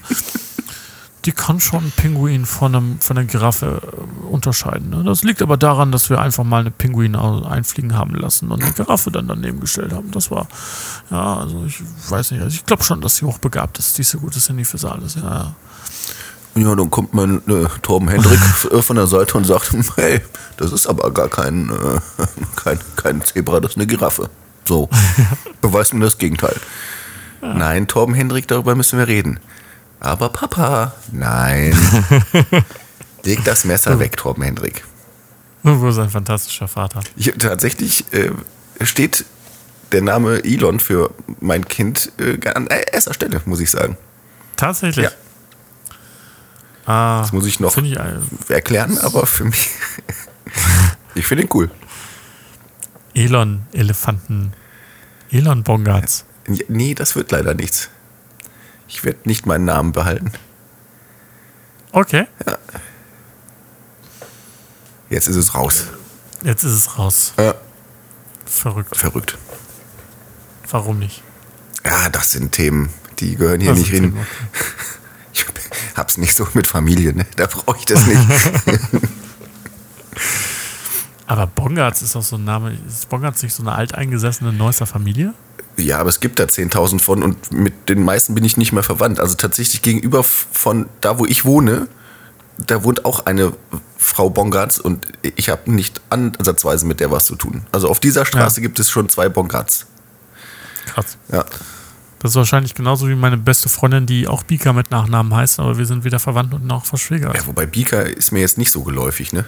die 1.25 1.31
kann 1.31 1.59
schon 1.59 1.79
einen 1.79 1.91
Pinguin 1.91 2.45
von, 2.45 2.73
einem, 2.73 2.99
von 2.99 3.17
einer 3.17 3.27
Giraffe 3.27 3.81
äh, 3.83 4.25
unterscheiden. 4.25 4.89
Ne? 4.89 5.03
Das 5.03 5.23
liegt 5.23 5.41
aber 5.41 5.57
daran, 5.57 5.91
dass 5.91 6.09
wir 6.09 6.19
einfach 6.19 6.43
mal 6.43 6.61
eine 6.61 6.71
Pinguin 6.71 7.15
einfliegen 7.15 7.95
haben 7.95 8.15
lassen 8.15 8.51
und 8.51 8.63
eine 8.63 8.71
Giraffe 8.73 9.11
dann 9.11 9.27
daneben 9.27 9.59
gestellt 9.59 9.93
haben. 9.93 10.09
Das 10.11 10.31
war, 10.31 10.47
ja, 11.11 11.37
also 11.37 11.65
ich 11.65 11.81
weiß 12.09 12.31
nicht, 12.31 12.41
also 12.41 12.55
ich 12.55 12.65
glaube 12.65 12.83
schon, 12.83 13.01
dass 13.01 13.17
sie 13.17 13.25
hochbegabt 13.25 13.77
ist, 13.77 13.97
diese 13.97 14.17
gute 14.17 14.39
Cindy 14.39 14.65
Physalis, 14.65 15.15
ja, 15.15 15.21
ja. 15.21 15.55
Ja, 16.59 16.75
dann 16.75 16.89
kommt 16.89 17.13
mein 17.13 17.37
äh, 17.47 17.67
Torben 17.81 18.09
Hendrik 18.09 18.39
äh, 18.71 18.81
von 18.81 18.97
der 18.97 19.07
Seite 19.07 19.37
und 19.37 19.45
sagt, 19.45 19.71
hey, 19.95 20.21
das 20.57 20.71
ist 20.71 20.87
aber 20.87 21.11
gar 21.11 21.29
kein, 21.29 21.69
äh, 21.69 22.25
kein, 22.55 22.79
kein 22.95 23.23
Zebra, 23.23 23.59
das 23.59 23.71
ist 23.71 23.77
eine 23.77 23.87
Giraffe. 23.87 24.29
So, 24.65 24.89
beweist 25.61 25.93
mir 25.93 26.05
das 26.05 26.17
Gegenteil. 26.17 26.55
Nein, 27.41 27.87
Torben 27.87 28.13
Hendrik, 28.13 28.47
darüber 28.47 28.75
müssen 28.75 28.99
wir 28.99 29.07
reden. 29.07 29.39
Aber 30.01 30.29
Papa, 30.29 30.93
nein. 31.11 31.73
Leg 33.23 33.43
das 33.45 33.65
Messer 33.65 33.97
weg, 33.99 34.17
Torben 34.17 34.43
Hendrik. 34.43 34.83
Du 35.63 35.81
bist 35.81 35.97
ein 35.99 36.09
fantastischer 36.09 36.67
Vater. 36.67 36.99
Ich, 37.15 37.31
tatsächlich 37.39 38.05
äh, 38.13 38.31
steht 38.81 39.25
der 39.91 40.01
Name 40.01 40.43
Elon 40.43 40.79
für 40.79 41.11
mein 41.39 41.67
Kind 41.67 42.11
äh, 42.19 42.37
an 42.49 42.67
erster 42.67 43.13
Stelle, 43.13 43.41
muss 43.45 43.59
ich 43.59 43.71
sagen. 43.71 43.97
Tatsächlich. 44.55 45.05
Ja. 45.05 45.11
Ah, 46.89 47.21
Das 47.21 47.33
muss 47.33 47.45
ich 47.45 47.59
noch 47.59 47.77
ich, 47.77 47.95
erklären, 48.49 48.97
aber 48.97 49.27
für 49.27 49.43
mich. 49.45 49.69
ich 51.15 51.27
finde 51.27 51.43
ihn 51.43 51.49
cool. 51.53 51.69
Elon, 53.13 53.61
Elefanten, 53.73 54.53
Elon 55.29 55.63
Bongarts. 55.63 56.25
Ja, 56.47 56.63
Nee, 56.67 56.95
das 56.95 57.15
wird 57.15 57.29
leider 57.31 57.53
nichts. 57.53 57.89
Ich 58.87 59.03
werde 59.03 59.19
nicht 59.25 59.45
meinen 59.45 59.65
Namen 59.65 59.91
behalten. 59.91 60.31
Okay, 61.91 62.25
Jetzt 65.11 65.27
ist 65.27 65.35
es 65.35 65.53
raus. 65.55 65.85
jetzt 66.43 66.63
ist 66.63 66.73
es 66.73 66.97
raus. 66.97 67.33
Äh, 67.37 67.53
Verrückt. 68.45 68.95
verrückt. 68.97 69.37
Warum 70.69 70.99
nicht? 70.99 71.23
Ja, 71.85 72.09
das 72.09 72.31
sind 72.31 72.51
Themen, 72.51 72.89
die 73.19 73.35
gehören 73.35 73.59
hier 73.61 73.71
Das 73.71 73.79
nicht 73.79 73.89
hin. 73.91 74.13
Themen, 74.13 74.27
Ich 75.33 75.45
hab's 75.95 76.17
nicht 76.17 76.35
so 76.35 76.47
mit 76.53 76.67
Familie, 76.67 77.13
ne? 77.13 77.25
Da 77.35 77.47
brauche 77.47 77.77
ich 77.77 77.85
das 77.85 78.05
nicht. 78.05 78.19
Aber 81.27 81.45
Bongarts 81.45 82.01
ist 82.01 82.15
auch 82.15 82.23
so 82.23 82.37
ein 82.37 82.43
Name. 82.43 82.75
Ist 82.87 83.07
Bongarts 83.09 83.43
nicht 83.43 83.53
so 83.53 83.61
eine 83.61 83.73
alteingesessene 83.73 84.51
Neusser 84.51 84.87
Familie? 84.87 85.33
ja, 85.79 85.99
aber 85.99 86.09
es 86.09 86.19
gibt 86.19 86.39
da 86.39 86.43
10.000 86.43 86.99
von 86.99 87.23
und 87.23 87.51
mit 87.51 87.89
den 87.89 88.03
meisten 88.03 88.35
bin 88.35 88.43
ich 88.43 88.57
nicht 88.57 88.71
mehr 88.71 88.83
verwandt. 88.83 89.19
Also 89.19 89.35
tatsächlich 89.35 89.81
gegenüber 89.81 90.23
von 90.23 90.87
da, 91.01 91.19
wo 91.19 91.25
ich 91.25 91.45
wohne, 91.45 91.87
da 92.57 92.83
wohnt 92.83 93.05
auch 93.05 93.25
eine 93.25 93.53
Frau 93.97 94.29
Bongartz 94.29 94.77
und 94.77 95.07
ich 95.21 95.49
habe 95.49 95.71
nicht 95.71 96.01
ansatzweise 96.09 96.85
mit 96.85 96.99
der 96.99 97.11
was 97.11 97.25
zu 97.25 97.35
tun. 97.35 97.65
Also 97.71 97.89
auf 97.89 97.99
dieser 97.99 98.25
Straße 98.25 98.61
gibt 98.61 98.79
es 98.79 98.89
schon 98.89 99.09
zwei 99.09 99.29
Bongartz. 99.29 99.85
Krass. 100.85 101.17
Ja. 101.31 101.45
Das 102.19 102.31
ist 102.31 102.35
wahrscheinlich 102.35 102.75
genauso 102.75 103.07
wie 103.07 103.15
meine 103.15 103.37
beste 103.37 103.69
Freundin, 103.69 104.05
die 104.05 104.27
auch 104.27 104.43
Bika 104.43 104.73
mit 104.73 104.91
Nachnamen 104.91 105.33
heißt, 105.33 105.59
aber 105.59 105.77
wir 105.77 105.85
sind 105.85 106.03
weder 106.03 106.19
verwandt 106.19 106.53
und 106.53 106.65
noch 106.65 106.85
verschwägert. 106.85 107.35
ja. 107.35 107.47
Wobei 107.47 107.65
Bika 107.65 108.01
ist 108.01 108.31
mir 108.31 108.39
jetzt 108.41 108.57
nicht 108.57 108.71
so 108.71 108.83
geläufig, 108.83 109.31
ne? 109.31 109.45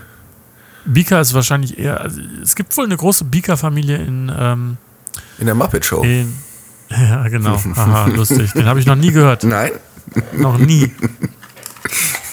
Bika 0.86 1.20
ist 1.20 1.34
wahrscheinlich 1.34 1.78
eher. 1.78 2.02
Also 2.02 2.22
es 2.42 2.56
gibt 2.56 2.76
wohl 2.78 2.86
eine 2.86 2.98
große 2.98 3.26
Bika-Familie 3.26 3.98
in, 3.98 4.32
ähm, 4.36 4.78
In 5.38 5.46
der 5.46 5.56
Muppet 5.56 5.86
Show. 5.86 6.02
in. 6.04 6.34
Ja, 6.90 7.26
genau. 7.30 7.58
Haha, 7.76 8.08
lustig. 8.08 8.52
Den 8.52 8.66
habe 8.66 8.82
ich 8.82 8.86
noch 8.86 8.96
nie 8.98 9.12
gehört. 9.14 9.46
Nein? 9.46 9.72
Noch 10.34 10.58
nie. 10.58 10.92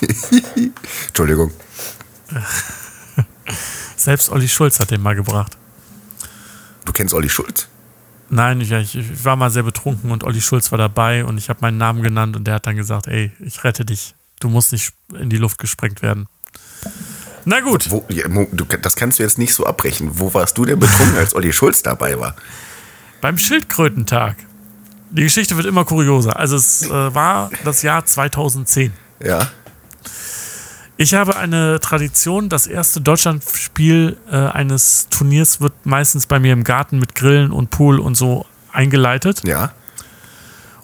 Entschuldigung. 1.07 1.53
Selbst 3.97 4.31
Olli 4.31 4.49
Schulz 4.49 4.81
hat 4.81 4.91
den 4.91 5.01
mal 5.03 5.15
gebracht. 5.15 5.57
Du 6.85 6.93
kennst 6.93 7.15
Olli 7.15 7.29
Schulz? 7.29 7.69
Nein, 8.31 8.61
ich, 8.61 8.73
ich 8.73 9.25
war 9.25 9.37
mal 9.37 9.51
sehr 9.51 9.63
betrunken 9.63 10.11
und 10.11 10.25
Olli 10.25 10.41
Schulz 10.41 10.71
war 10.71 10.79
dabei 10.79 11.25
und 11.25 11.39
ich 11.39 11.49
habe 11.49 11.61
meinen 11.63 11.79
Namen 11.79 12.03
genannt 12.03 12.37
und 12.37 12.45
der 12.45 12.55
hat 12.55 12.67
dann 12.67 12.77
gesagt, 12.77 13.07
ey, 13.07 13.33
ich 13.41 13.65
rette 13.65 13.85
dich. 13.85 14.15
Du 14.41 14.49
musst 14.49 14.73
nicht 14.73 14.93
in 15.19 15.31
die 15.31 15.39
Luft 15.39 15.59
gesprengt 15.59 16.03
werden. 16.03 16.29
Na 17.45 17.61
gut. 17.61 17.91
Wo, 17.91 18.05
ja, 18.11 18.27
das 18.83 18.95
kannst 18.97 19.19
du 19.19 19.23
jetzt 19.23 19.39
nicht 19.39 19.55
so 19.55 19.65
abbrechen. 19.65 20.11
Wo 20.19 20.35
warst 20.35 20.59
du 20.59 20.65
denn 20.65 20.79
betrunken, 20.79 21.17
als 21.17 21.35
Olli 21.35 21.53
Schulz 21.53 21.83
dabei 21.83 22.19
war? 22.19 22.37
Beim 23.21 23.39
Schildkrötentag. 23.39 24.37
Die 25.11 25.23
Geschichte 25.23 25.57
wird 25.57 25.67
immer 25.67 25.87
kurioser. 25.87 26.39
Also 26.39 26.57
es 26.57 26.83
äh, 26.83 26.91
war 26.91 27.51
das 27.65 27.83
Jahr 27.83 28.05
2010. 28.05 28.93
Ja. 29.25 29.51
Ich 31.01 31.15
habe 31.15 31.37
eine 31.37 31.79
Tradition, 31.79 32.49
das 32.49 32.67
erste 32.67 33.01
Deutschlandspiel 33.01 34.17
äh, 34.31 34.35
eines 34.37 35.07
Turniers 35.09 35.61
wird 35.61 35.73
meistens 35.87 36.27
bei 36.27 36.41
mir 36.41 36.53
im 36.53 36.65
Garten 36.65 36.99
mit 36.99 37.15
Grillen 37.15 37.53
und 37.53 37.71
Pool 37.71 38.01
und 38.01 38.17
so 38.17 38.47
eingeleitet. 38.73 39.47
Ja. 39.47 39.71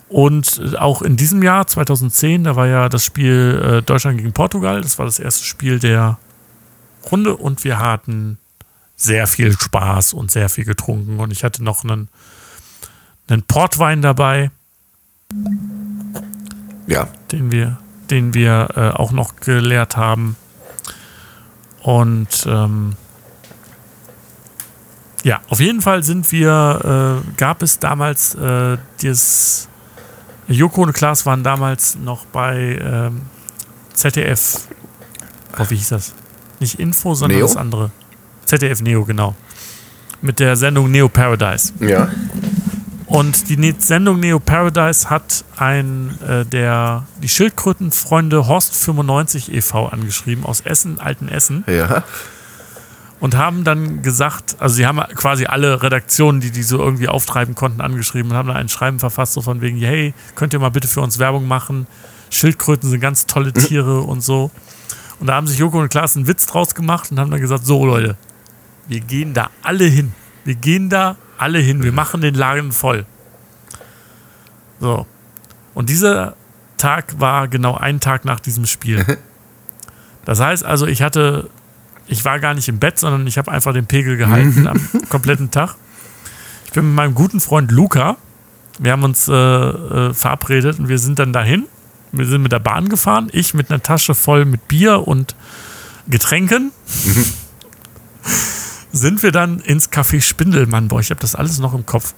Und 0.09 0.61
äh, 0.65 0.77
auch 0.77 1.03
in 1.03 1.17
diesem 1.17 1.43
Jahr, 1.43 1.67
2010, 1.67 2.45
da 2.45 2.55
war 2.55 2.69
ja 2.69 2.89
das 2.89 3.05
Spiel 3.05 3.61
äh, 3.61 3.83
Deutschland 3.83 4.19
gegen 4.19 4.33
Portugal. 4.33 4.81
Das 4.83 5.01
war 5.01 5.07
das 5.07 5.19
erste 5.19 5.45
Spiel 5.45 5.81
der 5.81 6.17
Runde 7.11 7.37
und 7.37 7.65
wir 7.65 7.81
hatten 7.81 8.39
sehr 8.95 9.27
viel 9.27 9.59
Spaß 9.59 10.12
und 10.12 10.31
sehr 10.31 10.49
viel 10.49 10.65
getrunken. 10.65 11.19
Und 11.19 11.33
ich 11.33 11.43
hatte 11.43 11.65
noch 11.65 11.83
einen, 11.83 12.09
einen 13.27 13.43
Portwein 13.43 14.01
dabei, 14.01 14.53
Ja. 16.87 17.09
den 17.33 17.51
wir, 17.51 17.79
den 18.15 18.33
wir 18.33 18.69
äh, 18.77 18.81
auch 18.91 19.11
noch 19.11 19.37
geleert 19.37 19.97
haben. 19.97 20.37
Und 21.83 22.47
ähm, 22.47 22.95
ja, 25.25 25.41
auf 25.49 25.59
jeden 25.59 25.81
Fall 25.81 26.03
sind 26.03 26.31
wir, 26.31 27.23
äh, 27.27 27.37
gab 27.37 27.62
es 27.62 27.81
damals 27.81 28.35
äh, 28.37 28.79
dieses, 29.03 29.69
Joko 30.47 30.83
und 30.83 30.93
Klaas 30.93 31.27
waren 31.27 31.43
damals 31.43 31.97
noch 31.97 32.25
bei 32.27 32.79
ähm, 32.81 33.23
ZDF. 33.95 34.69
Oh, 35.59 35.65
wie 35.69 35.77
hieß 35.77 35.89
das? 35.89 36.15
Nicht 36.61 36.79
Info, 36.79 37.15
sondern 37.15 37.39
Neo? 37.39 37.47
das 37.47 37.57
andere. 37.57 37.91
ZDF 38.45 38.81
Neo, 38.81 39.05
genau. 39.05 39.35
Mit 40.21 40.39
der 40.39 40.57
Sendung 40.57 40.91
Neo 40.91 41.09
Paradise. 41.09 41.73
Ja. 41.81 42.09
Und 43.07 43.51
die 43.51 43.75
Sendung 43.79 44.19
Neo 44.21 44.41
Paradise 44.41 45.11
hat 45.11 45.45
ein 45.57 46.19
äh, 46.27 46.45
der 46.47 47.07
die 47.23 47.29
Schildkrötenfreunde 47.29 48.47
Horst 48.49 48.75
95 48.77 49.53
e.V. 49.53 49.89
angeschrieben 49.89 50.45
aus 50.47 50.63
Essen, 50.63 50.99
Alten 50.99 51.29
Essen 51.29 51.65
Ja. 51.67 52.03
und 53.21 53.37
haben 53.37 53.63
dann 53.65 54.01
gesagt, 54.03 54.57
also 54.59 54.75
sie 54.77 54.87
haben 54.87 55.01
quasi 55.15 55.45
alle 55.47 55.83
Redaktionen, 55.83 56.41
die 56.41 56.51
die 56.51 56.63
so 56.63 56.79
irgendwie 56.79 57.09
auftreiben 57.09 57.55
konnten, 57.55 57.83
angeschrieben 57.83 58.31
und 58.31 58.37
haben 58.39 58.49
dann 58.49 58.57
ein 58.57 58.69
Schreiben 58.71 58.99
verfasst 58.99 59.35
so 59.35 59.43
von 59.43 59.61
wegen, 59.61 59.79
hey, 59.79 60.15
könnt 60.35 60.55
ihr 60.55 60.59
mal 60.59 60.71
bitte 60.71 60.89
für 60.89 61.03
uns 61.03 61.19
Werbung 61.19 61.47
machen? 61.47 61.87
Schildkröten 62.31 62.89
sind 62.89 63.01
ganz 63.01 63.27
tolle 63.27 63.53
Tiere 63.53 64.01
und 64.01 64.23
so. 64.23 64.51
Und 65.21 65.27
da 65.29 65.35
haben 65.35 65.47
sich 65.47 65.59
Joko 65.59 65.79
und 65.79 65.91
Klaas 65.91 66.17
einen 66.17 66.27
Witz 66.27 66.47
draus 66.47 66.75
gemacht 66.75 67.11
und 67.13 67.21
haben 67.21 67.31
dann 67.31 67.41
gesagt, 67.41 67.65
so 67.67 67.85
Leute, 67.85 68.17
wir 68.89 69.01
gehen 69.01 69.35
da 69.35 69.51
alle 69.63 69.85
hin. 69.85 70.13
Wir 70.45 70.55
gehen 70.57 70.89
da 70.91 71.17
alle 71.39 71.59
hin. 71.59 71.82
Wir 71.82 71.93
machen 71.93 72.20
den 72.20 72.35
Laden 72.35 72.72
voll. 72.72 73.07
So. 74.80 75.07
Und 75.74 75.89
dieser 75.89 76.37
Tag 76.76 77.18
war 77.18 77.49
genau 77.49 77.76
ein 77.76 78.01
Tag 78.01 78.24
nach 78.24 78.41
diesem 78.41 78.66
Spiel. 78.66 79.05
Das 80.26 80.41
heißt 80.41 80.64
also, 80.64 80.87
ich 80.87 81.03
hatte, 81.03 81.51
ich 82.07 82.24
war 82.24 82.41
gar 82.41 82.55
nicht 82.55 82.66
im 82.70 82.78
Bett, 82.78 82.99
sondern 82.99 83.26
ich 83.26 83.37
habe 83.37 83.53
einfach 83.53 83.74
den 83.74 83.85
Pegel 83.85 84.16
gehalten 84.16 84.66
am 84.66 84.80
kompletten 85.11 85.51
Tag. 85.51 85.74
Ich 86.64 86.72
bin 86.72 86.87
mit 86.87 86.95
meinem 86.95 87.14
guten 87.14 87.41
Freund 87.41 87.70
Luca, 87.70 88.16
wir 88.78 88.93
haben 88.93 89.05
uns 89.05 89.28
äh, 89.28 89.35
äh, 89.35 90.14
verabredet 90.14 90.78
und 90.78 90.89
wir 90.89 90.99
sind 90.99 91.18
dann 91.18 91.32
dahin. 91.35 91.66
Wir 92.12 92.26
sind 92.26 92.43
mit 92.43 92.53
der 92.53 92.59
Bahn 92.59 92.89
gefahren, 92.89 93.28
ich 93.32 93.55
mit 93.55 93.70
einer 93.70 93.82
Tasche 93.82 94.14
voll 94.14 94.45
mit 94.45 94.66
Bier 94.68 95.07
und 95.07 95.37
Getränken. 96.09 96.72
sind 98.95 99.23
wir 99.23 99.33
dann 99.33 99.59
ins 99.61 99.91
Café 99.91 100.21
Spindelmann. 100.21 100.89
Boah, 100.89 101.01
ich 101.01 101.11
habe 101.11 101.21
das 101.21 101.35
alles 101.35 101.59
noch 101.59 101.75
im 101.75 101.85
Kopf. 101.85 102.15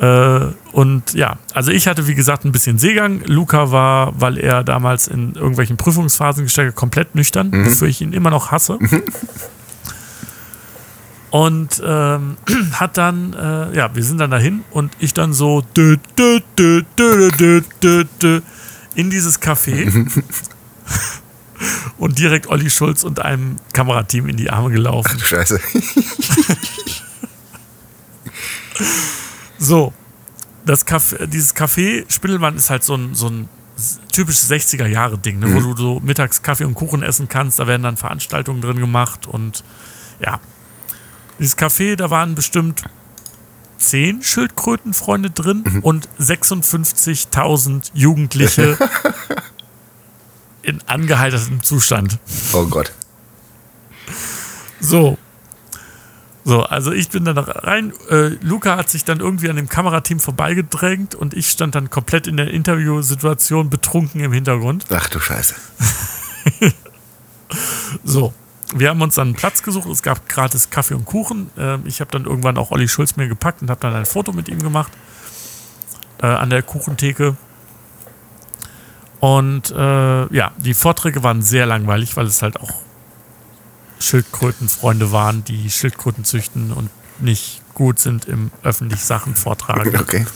Äh, 0.00 0.40
und 0.72 1.14
ja, 1.14 1.38
also 1.54 1.70
ich 1.70 1.86
hatte 1.86 2.08
wie 2.08 2.14
gesagt 2.14 2.44
ein 2.44 2.52
bisschen 2.52 2.78
Seegang. 2.78 3.22
Luca 3.26 3.70
war, 3.70 4.20
weil 4.20 4.38
er 4.38 4.64
damals 4.64 5.06
in 5.08 5.34
irgendwelchen 5.34 5.76
Prüfungsphasen 5.76 6.44
gesteckt 6.44 6.68
hat, 6.68 6.74
komplett 6.74 7.14
nüchtern, 7.14 7.52
wofür 7.66 7.88
ich 7.88 8.00
ihn 8.00 8.12
immer 8.12 8.30
noch 8.30 8.50
hasse. 8.50 8.78
Und 11.30 11.82
ähm, 11.84 12.36
hat 12.72 12.96
dann, 12.96 13.32
äh, 13.32 13.76
ja, 13.76 13.94
wir 13.94 14.04
sind 14.04 14.18
dann 14.18 14.30
dahin 14.30 14.64
und 14.70 14.92
ich 14.98 15.14
dann 15.14 15.32
so 15.32 15.62
dü, 15.76 15.96
dü, 16.18 16.40
dü, 16.58 16.82
in 18.94 19.10
dieses 19.10 19.40
Café 19.40 20.22
und 21.98 22.18
direkt 22.18 22.48
Olli 22.48 22.70
Schulz 22.70 23.04
und 23.04 23.20
einem 23.20 23.56
Kamerateam 23.72 24.28
in 24.28 24.36
die 24.36 24.50
Arme 24.50 24.70
gelaufen. 24.70 25.18
Du 25.18 25.24
Scheiße. 25.24 25.60
So, 29.58 29.92
das 30.66 30.86
Café, 30.86 31.26
dieses 31.26 31.54
Café 31.56 32.04
Spindelmann 32.12 32.56
ist 32.56 32.68
halt 32.68 32.84
so 32.84 32.94
ein, 32.96 33.14
so 33.14 33.28
ein 33.28 33.48
typisches 34.12 34.50
60er-Jahre-Ding, 34.50 35.38
ne, 35.38 35.54
wo 35.54 35.60
du 35.60 35.76
so 35.76 36.00
mittags 36.00 36.42
Kaffee 36.42 36.64
und 36.64 36.74
Kuchen 36.74 37.02
essen 37.02 37.28
kannst. 37.28 37.58
Da 37.58 37.66
werden 37.66 37.82
dann 37.82 37.96
Veranstaltungen 37.96 38.60
drin 38.60 38.78
gemacht 38.78 39.26
und 39.26 39.64
ja. 40.20 40.40
Dieses 41.38 41.56
Café, 41.58 41.96
da 41.96 42.10
waren 42.10 42.34
bestimmt 42.34 42.84
zehn 43.78 44.22
Schildkrötenfreunde 44.22 45.30
drin 45.30 45.80
und 45.82 46.08
56.000 46.20 47.90
Jugendliche 47.94 48.78
in 50.64 50.80
angeheitertem 50.86 51.62
Zustand. 51.62 52.18
Oh 52.52 52.66
Gott. 52.66 52.92
So. 54.80 55.18
So, 56.46 56.62
also 56.62 56.92
ich 56.92 57.08
bin 57.08 57.24
dann 57.24 57.38
rein. 57.38 57.92
Äh, 58.10 58.36
Luca 58.42 58.76
hat 58.76 58.90
sich 58.90 59.04
dann 59.04 59.20
irgendwie 59.20 59.48
an 59.48 59.56
dem 59.56 59.68
Kamerateam 59.68 60.20
vorbeigedrängt 60.20 61.14
und 61.14 61.32
ich 61.32 61.48
stand 61.50 61.74
dann 61.74 61.88
komplett 61.88 62.26
in 62.26 62.36
der 62.36 62.50
Interviewsituation 62.50 63.70
betrunken 63.70 64.20
im 64.20 64.32
Hintergrund. 64.32 64.84
Ach 64.90 65.08
du 65.08 65.20
Scheiße. 65.20 65.54
So, 68.02 68.34
wir 68.74 68.88
haben 68.88 69.00
uns 69.02 69.14
dann 69.14 69.28
einen 69.28 69.36
Platz 69.36 69.62
gesucht. 69.62 69.88
Es 69.88 70.02
gab 70.02 70.28
gratis 70.28 70.70
Kaffee 70.70 70.94
und 70.94 71.04
Kuchen. 71.04 71.50
Ähm, 71.56 71.82
ich 71.86 72.00
habe 72.00 72.10
dann 72.10 72.24
irgendwann 72.24 72.58
auch 72.58 72.70
Olli 72.70 72.88
Schulz 72.88 73.16
mir 73.16 73.28
gepackt 73.28 73.62
und 73.62 73.70
habe 73.70 73.80
dann 73.80 73.94
ein 73.94 74.06
Foto 74.06 74.32
mit 74.32 74.48
ihm 74.48 74.62
gemacht 74.62 74.92
äh, 76.22 76.26
an 76.26 76.50
der 76.50 76.62
Kuchentheke. 76.62 77.36
Und 79.24 79.70
äh, 79.70 80.34
ja, 80.34 80.52
die 80.58 80.74
Vorträge 80.74 81.22
waren 81.22 81.40
sehr 81.40 81.64
langweilig, 81.64 82.14
weil 82.18 82.26
es 82.26 82.42
halt 82.42 82.60
auch 82.60 82.74
Schildkrötenfreunde 83.98 85.12
waren, 85.12 85.42
die 85.44 85.70
Schildkröten 85.70 86.24
züchten 86.24 86.72
und 86.72 86.90
nicht 87.20 87.62
gut 87.72 87.98
sind 87.98 88.26
im 88.26 88.50
öffentlich 88.62 89.00
Sachen 89.00 89.34
vortragen. 89.34 89.96
Okay. 89.96 90.26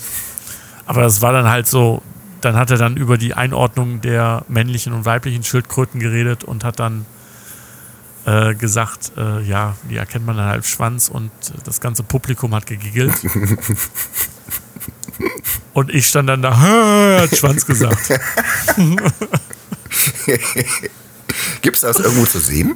Aber 0.86 1.02
das 1.02 1.20
war 1.20 1.34
dann 1.34 1.50
halt 1.50 1.66
so, 1.66 2.00
dann 2.40 2.56
hat 2.56 2.70
er 2.70 2.78
dann 2.78 2.96
über 2.96 3.18
die 3.18 3.34
Einordnung 3.34 4.00
der 4.00 4.46
männlichen 4.48 4.94
und 4.94 5.04
weiblichen 5.04 5.42
Schildkröten 5.42 6.00
geredet 6.00 6.42
und 6.42 6.64
hat 6.64 6.80
dann 6.80 7.04
äh, 8.24 8.54
gesagt, 8.54 9.12
äh, 9.18 9.42
ja, 9.42 9.76
die 9.90 9.98
erkennt 9.98 10.24
man 10.24 10.38
dann 10.38 10.46
halt 10.46 10.64
Schwanz 10.64 11.10
und 11.10 11.30
das 11.64 11.82
ganze 11.82 12.04
Publikum 12.04 12.54
hat 12.54 12.64
gegiggelt. 12.64 13.12
und 15.78 15.94
ich 15.94 16.08
stand 16.08 16.28
dann 16.28 16.42
da, 16.42 16.58
hat 16.58 17.36
Schwanz 17.36 17.64
gesagt. 17.64 18.20
Gibt's 21.62 21.82
das 21.82 22.00
irgendwo 22.00 22.24
zu 22.24 22.40
sehen? 22.40 22.74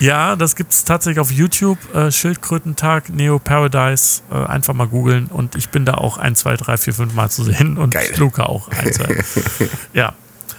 Ja, 0.00 0.34
das 0.34 0.56
gibt 0.56 0.72
es 0.72 0.82
tatsächlich 0.82 1.20
auf 1.20 1.30
YouTube. 1.30 1.78
Äh, 1.94 2.10
Schildkrötentag, 2.10 3.10
Neo 3.10 3.38
Paradise. 3.38 4.22
Äh, 4.28 4.34
einfach 4.34 4.74
mal 4.74 4.88
googeln. 4.88 5.26
Und 5.26 5.54
ich 5.54 5.68
bin 5.68 5.84
da 5.84 5.94
auch 5.94 6.18
1, 6.18 6.40
2, 6.40 6.56
3, 6.56 6.76
4, 6.78 6.94
5 6.94 7.14
Mal 7.14 7.30
zu 7.30 7.44
sehen. 7.44 7.78
Und 7.78 7.90
Geil. 7.94 8.12
Luca 8.16 8.46
auch 8.46 8.68
1, 8.70 8.96
2. 8.96 9.24
ja. 9.92 10.14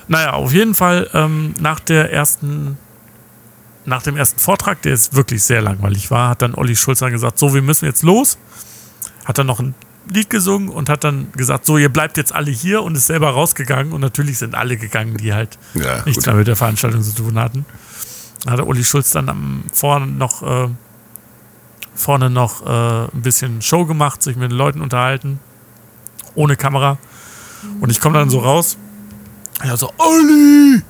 Naja, 0.08 0.32
auf 0.34 0.54
jeden 0.54 0.76
Fall 0.76 1.10
ähm, 1.14 1.54
nach 1.60 1.82
der 1.82 2.14
ersten, 2.14 2.78
nach 3.84 4.04
dem 4.04 4.16
ersten 4.16 4.40
Vortrag, 4.40 4.82
der 4.84 4.94
jetzt 4.94 5.14
wirklich 5.16 5.44
sehr 5.44 5.62
langweilig 5.62 6.10
war, 6.12 6.30
hat 6.30 6.42
dann 6.42 6.56
Olli 6.56 6.78
Schulz 6.78 7.00
dann 7.00 7.12
gesagt, 7.12 7.38
so, 7.38 7.54
wir 7.54 7.62
müssen 7.62 7.84
jetzt 7.84 8.04
los. 8.04 8.38
Hat 9.26 9.38
dann 9.38 9.48
noch 9.48 9.60
einen 9.60 9.76
Lied 10.10 10.30
gesungen 10.30 10.70
und 10.70 10.90
hat 10.90 11.04
dann 11.04 11.32
gesagt, 11.32 11.66
so, 11.66 11.78
ihr 11.78 11.90
bleibt 11.90 12.18
jetzt 12.18 12.34
alle 12.34 12.52
hier 12.52 12.82
und 12.84 12.96
ist 12.96 13.08
selber 13.08 13.30
rausgegangen. 13.32 13.94
Und 13.94 14.02
natürlich 14.02 14.38
sind 14.38 14.54
alle 14.56 14.78
gegangen, 14.78 15.18
die 15.18 15.34
halt 15.34 15.58
Ja, 15.74 16.04
nichts 16.06 16.16
gut. 16.24 16.26
mehr 16.28 16.36
mit 16.36 16.48
der 16.48 16.56
Veranstaltung 16.56 17.02
zu 17.02 17.14
tun 17.16 17.40
hatten. 17.40 17.66
Dann 18.44 18.54
hat 18.54 18.66
Uli 18.66 18.84
Schulz 18.84 19.12
dann 19.12 19.30
am, 19.30 19.64
vorne 19.74 20.08
noch 20.08 20.44
äh, 20.44 20.70
vorne 21.96 22.30
noch 22.30 22.66
äh, 22.66 23.06
ein 23.16 23.22
bisschen 23.22 23.62
Show 23.62 23.86
gemacht, 23.86 24.22
sich 24.24 24.36
mit 24.36 24.52
den 24.52 24.58
Leuten 24.58 24.82
unterhalten, 24.82 25.40
ohne 26.36 26.56
Kamera. 26.56 26.98
Und 27.80 27.90
ich 27.92 28.02
komme 28.02 28.18
dann 28.18 28.30
so 28.30 28.40
raus. 28.40 28.78
Ja, 29.64 29.78
so, 29.78 29.94
Olli! 29.98 30.82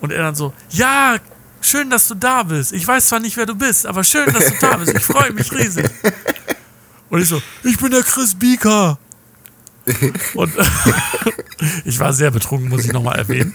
Und 0.00 0.12
er 0.12 0.22
dann 0.24 0.34
so, 0.34 0.52
ja, 0.70 1.16
schön, 1.62 1.88
dass 1.88 2.08
du 2.08 2.14
da 2.16 2.42
bist. 2.42 2.72
Ich 2.72 2.86
weiß 2.86 3.08
zwar 3.08 3.20
nicht, 3.20 3.36
wer 3.38 3.46
du 3.46 3.54
bist, 3.54 3.86
aber 3.86 4.04
schön, 4.04 4.30
dass 4.32 4.48
du 4.48 4.54
da 4.60 4.76
bist. 4.76 4.92
Ich 4.94 5.04
freue 5.04 5.32
mich 5.32 5.50
riesig. 5.52 5.88
Und 7.14 7.20
ich 7.20 7.28
so, 7.28 7.40
ich 7.62 7.78
bin 7.78 7.92
der 7.92 8.02
Chris 8.02 8.34
Bieker. 8.34 8.98
Und 10.34 10.52
ich 11.84 12.00
war 12.00 12.12
sehr 12.12 12.32
betrunken, 12.32 12.68
muss 12.68 12.84
ich 12.84 12.92
nochmal 12.92 13.16
erwähnen. 13.16 13.54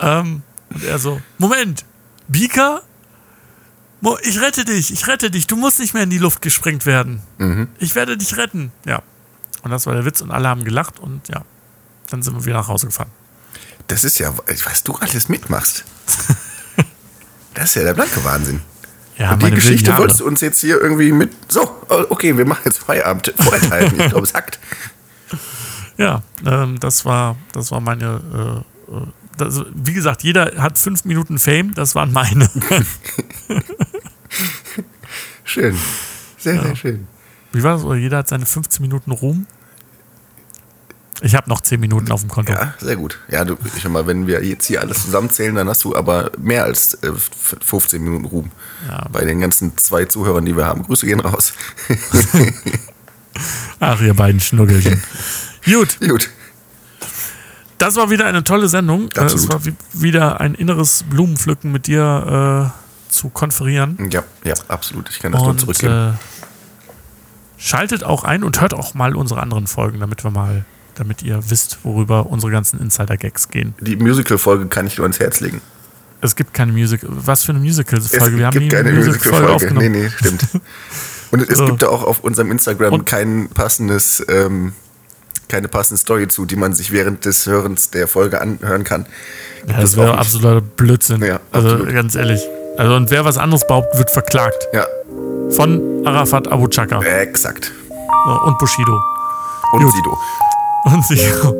Ähm, 0.00 0.42
und 0.68 0.84
er 0.84 0.98
so, 0.98 1.22
Moment, 1.38 1.84
Bieker? 2.26 2.82
Ich 4.22 4.40
rette 4.40 4.64
dich, 4.64 4.92
ich 4.92 5.06
rette 5.06 5.30
dich. 5.30 5.46
Du 5.46 5.54
musst 5.54 5.78
nicht 5.78 5.94
mehr 5.94 6.02
in 6.02 6.10
die 6.10 6.18
Luft 6.18 6.42
gesprengt 6.42 6.84
werden. 6.84 7.22
Ich 7.78 7.94
werde 7.94 8.16
dich 8.16 8.36
retten. 8.36 8.72
Ja. 8.84 9.04
Und 9.62 9.70
das 9.70 9.86
war 9.86 9.94
der 9.94 10.04
Witz 10.04 10.20
und 10.20 10.32
alle 10.32 10.48
haben 10.48 10.64
gelacht 10.64 10.98
und 10.98 11.28
ja, 11.28 11.44
dann 12.10 12.22
sind 12.22 12.34
wir 12.34 12.44
wieder 12.44 12.56
nach 12.56 12.68
Hause 12.68 12.86
gefahren. 12.86 13.10
Das 13.86 14.02
ist 14.02 14.18
ja, 14.18 14.34
was 14.64 14.82
du 14.82 14.94
alles 14.94 15.28
mitmachst. 15.28 15.84
Das 17.54 17.70
ist 17.70 17.76
ja 17.76 17.84
der 17.84 17.94
blanke 17.94 18.22
Wahnsinn. 18.22 18.60
Ja, 19.18 19.32
Und 19.32 19.42
die 19.42 19.50
Geschichte 19.50 19.96
wolltest 19.96 20.20
du 20.20 20.26
uns 20.26 20.40
jetzt 20.42 20.60
hier 20.60 20.80
irgendwie 20.80 21.12
mit. 21.12 21.32
So, 21.50 21.62
okay, 21.88 22.36
wir 22.36 22.44
machen 22.44 22.62
jetzt 22.66 22.78
Feierabend 22.78 23.32
vorenthalten. 23.38 23.98
Ich 23.98 24.08
glaube, 24.08 24.24
es 24.24 24.34
hackt. 24.34 24.58
Ja, 25.96 26.22
ähm, 26.44 26.78
das 26.80 27.04
war, 27.04 27.36
das 27.52 27.70
war 27.70 27.80
meine. 27.80 28.64
Äh, 28.90 28.94
äh, 28.94 29.00
das, 29.38 29.62
wie 29.74 29.92
gesagt, 29.92 30.22
jeder 30.22 30.52
hat 30.58 30.78
fünf 30.78 31.04
Minuten 31.04 31.38
Fame. 31.38 31.74
Das 31.74 31.94
waren 31.94 32.12
meine. 32.12 32.50
Schön. 35.44 35.76
Sehr, 36.38 36.62
sehr 36.62 36.76
schön. 36.76 37.06
Wie 37.52 37.62
war 37.62 37.74
das? 37.74 37.84
Oder 37.84 37.96
jeder 37.96 38.18
hat 38.18 38.28
seine 38.28 38.46
15 38.46 38.82
Minuten 38.82 39.10
Ruhm. 39.10 39.46
Ich 41.22 41.34
habe 41.34 41.48
noch 41.48 41.60
10 41.62 41.80
Minuten 41.80 42.12
auf 42.12 42.20
dem 42.20 42.28
Konto. 42.28 42.52
Ja, 42.52 42.74
sehr 42.78 42.96
gut. 42.96 43.18
Ja, 43.28 43.44
du, 43.44 43.56
ich 43.74 43.82
sag 43.82 43.90
mal, 43.90 44.06
wenn 44.06 44.26
wir 44.26 44.44
jetzt 44.44 44.66
hier 44.66 44.80
alles 44.82 45.02
zusammenzählen, 45.02 45.54
dann 45.54 45.68
hast 45.68 45.82
du 45.84 45.96
aber 45.96 46.30
mehr 46.38 46.64
als 46.64 46.94
äh, 47.02 47.12
15 47.14 48.02
Minuten 48.02 48.26
Ruhm. 48.26 48.50
Ja. 48.88 49.06
Bei 49.10 49.24
den 49.24 49.40
ganzen 49.40 49.76
zwei 49.78 50.04
Zuhörern, 50.04 50.44
die 50.44 50.56
wir 50.56 50.66
haben. 50.66 50.82
Grüße 50.82 51.06
gehen 51.06 51.20
raus. 51.20 51.54
Ach, 53.80 54.00
ihr 54.00 54.14
beiden 54.14 54.40
Schnuggelchen. 54.40 55.02
Gut, 55.64 55.98
gut. 56.00 56.30
das 57.78 57.96
war 57.96 58.08
wieder 58.08 58.26
eine 58.26 58.44
tolle 58.44 58.68
Sendung. 58.68 59.08
Äh, 59.16 59.24
Es 59.24 59.32
Absolut. 59.34 59.52
war 59.52 59.64
wie- 59.64 59.74
wieder 59.94 60.40
ein 60.40 60.54
inneres 60.54 61.02
Blumenpflücken 61.10 61.72
mit 61.72 61.88
dir 61.88 62.70
äh, 62.72 63.12
zu 63.12 63.30
konferieren. 63.30 63.98
Ja, 64.12 64.22
ja, 64.44 64.54
absolut. 64.68 65.10
Ich 65.10 65.18
kann 65.18 65.32
das 65.32 65.40
nur 65.40 65.50
Und 65.50 65.60
zurückgeben. 65.60 66.14
äh, 66.14 67.60
schaltet 67.60 68.04
auch 68.04 68.22
ein 68.22 68.44
und 68.44 68.60
hört 68.60 68.74
auch 68.74 68.94
mal 68.94 69.16
unsere 69.16 69.40
anderen 69.42 69.66
Folgen, 69.66 69.98
damit 69.98 70.22
wir 70.22 70.30
mal, 70.30 70.64
damit 70.96 71.22
ihr 71.22 71.40
wisst, 71.50 71.78
worüber 71.84 72.26
unsere 72.26 72.50
ganzen 72.52 72.80
Insider-Gags 72.80 73.48
gehen. 73.48 73.74
die 73.80 73.96
Musical-Folge 73.96 74.66
kann 74.66 74.86
ich 74.86 74.96
nur 74.98 75.04
ans 75.04 75.20
Herz 75.20 75.40
legen. 75.40 75.60
Es 76.22 76.34
gibt 76.34 76.54
keine 76.54 76.72
Musical. 76.72 77.10
Was 77.12 77.44
für 77.44 77.52
eine 77.52 77.60
Musical-Folge? 77.60 78.38
Wir 78.38 78.46
haben 78.46 78.58
gibt 78.58 78.74
eine 78.74 78.84
keine 78.90 78.96
Musical-Folge 79.04 79.48
aufgenommen. 79.52 79.92
Nee, 79.92 80.00
nee, 80.04 80.10
stimmt. 80.16 80.42
Und 81.32 81.48
es 81.50 81.58
So. 81.58 81.66
gibt 81.66 81.82
da 81.82 81.88
auch 81.88 82.02
auf 82.04 82.20
unserem 82.20 82.50
Instagram 82.50 82.92
Und- 82.94 83.06
kein 83.06 83.48
passendes, 83.48 84.24
ähm, 84.28 84.72
keine 85.48 85.68
passende 85.68 85.98
Story 86.00 86.26
zu, 86.28 86.44
die 86.46 86.56
man 86.56 86.72
sich 86.72 86.90
während 86.92 87.24
des 87.24 87.46
Hörens 87.46 87.90
der 87.90 88.08
Folge 88.08 88.40
anhören 88.40 88.84
kann. 88.84 89.06
Ja, 89.68 89.80
das 89.80 89.94
auch 89.94 89.98
wäre 89.98 90.18
absoluter 90.18 90.60
Blödsinn. 90.60 91.22
Ja, 91.22 91.40
also 91.52 91.68
absolut. 91.70 91.92
ganz 91.94 92.14
ehrlich. 92.14 92.40
Also 92.78 92.94
und 92.94 93.10
wer 93.10 93.24
was 93.24 93.38
anderes 93.38 93.66
behauptet, 93.66 93.98
wird 93.98 94.10
verklagt. 94.10 94.66
Ja, 94.72 94.86
Von 95.50 96.04
Arafat 96.06 96.48
Abu 96.48 96.66
Chaka 96.68 97.00
exakt. 97.02 97.72
und 98.44 98.58
Bushido. 98.58 99.00
Und 99.72 99.82
Gut. 99.82 99.92
Sido 99.94 100.18
und 100.86 101.04
sicher. 101.04 101.52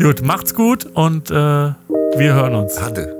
Gut, 0.00 0.22
macht's 0.22 0.54
gut 0.54 0.86
und 0.94 1.30
äh, 1.30 1.34
wir 1.34 2.34
hören 2.34 2.54
uns. 2.54 2.80
Hatte. 2.80 3.14